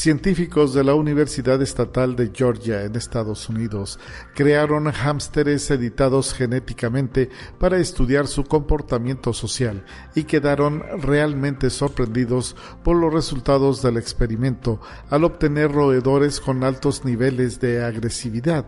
Científicos 0.00 0.72
de 0.72 0.82
la 0.82 0.94
Universidad 0.94 1.60
Estatal 1.60 2.16
de 2.16 2.30
Georgia 2.34 2.84
en 2.84 2.96
Estados 2.96 3.50
Unidos 3.50 3.98
crearon 4.34 4.88
hámsteres 4.88 5.70
editados 5.70 6.32
genéticamente 6.32 7.28
para 7.58 7.76
estudiar 7.76 8.26
su 8.26 8.44
comportamiento 8.44 9.34
social 9.34 9.84
y 10.14 10.24
quedaron 10.24 10.82
realmente 11.02 11.68
sorprendidos 11.68 12.56
por 12.82 12.96
los 12.96 13.12
resultados 13.12 13.82
del 13.82 13.98
experimento 13.98 14.80
al 15.10 15.24
obtener 15.24 15.70
roedores 15.70 16.40
con 16.40 16.64
altos 16.64 17.04
niveles 17.04 17.60
de 17.60 17.84
agresividad. 17.84 18.64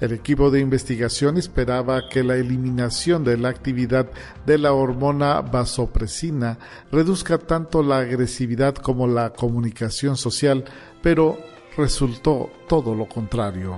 El 0.00 0.12
equipo 0.12 0.50
de 0.50 0.60
investigación 0.60 1.38
esperaba 1.38 2.10
que 2.10 2.22
la 2.22 2.36
eliminación 2.36 3.24
de 3.24 3.38
la 3.38 3.48
actividad 3.48 4.10
de 4.44 4.58
la 4.58 4.74
hormona 4.74 5.40
vasopresina 5.40 6.58
reduzca 6.92 7.38
tanto 7.38 7.82
la 7.82 8.00
agresividad 8.00 8.74
como 8.74 9.06
la 9.06 9.32
comunicación 9.32 10.18
social, 10.18 10.66
pero 11.02 11.38
resultó 11.76 12.50
todo 12.68 12.94
lo 12.94 13.06
contrario. 13.06 13.76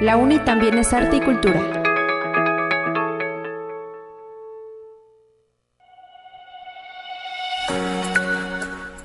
La 0.00 0.16
UNI 0.16 0.38
también 0.40 0.78
es 0.78 0.92
arte 0.92 1.16
y 1.16 1.20
cultura. 1.20 1.75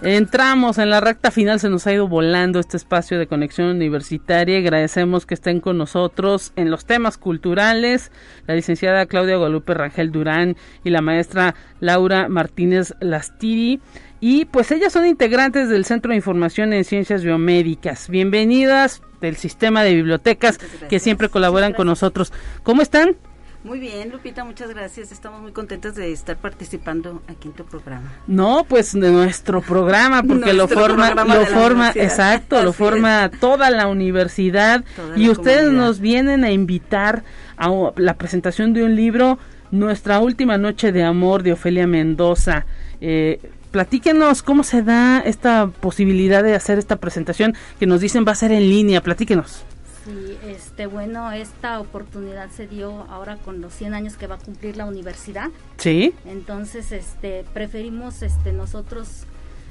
Entramos 0.04 0.80
en 0.80 0.90
la 0.90 1.00
recta 1.00 1.30
final, 1.30 1.60
se 1.60 1.70
nos 1.70 1.86
ha 1.86 1.94
ido 1.94 2.08
volando 2.08 2.60
este 2.60 2.76
espacio 2.76 3.20
de 3.20 3.28
conexión 3.28 3.68
universitaria. 3.68 4.58
Agradecemos 4.58 5.28
que 5.28 5.36
estén 5.36 5.60
con 5.60 5.78
nosotros 5.78 6.54
en 6.56 6.72
los 6.72 6.86
temas 6.86 7.20
culturales 7.20 8.12
la 8.48 8.56
licenciada 8.56 9.06
Claudia 9.06 9.38
Guadalupe 9.38 9.76
Rangel 9.76 10.12
Durán 10.12 10.58
y 10.84 10.90
la 10.90 11.02
maestra 11.02 11.54
Laura 11.80 12.30
Martínez 12.30 12.96
Lastiri. 13.00 13.80
Y 14.20 14.46
pues 14.46 14.72
ellas 14.72 14.92
son 14.92 15.06
integrantes 15.06 15.70
del 15.70 15.86
Centro 15.86 16.10
de 16.10 16.18
Información 16.18 16.74
en 16.74 16.84
Ciencias 16.84 17.24
Biomédicas. 17.24 18.10
Bienvenidas 18.10 19.04
del 19.22 19.36
sistema 19.36 19.84
de 19.84 19.94
bibliotecas 19.94 20.58
que 20.90 21.00
siempre 21.00 21.30
colaboran 21.30 21.74
con 21.74 21.86
nosotros. 21.86 22.34
¿Cómo 22.64 22.82
están? 22.82 23.18
Muy 23.64 23.80
bien, 23.80 24.10
Lupita, 24.10 24.44
muchas 24.44 24.70
gracias. 24.72 25.12
Estamos 25.12 25.42
muy 25.42 25.52
contentos 25.52 25.94
de 25.94 26.12
estar 26.12 26.36
participando 26.38 27.22
aquí 27.28 27.48
en 27.48 27.54
tu 27.54 27.64
programa. 27.64 28.12
No, 28.26 28.66
pues 28.68 28.94
de 28.94 29.12
nuestro 29.12 29.62
programa, 29.62 30.24
porque 30.24 30.54
lo 30.54 30.68
forma, 30.68 31.14
lo 31.14 31.46
forma, 31.46 31.92
exacto, 31.94 32.64
lo 32.64 32.74
forma 32.74 33.30
toda 33.40 33.70
la 33.70 33.88
universidad 33.88 34.84
y 35.16 35.30
ustedes 35.30 35.72
nos 35.72 36.00
vienen 36.00 36.44
a 36.44 36.52
invitar 36.52 37.24
a 37.56 37.70
la 37.98 38.16
presentación 38.16 38.74
de 38.74 38.84
un 38.84 38.96
libro, 38.96 39.38
Nuestra 39.70 40.20
última 40.20 40.58
noche 40.58 40.92
de 40.92 41.04
amor 41.04 41.44
de 41.44 41.54
Ofelia 41.54 41.88
Mendoza. 41.88 42.66
Eh, 43.00 43.40
platíquenos 43.72 44.44
cómo 44.44 44.64
se 44.64 44.82
da 44.82 45.20
esta 45.20 45.68
posibilidad 45.68 46.44
de 46.44 46.56
hacer 46.56 46.78
esta 46.78 46.98
presentación 46.98 47.56
que 47.80 47.86
nos 47.86 48.02
dicen 48.02 48.26
va 48.28 48.34
a 48.34 48.36
ser 48.36 48.52
en 48.52 48.68
línea. 48.68 49.02
Platíquenos. 49.02 49.64
Sí, 50.12 50.38
este, 50.46 50.88
bueno, 50.88 51.32
esta 51.32 51.80
oportunidad 51.80 52.50
se 52.50 52.68
dio 52.68 53.06
ahora 53.10 53.38
con 53.38 53.62
los 53.62 53.74
100 53.74 53.94
años 53.94 54.18
que 54.18 54.28
va 54.28 54.36
a 54.36 54.40
cumplir 54.40 54.78
la 54.78 54.86
universidad. 54.86 55.50
Sí. 55.78 56.14
Entonces, 56.26 56.92
este, 56.92 57.46
preferimos, 57.54 58.22
este, 58.22 58.52
nosotros 58.52 59.24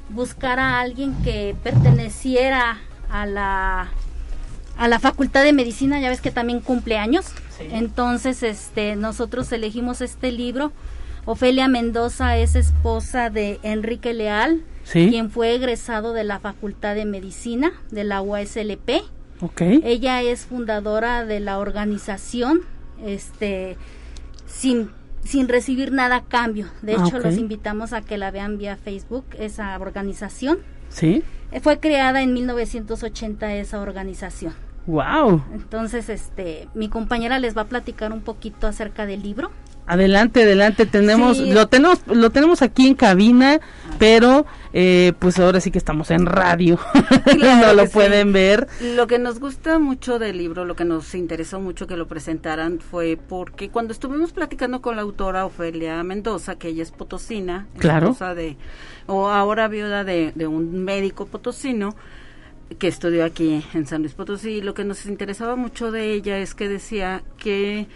buscar 0.08 0.58
a 0.58 0.80
alguien 0.80 1.14
que 1.22 1.54
perteneciera 1.62 2.78
a 3.10 3.26
la 3.26 3.90
a 4.76 4.88
la 4.88 4.98
Facultad 4.98 5.44
de 5.44 5.52
Medicina, 5.52 6.00
ya 6.00 6.08
ves 6.08 6.22
que 6.22 6.30
también 6.30 6.60
cumple 6.60 6.96
años. 6.96 7.26
Entonces, 7.58 8.42
este, 8.42 8.96
nosotros 8.96 9.52
elegimos 9.52 10.00
este 10.00 10.32
libro. 10.32 10.72
Ofelia 11.26 11.68
Mendoza 11.68 12.38
es 12.38 12.54
esposa 12.54 13.28
de 13.28 13.60
Enrique 13.62 14.14
Leal, 14.14 14.62
quien 14.90 15.30
fue 15.30 15.54
egresado 15.54 16.14
de 16.14 16.24
la 16.24 16.40
Facultad 16.40 16.94
de 16.94 17.04
Medicina 17.04 17.72
de 17.90 18.04
la 18.04 18.22
UASLP 18.22 19.02
ella 19.58 20.22
es 20.22 20.46
fundadora 20.46 21.24
de 21.24 21.40
la 21.40 21.58
organización, 21.58 22.60
este, 23.04 23.76
sin, 24.46 24.90
sin 25.24 25.48
recibir 25.48 25.92
nada 25.92 26.16
a 26.16 26.24
cambio. 26.24 26.66
De 26.82 26.94
ah, 26.94 27.04
hecho, 27.06 27.18
los 27.18 27.36
invitamos 27.36 27.92
a 27.92 28.02
que 28.02 28.18
la 28.18 28.30
vean 28.30 28.58
vía 28.58 28.76
Facebook, 28.76 29.24
esa 29.38 29.78
organización. 29.78 30.58
Sí. 30.88 31.22
Fue 31.62 31.80
creada 31.80 32.22
en 32.22 32.32
1980 32.32 33.54
esa 33.54 33.80
organización. 33.80 34.54
Wow. 34.86 35.42
Entonces, 35.52 36.08
este, 36.08 36.68
mi 36.74 36.88
compañera 36.88 37.38
les 37.38 37.56
va 37.56 37.62
a 37.62 37.66
platicar 37.66 38.12
un 38.12 38.22
poquito 38.22 38.66
acerca 38.66 39.06
del 39.06 39.22
libro. 39.22 39.50
Adelante, 39.90 40.44
adelante, 40.44 40.86
tenemos, 40.86 41.38
lo 41.38 41.66
tenemos, 41.66 42.06
lo 42.06 42.30
tenemos 42.30 42.62
aquí 42.62 42.86
en 42.86 42.94
cabina, 42.94 43.58
pero 43.98 44.46
eh, 44.72 45.14
pues 45.18 45.36
ahora 45.40 45.60
sí 45.60 45.72
que 45.72 45.78
estamos 45.78 46.12
en 46.12 46.26
radio, 46.26 46.78
no 47.40 47.74
lo 47.74 47.88
pueden 47.88 48.32
ver. 48.32 48.68
Lo 48.80 49.08
que 49.08 49.18
nos 49.18 49.40
gusta 49.40 49.80
mucho 49.80 50.20
del 50.20 50.38
libro, 50.38 50.64
lo 50.64 50.76
que 50.76 50.84
nos 50.84 51.12
interesó 51.16 51.58
mucho 51.58 51.88
que 51.88 51.96
lo 51.96 52.06
presentaran 52.06 52.78
fue 52.78 53.18
porque 53.28 53.70
cuando 53.70 53.92
estuvimos 53.92 54.30
platicando 54.30 54.80
con 54.80 54.94
la 54.94 55.02
autora 55.02 55.44
Ofelia 55.44 56.00
Mendoza, 56.04 56.54
que 56.54 56.68
ella 56.68 56.84
es 56.84 56.92
potosina, 56.92 57.66
claro. 57.76 58.16
de, 58.36 58.56
o 59.08 59.28
ahora 59.28 59.66
viuda 59.66 60.04
de, 60.04 60.30
de 60.36 60.46
un 60.46 60.84
médico 60.84 61.26
potosino, 61.26 61.96
que 62.78 62.86
estudió 62.86 63.24
aquí 63.24 63.64
en 63.74 63.86
San 63.86 64.02
Luis 64.02 64.14
Potosí, 64.14 64.60
lo 64.60 64.74
que 64.74 64.84
nos 64.84 65.04
interesaba 65.06 65.56
mucho 65.56 65.90
de 65.90 66.12
ella 66.12 66.38
es 66.38 66.54
que 66.54 66.68
decía 66.68 67.24
que 67.36 67.88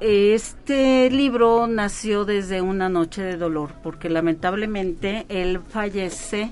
este 0.00 1.10
libro 1.10 1.66
nació 1.66 2.24
desde 2.24 2.60
una 2.60 2.88
noche 2.88 3.22
de 3.22 3.36
dolor, 3.36 3.70
porque 3.82 4.08
lamentablemente 4.08 5.26
él 5.28 5.60
fallece 5.68 6.50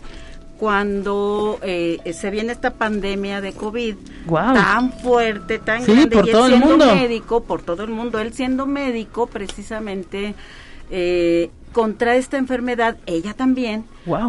cuando 0.59 1.59
eh, 1.63 1.99
se 2.13 2.31
viene 2.31 2.53
esta 2.53 2.75
pandemia 2.75 3.41
de 3.41 3.53
COVID 3.53 3.97
tan 4.29 4.93
fuerte, 4.93 5.59
tan 5.59 5.85
grande, 5.85 6.07
por 6.07 6.29
y 6.29 6.31
todo 6.31 6.47
él 6.47 6.53
siendo 6.53 6.67
el 6.67 6.79
mundo. 6.79 6.95
médico, 6.95 7.43
por 7.43 7.63
todo 7.63 7.83
el 7.83 7.91
mundo, 7.91 8.21
él 8.21 8.33
siendo 8.33 8.67
médico 8.67 9.27
precisamente 9.27 10.37
eh, 10.91 11.51
contra 11.73 12.15
esta 12.15 12.37
enfermedad, 12.37 12.97
ella 13.07 13.35
también, 13.35 13.87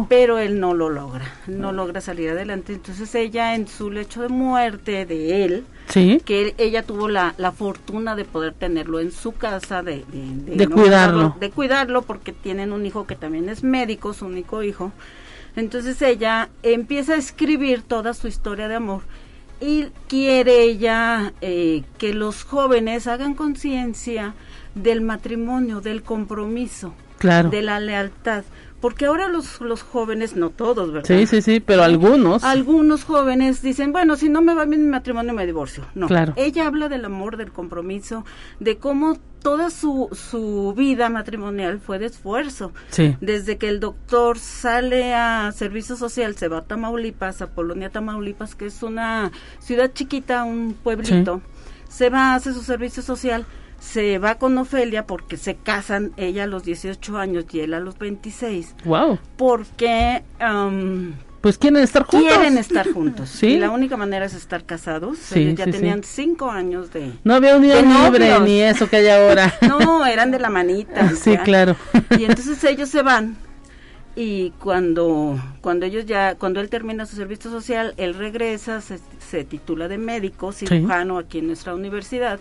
pero 0.08 0.38
él 0.38 0.58
no 0.58 0.74
lo 0.74 0.88
logra, 0.88 1.30
no 1.46 1.72
logra 1.72 2.00
salir 2.00 2.30
adelante. 2.30 2.72
Entonces 2.72 3.14
ella 3.14 3.54
en 3.54 3.68
su 3.68 3.90
lecho 3.90 4.22
de 4.22 4.28
muerte 4.28 5.06
de 5.06 5.44
él, 5.44 5.64
que 5.92 6.54
ella 6.58 6.82
tuvo 6.82 7.08
la, 7.08 7.34
la, 7.38 7.52
fortuna 7.52 8.16
de 8.16 8.24
poder 8.24 8.54
tenerlo 8.54 9.00
en 9.00 9.12
su 9.12 9.32
casa, 9.32 9.82
de, 9.82 10.04
de, 10.10 10.66
cuidarlo. 10.68 11.36
de 11.38 11.50
cuidarlo 11.50 12.02
porque 12.02 12.32
tienen 12.32 12.72
un 12.72 12.86
hijo 12.86 13.06
que 13.06 13.16
también 13.16 13.48
es 13.48 13.62
médico, 13.62 14.14
su 14.14 14.26
único 14.26 14.62
hijo. 14.62 14.92
Entonces 15.56 16.00
ella 16.02 16.48
empieza 16.62 17.14
a 17.14 17.16
escribir 17.16 17.82
toda 17.82 18.14
su 18.14 18.26
historia 18.26 18.66
de 18.66 18.74
amor 18.74 19.02
y 19.60 19.86
quiere 20.08 20.62
ella 20.62 21.32
eh, 21.40 21.84
que 21.98 22.12
los 22.12 22.44
jóvenes 22.44 23.06
hagan 23.06 23.34
conciencia 23.34 24.34
del 24.74 25.00
matrimonio, 25.00 25.80
del 25.80 26.02
compromiso, 26.02 26.94
de 27.20 27.62
la 27.62 27.80
lealtad. 27.80 28.44
Porque 28.84 29.06
ahora 29.06 29.28
los, 29.28 29.62
los 29.62 29.82
jóvenes, 29.82 30.36
no 30.36 30.50
todos, 30.50 30.92
¿verdad? 30.92 31.08
Sí, 31.08 31.26
sí, 31.26 31.40
sí, 31.40 31.58
pero 31.58 31.84
algunos. 31.84 32.44
Algunos 32.44 33.04
jóvenes 33.04 33.62
dicen, 33.62 33.92
bueno, 33.92 34.14
si 34.14 34.28
no 34.28 34.42
me 34.42 34.52
va 34.52 34.66
bien 34.66 34.82
mi 34.82 34.90
matrimonio, 34.90 35.32
me 35.32 35.46
divorcio. 35.46 35.86
No, 35.94 36.06
claro. 36.06 36.34
ella 36.36 36.66
habla 36.66 36.90
del 36.90 37.06
amor, 37.06 37.38
del 37.38 37.50
compromiso, 37.50 38.26
de 38.60 38.76
cómo 38.76 39.16
toda 39.40 39.70
su, 39.70 40.10
su 40.12 40.74
vida 40.76 41.08
matrimonial 41.08 41.80
fue 41.80 41.98
de 41.98 42.04
esfuerzo. 42.04 42.72
Sí. 42.90 43.16
Desde 43.22 43.56
que 43.56 43.70
el 43.70 43.80
doctor 43.80 44.38
sale 44.38 45.14
a 45.14 45.50
servicio 45.52 45.96
social, 45.96 46.36
se 46.36 46.48
va 46.48 46.58
a 46.58 46.64
Tamaulipas, 46.64 47.40
a 47.40 47.46
Polonia, 47.46 47.88
Tamaulipas, 47.88 48.54
que 48.54 48.66
es 48.66 48.82
una 48.82 49.32
ciudad 49.60 49.92
chiquita, 49.94 50.44
un 50.44 50.74
pueblito, 50.74 51.40
se 51.88 52.10
va, 52.10 52.34
hace 52.34 52.52
su 52.52 52.62
servicio 52.62 53.02
social 53.02 53.46
se 53.84 54.18
va 54.18 54.36
con 54.36 54.56
Ofelia 54.56 55.06
porque 55.06 55.36
se 55.36 55.56
casan 55.56 56.12
ella 56.16 56.44
a 56.44 56.46
los 56.46 56.64
18 56.64 57.18
años 57.18 57.44
y 57.52 57.60
él 57.60 57.74
a 57.74 57.80
los 57.80 57.98
26. 57.98 58.76
Wow. 58.84 59.18
Porque 59.36 60.22
pues 61.42 61.58
quieren 61.58 61.82
estar 61.82 62.04
juntos. 62.04 62.32
Quieren 62.32 62.56
estar 62.56 62.90
juntos. 62.90 63.28
sí. 63.38 63.48
Y 63.48 63.58
la 63.58 63.70
única 63.70 63.98
manera 63.98 64.24
es 64.24 64.32
estar 64.32 64.64
casados. 64.64 65.18
Sí, 65.18 65.54
ya 65.54 65.66
tenían 65.66 66.02
cinco 66.02 66.50
años 66.50 66.92
de. 66.92 67.12
No 67.22 67.34
había 67.34 67.56
unión 67.56 67.86
libre 67.86 68.40
ni 68.40 68.62
eso 68.62 68.88
que 68.88 68.96
hay 68.96 69.08
ahora. 69.08 69.54
no, 69.68 70.06
eran 70.06 70.30
de 70.30 70.38
la 70.38 70.48
manita. 70.48 71.10
sí, 71.14 71.36
claro. 71.38 71.76
y 72.18 72.24
entonces 72.24 72.64
ellos 72.64 72.88
se 72.88 73.02
van 73.02 73.36
y 74.16 74.50
cuando 74.52 75.38
cuando 75.60 75.84
ellos 75.84 76.06
ya 76.06 76.36
cuando 76.36 76.60
él 76.60 76.70
termina 76.70 77.04
su 77.04 77.16
servicio 77.16 77.50
social 77.50 77.94
él 77.96 78.14
regresa 78.14 78.80
se, 78.80 79.00
se 79.18 79.42
titula 79.42 79.88
de 79.88 79.98
médico 79.98 80.52
cirujano 80.52 81.18
aquí 81.18 81.40
en 81.40 81.48
nuestra 81.48 81.74
universidad 81.74 82.38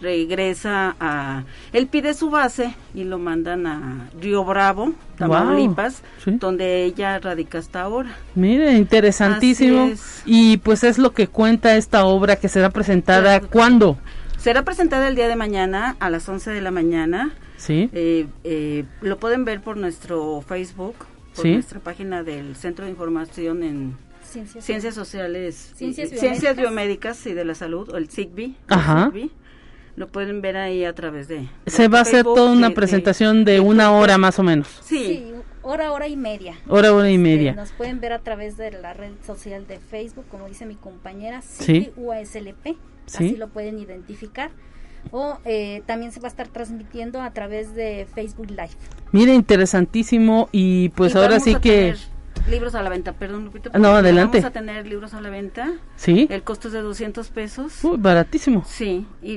regresa 0.00 0.96
a... 1.00 1.44
Él 1.72 1.86
pide 1.86 2.14
su 2.14 2.30
base 2.30 2.74
y 2.94 3.04
lo 3.04 3.18
mandan 3.18 3.66
a 3.66 4.10
Río 4.20 4.44
Bravo, 4.44 4.92
Tamaulipas, 5.16 6.02
donde 6.24 6.84
ella 6.84 7.18
radica 7.18 7.58
hasta 7.58 7.82
ahora. 7.82 8.16
Mire, 8.34 8.72
interesantísimo. 8.72 9.92
Y 10.24 10.58
pues 10.58 10.84
es 10.84 10.98
lo 10.98 11.12
que 11.12 11.28
cuenta 11.28 11.76
esta 11.76 12.04
obra 12.04 12.36
que 12.36 12.48
será 12.48 12.70
presentada 12.70 13.40
cuándo. 13.40 13.96
Será 14.38 14.62
presentada 14.62 15.08
el 15.08 15.14
día 15.14 15.28
de 15.28 15.36
mañana 15.36 15.96
a 16.00 16.10
las 16.10 16.28
11 16.28 16.50
de 16.50 16.60
la 16.60 16.70
mañana. 16.70 17.32
Sí. 17.56 17.88
Eh, 17.92 18.26
eh, 18.44 18.84
lo 19.00 19.18
pueden 19.18 19.44
ver 19.44 19.62
por 19.62 19.76
nuestro 19.76 20.42
Facebook, 20.42 20.96
por 21.34 21.46
nuestra 21.46 21.80
página 21.80 22.22
del 22.22 22.54
Centro 22.56 22.84
de 22.84 22.90
Información 22.90 23.62
en 23.62 23.96
Ciencias, 24.60 24.94
Sociales, 24.94 25.72
Ciencias, 25.76 26.10
Ciencias 26.10 26.56
Biomédicas 26.56 27.24
y 27.26 27.34
de 27.34 27.44
la 27.44 27.54
Salud, 27.54 27.88
o 27.90 27.96
el 27.96 28.10
SIGBI. 28.10 28.56
Ajá. 28.68 29.12
Lo 29.96 30.08
pueden 30.08 30.42
ver 30.42 30.56
ahí 30.56 30.84
a 30.84 30.92
través 30.92 31.28
de... 31.28 31.48
Se 31.66 31.88
va 31.88 31.98
a 31.98 32.02
hacer 32.02 32.24
toda 32.24 32.50
una 32.50 32.70
presentación 32.70 33.44
de, 33.44 33.60
una 33.60 33.92
hora 33.92 34.18
más 34.18 34.38
o 34.38 34.42
menos. 34.42 34.68
Sí. 34.82 35.32
hora, 35.62 35.92
hora 35.92 36.08
y 36.08 36.16
media. 36.16 36.56
Hora, 36.68 36.92
hora 36.92 37.10
y 37.10 37.18
media. 37.18 37.54
nos 37.54 37.70
pueden 37.72 38.00
ver 38.00 38.12
a 38.12 38.18
través 38.18 38.56
de 38.56 38.72
la 38.72 38.92
red 38.92 39.12
social 39.24 39.66
de 39.66 39.78
Facebook, 39.78 40.24
como 40.30 40.48
dice 40.48 40.66
mi 40.66 40.74
compañera, 40.74 41.42
sí. 41.42 41.92
UASLP. 41.96 42.76
Así 43.06 43.36
lo 43.36 43.48
pueden 43.48 43.78
identificar 43.78 44.50
o 45.10 45.38
eh, 45.44 45.82
también 45.86 46.12
se 46.12 46.20
va 46.20 46.28
a 46.28 46.30
estar 46.30 46.48
transmitiendo 46.48 47.20
a 47.20 47.30
través 47.32 47.74
de 47.74 48.06
Facebook 48.14 48.50
Live. 48.50 48.70
Mire, 49.12 49.34
interesantísimo 49.34 50.48
y 50.52 50.88
pues 50.90 51.14
ahora 51.16 51.40
sí 51.40 51.54
que 51.56 51.94
libros 52.48 52.74
a 52.74 52.82
la 52.82 52.90
venta, 52.90 53.12
perdón 53.12 53.44
Lupita. 53.44 53.76
No, 53.78 53.88
adelante. 53.88 54.38
Vamos 54.38 54.50
a 54.50 54.52
tener 54.52 54.86
libros 54.86 55.14
a 55.14 55.20
la 55.20 55.30
venta. 55.30 55.72
Sí. 55.96 56.26
El 56.30 56.42
costo 56.42 56.68
es 56.68 56.74
de 56.74 56.82
200 56.82 57.28
pesos. 57.28 57.82
Uy, 57.82 57.96
baratísimo. 57.96 58.64
Sí. 58.66 59.06
Y 59.22 59.36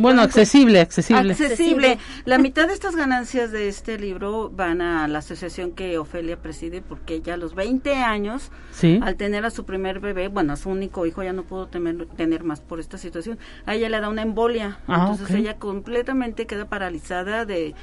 bueno, 0.00 0.22
accesible, 0.22 0.80
accesible. 0.80 1.32
Accesible. 1.32 1.98
La 2.24 2.38
mitad 2.38 2.66
de 2.66 2.74
estas 2.74 2.96
ganancias 2.96 3.52
de 3.52 3.68
este 3.68 3.98
libro 3.98 4.50
van 4.50 4.80
a 4.80 5.06
la 5.08 5.18
asociación 5.18 5.72
que 5.72 5.98
Ofelia 5.98 6.40
preside 6.40 6.82
porque 6.82 7.20
ya 7.20 7.34
a 7.34 7.36
los 7.36 7.54
20 7.54 7.94
años, 7.96 8.50
¿Sí? 8.72 9.00
al 9.02 9.16
tener 9.16 9.44
a 9.44 9.50
su 9.50 9.64
primer 9.64 10.00
bebé, 10.00 10.28
bueno, 10.28 10.52
a 10.52 10.56
su 10.56 10.70
único 10.70 11.06
hijo 11.06 11.22
ya 11.22 11.32
no 11.32 11.44
pudo 11.44 11.68
tener, 11.68 12.06
tener 12.16 12.44
más 12.44 12.60
por 12.60 12.80
esta 12.80 12.98
situación, 12.98 13.38
a 13.66 13.74
ella 13.74 13.88
le 13.88 14.00
da 14.00 14.08
una 14.08 14.22
embolia. 14.22 14.78
Ah, 14.86 15.08
entonces 15.10 15.36
ella 15.36 15.58
completamente 15.58 16.46
queda 16.46 16.66
paralizada 16.66 17.44
de 17.44 17.74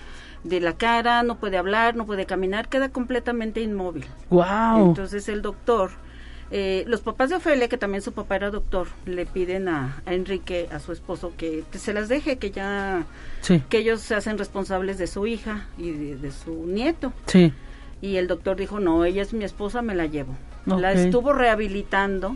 de 0.43 0.59
la 0.59 0.73
cara, 0.73 1.23
no 1.23 1.35
puede 1.35 1.57
hablar, 1.57 1.95
no 1.95 2.05
puede 2.05 2.25
caminar, 2.25 2.69
queda 2.69 2.89
completamente 2.89 3.61
inmóvil. 3.61 4.05
Wow. 4.29 4.89
Entonces 4.89 5.27
el 5.29 5.41
doctor, 5.41 5.91
eh, 6.51 6.83
los 6.87 7.01
papás 7.01 7.29
de 7.29 7.35
Ofelia, 7.35 7.67
que 7.67 7.77
también 7.77 8.01
su 8.01 8.13
papá 8.13 8.37
era 8.37 8.49
doctor, 8.49 8.87
le 9.05 9.25
piden 9.25 9.67
a, 9.67 10.01
Enrique, 10.05 10.69
a 10.71 10.79
su 10.79 10.91
esposo, 10.91 11.33
que, 11.37 11.63
se 11.73 11.93
las 11.93 12.07
deje, 12.07 12.37
que 12.37 12.51
ya, 12.51 13.05
que 13.69 13.77
ellos 13.77 14.01
se 14.01 14.15
hacen 14.15 14.37
responsables 14.37 14.97
de 14.97 15.07
su 15.07 15.27
hija 15.27 15.67
y 15.77 15.91
de, 15.91 16.31
su 16.31 16.65
nieto. 16.65 17.11
Sí. 17.25 17.53
Y 18.01 18.17
el 18.17 18.27
doctor 18.27 18.55
dijo, 18.55 18.79
no, 18.79 19.03
ella 19.05 19.21
es 19.21 19.33
mi 19.33 19.43
esposa, 19.43 19.81
me 19.81 19.95
la 19.95 20.05
llevo. 20.05 20.35
La 20.65 20.91
estuvo 20.91 21.31
rehabilitando 21.31 22.35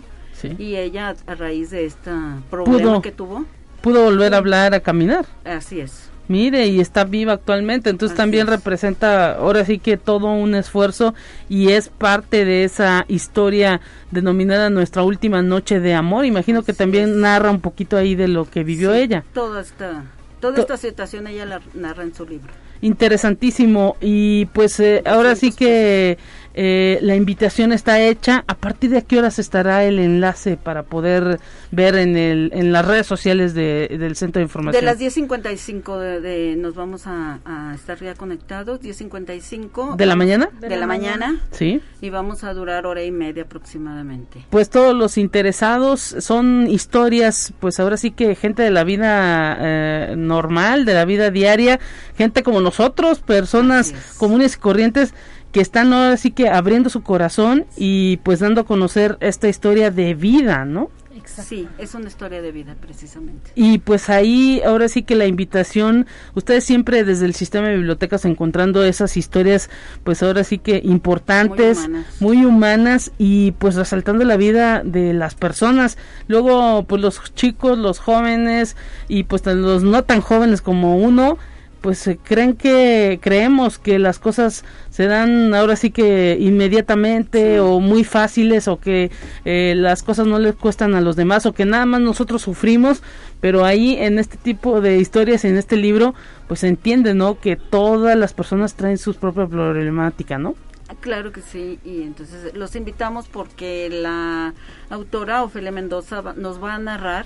y 0.58 0.76
ella 0.76 1.16
a 1.28 1.36
raíz 1.36 1.70
de 1.72 1.86
este 1.86 2.12
problema 2.50 3.02
que 3.02 3.12
tuvo. 3.12 3.46
Pudo 3.82 4.04
volver 4.04 4.34
a 4.34 4.38
hablar, 4.38 4.74
a 4.74 4.80
caminar. 4.80 5.26
Así 5.44 5.80
es. 5.80 6.11
Mire, 6.32 6.68
y 6.68 6.80
está 6.80 7.04
viva 7.04 7.34
actualmente, 7.34 7.90
entonces 7.90 8.16
también 8.16 8.48
representa 8.48 9.34
ahora 9.34 9.66
sí 9.66 9.80
que 9.80 9.98
todo 9.98 10.32
un 10.32 10.56
esfuerzo 10.56 11.14
y 11.50 11.72
es 11.72 11.90
parte 11.90 12.46
de 12.46 12.64
esa 12.64 13.04
historia 13.10 13.82
denominada 14.12 14.70
Nuestra 14.70 15.04
Última 15.04 15.42
Noche 15.42 15.82
de 15.82 15.94
Amor. 15.94 16.24
Imagino 16.24 16.64
que 16.64 16.72
también 16.72 17.20
narra 17.20 17.52
un 17.52 17.60
poquito 17.60 17.98
ahí 17.98 18.16
de 18.16 18.30
lo 18.30 18.50
que 18.50 18.64
vivió 18.64 18.94
ella. 18.94 19.26
Toda 19.34 19.60
esta, 19.60 20.06
toda 20.40 20.58
esta 20.58 20.78
situación 20.78 21.28
ella 21.28 21.46
la 21.46 21.60
narra 21.74 22.04
en 22.04 22.16
su 22.16 22.26
libro. 22.26 22.54
Interesantísimo 22.80 23.98
y 24.00 24.46
pues 24.54 24.80
eh, 24.80 25.04
ahora 25.06 25.36
sí 25.36 25.52
que 25.52 26.18
eh, 26.54 27.00
la 27.02 27.16
invitación 27.16 27.72
está 27.72 28.02
hecha. 28.02 28.44
¿A 28.48 28.56
partir 28.56 28.90
de 28.90 29.04
qué 29.04 29.20
horas 29.20 29.40
estará 29.40 29.84
el 29.86 30.00
enlace 30.00 30.58
para 30.58 30.84
poder 30.84 31.40
ver 31.72 31.96
en, 31.96 32.18
el, 32.18 32.52
en 32.54 32.72
las 32.72 32.86
redes 32.86 33.08
sociales 33.08 33.54
de, 33.54 33.96
del 34.00 34.16
Centro 34.16 34.40
de 34.40 34.44
Información? 34.44 34.80
De 34.80 34.86
las 34.86 35.00
10.55 35.00 35.98
de, 35.98 36.22
de, 36.22 36.56
nos 36.56 36.76
vamos 36.76 37.04
a, 37.06 37.40
estar 37.74 38.00
ya 38.00 38.16
conectados. 38.16 38.82
10.55. 38.82 39.96
¿De 39.96 40.06
la 40.06 40.16
mañana? 40.16 40.50
De, 40.60 40.76
la, 40.76 40.88
mañana. 40.88 41.42
Sí. 41.52 41.82
Y 42.02 42.10
vamos 42.10 42.44
a 42.44 42.54
durar 42.54 42.86
hora 42.86 43.04
y 43.04 43.12
media 43.12 43.44
aproximadamente. 43.44 44.46
Pues 44.50 44.70
todos 44.70 44.96
los 44.96 45.18
interesados 45.18 46.16
son 46.20 46.68
historias, 46.70 47.54
pues 47.60 47.80
ahora 47.80 47.98
sí 47.98 48.12
que 48.12 48.36
gente 48.36 48.64
de 48.64 48.72
la 48.72 48.84
vida 48.84 49.58
eh, 49.60 50.16
normal, 50.18 50.86
de 50.86 50.94
la 50.94 51.06
vida 51.06 51.32
diaria, 51.32 51.80
gente 52.18 52.44
como 52.44 52.62
nosotros, 52.62 53.20
personas 53.20 53.94
comunes 54.18 54.56
y 54.56 54.60
corrientes 54.60 55.14
que 55.52 55.62
están 55.62 55.94
ahora 55.94 56.18
sí 56.18 56.32
que 56.32 56.50
abriendo 56.50 56.90
su 56.90 57.04
corazón 57.04 57.66
y 57.78 58.18
pues 58.18 58.40
dando 58.40 58.62
a 58.62 58.66
conocer 58.66 59.18
esta 59.20 59.48
historia 59.48 59.92
de 59.92 60.14
vida, 60.14 60.66
¿no? 60.66 60.90
Sí, 61.26 61.68
es 61.78 61.94
una 61.94 62.08
historia 62.08 62.42
de 62.42 62.52
vida 62.52 62.76
precisamente. 62.80 63.52
Y 63.56 63.78
pues 63.80 64.10
ahí 64.10 64.62
ahora 64.66 64.88
sí 64.88 65.04
que 65.04 65.16
la 65.16 65.28
invitación, 65.28 66.08
ustedes 66.36 66.64
siempre 66.64 67.04
desde 67.04 67.26
el 67.26 67.36
sistema 67.36 67.68
de 67.68 67.76
bibliotecas 67.76 68.26
encontrando 68.26 68.84
esas 68.84 69.16
historias 69.18 69.70
pues 70.04 70.24
ahora 70.24 70.44
sí 70.44 70.58
que 70.58 70.82
importantes, 70.84 71.90
muy 72.20 72.44
humanas, 72.44 73.12
y 73.18 73.52
pues 73.52 73.76
resaltando 73.76 74.26
la 74.26 74.36
vida 74.36 74.82
de 74.84 75.14
las 75.14 75.36
personas. 75.36 75.98
Luego 76.28 76.84
pues 76.84 77.02
los 77.02 77.34
chicos, 77.34 77.78
los 77.78 78.00
jóvenes 78.00 78.76
y 79.08 79.24
pues 79.24 79.46
los 79.46 79.84
no 79.84 80.04
tan 80.04 80.22
jóvenes 80.22 80.62
como 80.62 80.98
uno, 80.98 81.38
pues 81.82 82.08
creen 82.24 82.56
que 82.56 83.20
creemos 83.22 83.80
que 83.80 83.98
las 83.98 84.20
cosas 84.20 84.64
se 84.92 85.08
dan 85.08 85.54
ahora 85.56 85.76
sí 85.76 85.90
que 85.90 86.38
inmediatamente 86.40 87.60
o 87.60 87.80
muy 87.80 88.04
fáciles 88.04 88.68
o 88.68 88.80
que 88.80 89.12
eh, 89.46 89.74
las 89.76 90.04
cosas 90.04 90.28
no 90.28 90.38
les 90.38 90.56
cuestan 90.56 90.94
a 90.94 91.02
los 91.02 91.16
demás 91.16 91.46
o 91.48 91.54
que 91.54 91.66
nada 91.66 91.88
más 91.88 92.02
nosotros 92.02 92.44
sufrimos 92.44 93.02
pero 93.40 93.66
ahí 93.66 93.96
en 93.96 94.20
este 94.20 94.38
tipo 94.38 94.80
de 94.80 95.00
historias 95.00 95.44
en 95.44 95.58
este 95.58 95.76
libro 95.76 96.14
pues 96.48 96.60
se 96.60 96.68
entiende 96.68 97.16
no 97.16 97.40
que 97.40 97.56
todas 97.56 98.16
las 98.16 98.34
personas 98.34 98.76
traen 98.76 99.00
sus 99.00 99.18
propias 99.18 99.50
problemáticas 99.50 100.40
no 100.40 100.56
Claro 101.00 101.32
que 101.32 101.42
sí, 101.42 101.80
y 101.86 102.02
entonces 102.02 102.54
los 102.54 102.76
invitamos 102.76 103.30
porque 103.30 103.90
la 103.90 104.54
autora 104.90 105.42
Ofelia 105.42 105.72
Mendoza 105.72 106.22
nos 106.36 106.62
va 106.62 106.76
a 106.76 106.80
narrar 106.80 107.26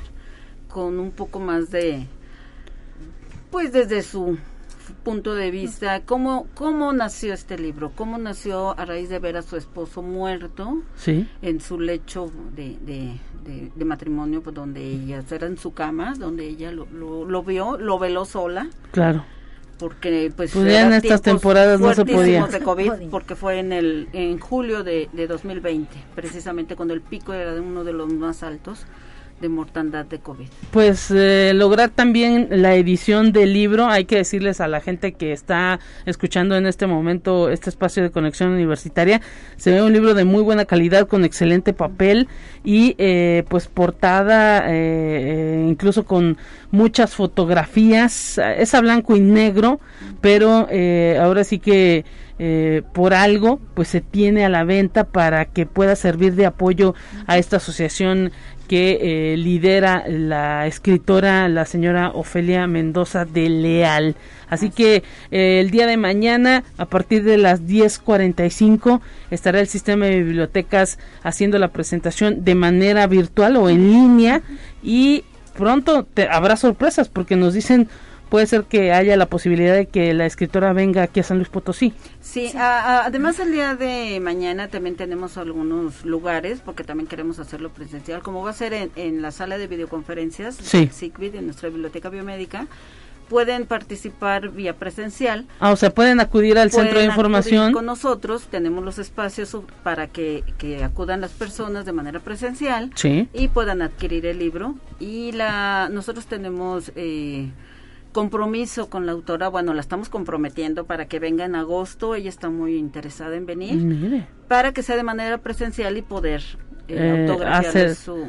con 0.69 0.99
un 0.99 1.11
poco 1.11 1.39
más 1.39 1.71
de, 1.71 2.05
pues 3.51 3.71
desde 3.71 4.01
su 4.01 4.37
punto 5.03 5.35
de 5.35 5.51
vista, 5.51 6.01
¿cómo, 6.01 6.47
cómo 6.53 6.93
nació 6.93 7.33
este 7.33 7.57
libro? 7.57 7.91
¿Cómo 7.95 8.17
nació 8.17 8.77
a 8.77 8.85
raíz 8.85 9.09
de 9.09 9.19
ver 9.19 9.37
a 9.37 9.41
su 9.41 9.55
esposo 9.55 10.01
muerto 10.01 10.81
sí. 10.95 11.27
en 11.41 11.59
su 11.61 11.79
lecho 11.79 12.31
de, 12.55 12.77
de, 12.85 13.85
matrimonio, 13.85 14.41
pues, 14.41 14.55
donde 14.55 14.83
ella 14.83 15.23
era 15.29 15.47
en 15.47 15.57
su 15.57 15.73
cama, 15.73 16.13
donde 16.17 16.47
ella 16.47 16.71
lo, 16.71 16.87
lo, 16.91 17.43
vio, 17.43 17.77
lo 17.77 17.99
veló 17.99 18.25
sola? 18.25 18.67
Claro 18.91 19.23
porque 19.77 20.31
pues, 20.33 20.53
pues 20.53 20.73
en 20.73 20.93
estas 20.93 21.21
temporadas 21.21 21.81
no 21.81 21.93
se 21.93 22.05
podía 22.05 22.47
de 22.47 22.61
COVID 22.61 23.09
porque 23.11 23.35
fue 23.35 23.59
en 23.59 23.73
el 23.73 24.07
en 24.13 24.39
julio 24.39 24.85
de, 24.85 25.09
de 25.11 25.27
2020 25.27 25.93
precisamente 26.15 26.77
cuando 26.77 26.93
el 26.93 27.01
pico 27.01 27.33
era 27.33 27.53
de 27.53 27.59
uno 27.59 27.83
de 27.83 27.91
los 27.91 28.13
más 28.13 28.41
altos 28.43 28.85
de 29.41 29.49
mortandad 29.49 30.05
de 30.05 30.19
COVID. 30.19 30.47
Pues 30.71 31.11
eh, 31.11 31.51
lograr 31.53 31.89
también 31.89 32.47
la 32.49 32.75
edición 32.75 33.33
del 33.33 33.53
libro, 33.53 33.87
hay 33.87 34.05
que 34.05 34.15
decirles 34.15 34.61
a 34.61 34.67
la 34.67 34.79
gente 34.79 35.13
que 35.13 35.33
está 35.33 35.79
escuchando 36.05 36.55
en 36.55 36.65
este 36.65 36.87
momento 36.87 37.49
este 37.49 37.69
espacio 37.69 38.01
de 38.01 38.11
conexión 38.11 38.51
universitaria, 38.51 39.21
se 39.57 39.71
ve 39.71 39.83
un 39.83 39.91
libro 39.91 40.13
de 40.13 40.23
muy 40.23 40.41
buena 40.41 40.65
calidad 40.65 41.07
con 41.07 41.25
excelente 41.25 41.73
papel 41.73 42.29
y 42.63 42.95
eh, 42.97 43.43
pues 43.49 43.67
portada 43.67 44.63
eh, 44.67 45.65
incluso 45.67 46.05
con 46.05 46.37
muchas 46.71 47.13
fotografías, 47.13 48.37
es 48.37 48.73
a 48.73 48.81
blanco 48.81 49.15
y 49.15 49.19
negro, 49.21 49.79
pero 50.21 50.67
ahora 51.21 51.43
sí 51.43 51.59
que 51.59 52.03
por 52.91 53.13
algo 53.13 53.61
pues 53.75 53.87
se 53.87 54.01
tiene 54.01 54.43
a 54.43 54.49
la 54.49 54.65
venta 54.65 55.05
para 55.05 55.45
que 55.45 55.65
pueda 55.65 55.95
servir 55.95 56.35
de 56.35 56.45
apoyo 56.45 56.93
a 57.27 57.37
esta 57.37 57.57
asociación 57.57 58.33
que 58.67 59.33
eh, 59.33 59.37
lidera 59.37 60.03
la 60.07 60.67
escritora, 60.67 61.47
la 61.49 61.65
señora 61.65 62.11
Ofelia 62.11 62.67
Mendoza 62.67 63.25
de 63.25 63.49
Leal. 63.49 64.15
Así 64.49 64.69
que 64.69 65.03
eh, 65.31 65.59
el 65.59 65.71
día 65.71 65.87
de 65.87 65.97
mañana, 65.97 66.63
a 66.77 66.85
partir 66.85 67.23
de 67.23 67.37
las 67.37 67.63
10.45, 67.63 69.01
estará 69.31 69.59
el 69.59 69.67
sistema 69.67 70.05
de 70.05 70.23
bibliotecas 70.23 70.99
haciendo 71.23 71.57
la 71.57 71.69
presentación 71.69 72.43
de 72.43 72.55
manera 72.55 73.07
virtual 73.07 73.57
o 73.57 73.69
en 73.69 73.91
línea 73.91 74.41
y 74.83 75.23
pronto 75.55 76.03
te, 76.03 76.27
habrá 76.29 76.57
sorpresas 76.57 77.09
porque 77.09 77.35
nos 77.35 77.53
dicen 77.53 77.87
puede 78.29 78.47
ser 78.47 78.63
que 78.63 78.91
haya 78.91 79.15
la 79.17 79.27
posibilidad 79.27 79.75
de 79.75 79.87
que 79.87 80.13
la 80.13 80.25
escritora 80.25 80.73
venga 80.73 81.03
aquí 81.03 81.19
a 81.19 81.23
San 81.23 81.37
Luis 81.37 81.49
Potosí. 81.49 81.93
Sí, 82.21 82.51
además 82.57 83.39
el 83.39 83.51
día 83.51 83.75
de 83.75 84.19
mañana 84.19 84.67
también 84.67 84.95
tenemos 84.95 85.37
algunos 85.37 86.05
lugares, 86.05 86.61
porque 86.63 86.83
también 86.83 87.07
queremos 87.07 87.39
hacerlo 87.39 87.69
presencial, 87.69 88.21
como 88.21 88.43
va 88.43 88.49
a 88.51 88.53
ser 88.53 88.89
en, 88.95 89.21
la 89.21 89.31
sala 89.31 89.57
de 89.57 89.67
videoconferencias, 89.67 90.55
sí. 90.55 90.89
de 91.17 91.41
nuestra 91.41 91.69
biblioteca 91.69 92.09
biomédica, 92.09 92.67
pueden 93.29 93.65
participar 93.65 94.49
vía 94.49 94.75
presencial. 94.75 95.45
Ah, 95.59 95.71
o 95.71 95.75
sea, 95.75 95.89
pueden 95.89 96.19
acudir 96.19 96.57
al 96.57 96.71
centro 96.71 96.99
de 96.99 97.05
información. 97.05 97.73
Con 97.73 97.85
nosotros 97.85 98.47
tenemos 98.49 98.83
los 98.83 98.99
espacios 98.99 99.57
para 99.83 100.07
que, 100.07 100.43
que, 100.57 100.83
acudan 100.83 101.21
las 101.21 101.31
personas 101.31 101.85
de 101.85 101.91
manera 101.91 102.19
presencial 102.19 102.91
sí. 102.95 103.27
y 103.33 103.47
puedan 103.47 103.81
adquirir 103.81 104.25
el 104.25 104.39
libro. 104.39 104.75
Y 104.99 105.31
la 105.31 105.89
nosotros 105.91 106.25
tenemos 106.25 106.91
eh, 106.95 107.49
compromiso 108.15 108.89
con 108.89 109.05
la 109.05 109.11
autora, 109.11 109.49
bueno, 109.49 109.73
la 109.73 109.81
estamos 109.81 110.07
comprometiendo 110.07 110.85
para 110.85 111.05
que 111.05 111.19
venga 111.19 111.43
en 111.43 111.53
agosto, 111.53 112.15
ella 112.15 112.29
está 112.29 112.49
muy 112.49 112.77
interesada 112.77 113.35
en 113.35 113.45
venir, 113.45 114.25
para 114.47 114.71
que 114.71 114.83
sea 114.83 114.95
de 114.95 115.03
manera 115.03 115.39
presencial 115.39 115.97
y 115.97 116.01
poder 116.01 116.41
eh, 116.87 117.25
autografiar 117.27 117.93
su 117.93 118.25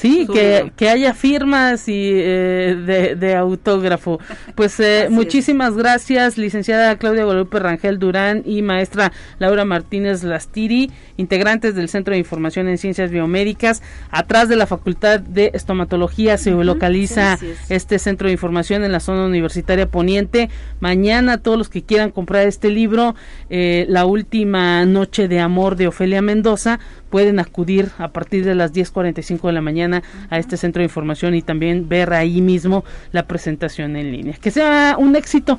Sí, 0.00 0.26
que, 0.32 0.72
que, 0.76 0.88
haya 0.88 1.12
firmas 1.12 1.86
y 1.86 2.10
eh, 2.10 3.16
de, 3.18 3.34
autógrafo. 3.36 4.18
Pues 4.54 4.80
eh, 4.80 5.08
muchísimas 5.10 5.76
gracias, 5.76 6.38
licenciada 6.38 6.96
Claudia 6.96 7.24
Guadalupe 7.24 7.58
Rangel 7.58 7.98
Durán 7.98 8.42
y 8.46 8.62
maestra 8.62 9.12
Laura 9.38 9.66
Martínez 9.66 10.22
Lastiri, 10.22 10.90
integrantes 11.18 11.74
del 11.74 11.90
Centro 11.90 12.12
de 12.12 12.18
Información 12.18 12.66
en 12.68 12.78
Ciencias 12.78 13.10
Biomédicas. 13.10 13.82
Atrás 14.10 14.48
de 14.48 14.56
la 14.56 14.66
Facultad 14.66 15.20
de 15.20 15.50
Estomatología 15.52 16.38
se 16.38 16.52
localiza 16.52 17.38
este 17.68 17.98
Centro 17.98 18.28
de 18.28 18.32
Información 18.32 18.84
en 18.84 18.92
la 18.92 19.00
zona 19.00 19.26
universitaria 19.26 19.86
poniente. 19.86 20.48
Mañana 20.80 21.36
todos 21.42 21.58
los 21.58 21.68
que 21.68 21.82
quieran 21.82 22.10
comprar 22.10 22.48
este 22.48 22.70
libro, 22.70 23.14
eh, 23.50 23.84
La 23.90 24.06
Última 24.06 24.86
Noche 24.86 25.28
de 25.28 25.40
Amor 25.40 25.76
de 25.76 25.88
Ofelia 25.88 26.22
Mendoza, 26.22 26.80
pueden 27.10 27.38
acudir 27.38 27.90
a 27.98 28.08
partir 28.08 28.44
de 28.44 28.54
las 28.54 28.72
10.45 28.72 29.46
de 29.46 29.52
la 29.52 29.60
mañana 29.60 30.02
a 30.30 30.38
este 30.38 30.56
centro 30.56 30.80
de 30.80 30.84
información 30.84 31.34
y 31.34 31.42
también 31.42 31.88
ver 31.88 32.12
ahí 32.12 32.40
mismo 32.40 32.84
la 33.12 33.24
presentación 33.26 33.96
en 33.96 34.12
línea. 34.12 34.36
Que 34.40 34.50
sea 34.50 34.96
un 34.98 35.16
éxito. 35.16 35.58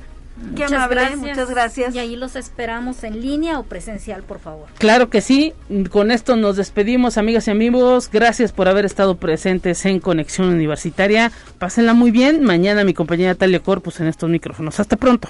Qué 0.55 0.63
muchas 0.63 0.89
gracias. 0.89 1.19
muchas 1.19 1.49
gracias. 1.49 1.95
Y 1.95 1.99
ahí 1.99 2.15
los 2.15 2.35
esperamos 2.35 3.03
en 3.03 3.21
línea 3.21 3.59
o 3.59 3.63
presencial, 3.63 4.23
por 4.23 4.39
favor. 4.39 4.67
Claro 4.79 5.09
que 5.09 5.21
sí. 5.21 5.53
Con 5.91 6.09
esto 6.09 6.35
nos 6.35 6.55
despedimos, 6.55 7.17
amigas 7.17 7.47
y 7.47 7.51
amigos. 7.51 8.09
Gracias 8.11 8.51
por 8.51 8.67
haber 8.67 8.85
estado 8.85 9.15
presentes 9.17 9.85
en 9.85 9.99
Conexión 9.99 10.49
Universitaria. 10.49 11.31
Pásenla 11.59 11.93
muy 11.93 12.11
bien. 12.11 12.43
Mañana 12.43 12.83
mi 12.83 12.93
compañera 12.93 13.35
Talia 13.35 13.59
Corpus 13.59 13.99
en 13.99 14.07
estos 14.07 14.29
micrófonos. 14.29 14.79
Hasta 14.79 14.95
pronto. 14.95 15.29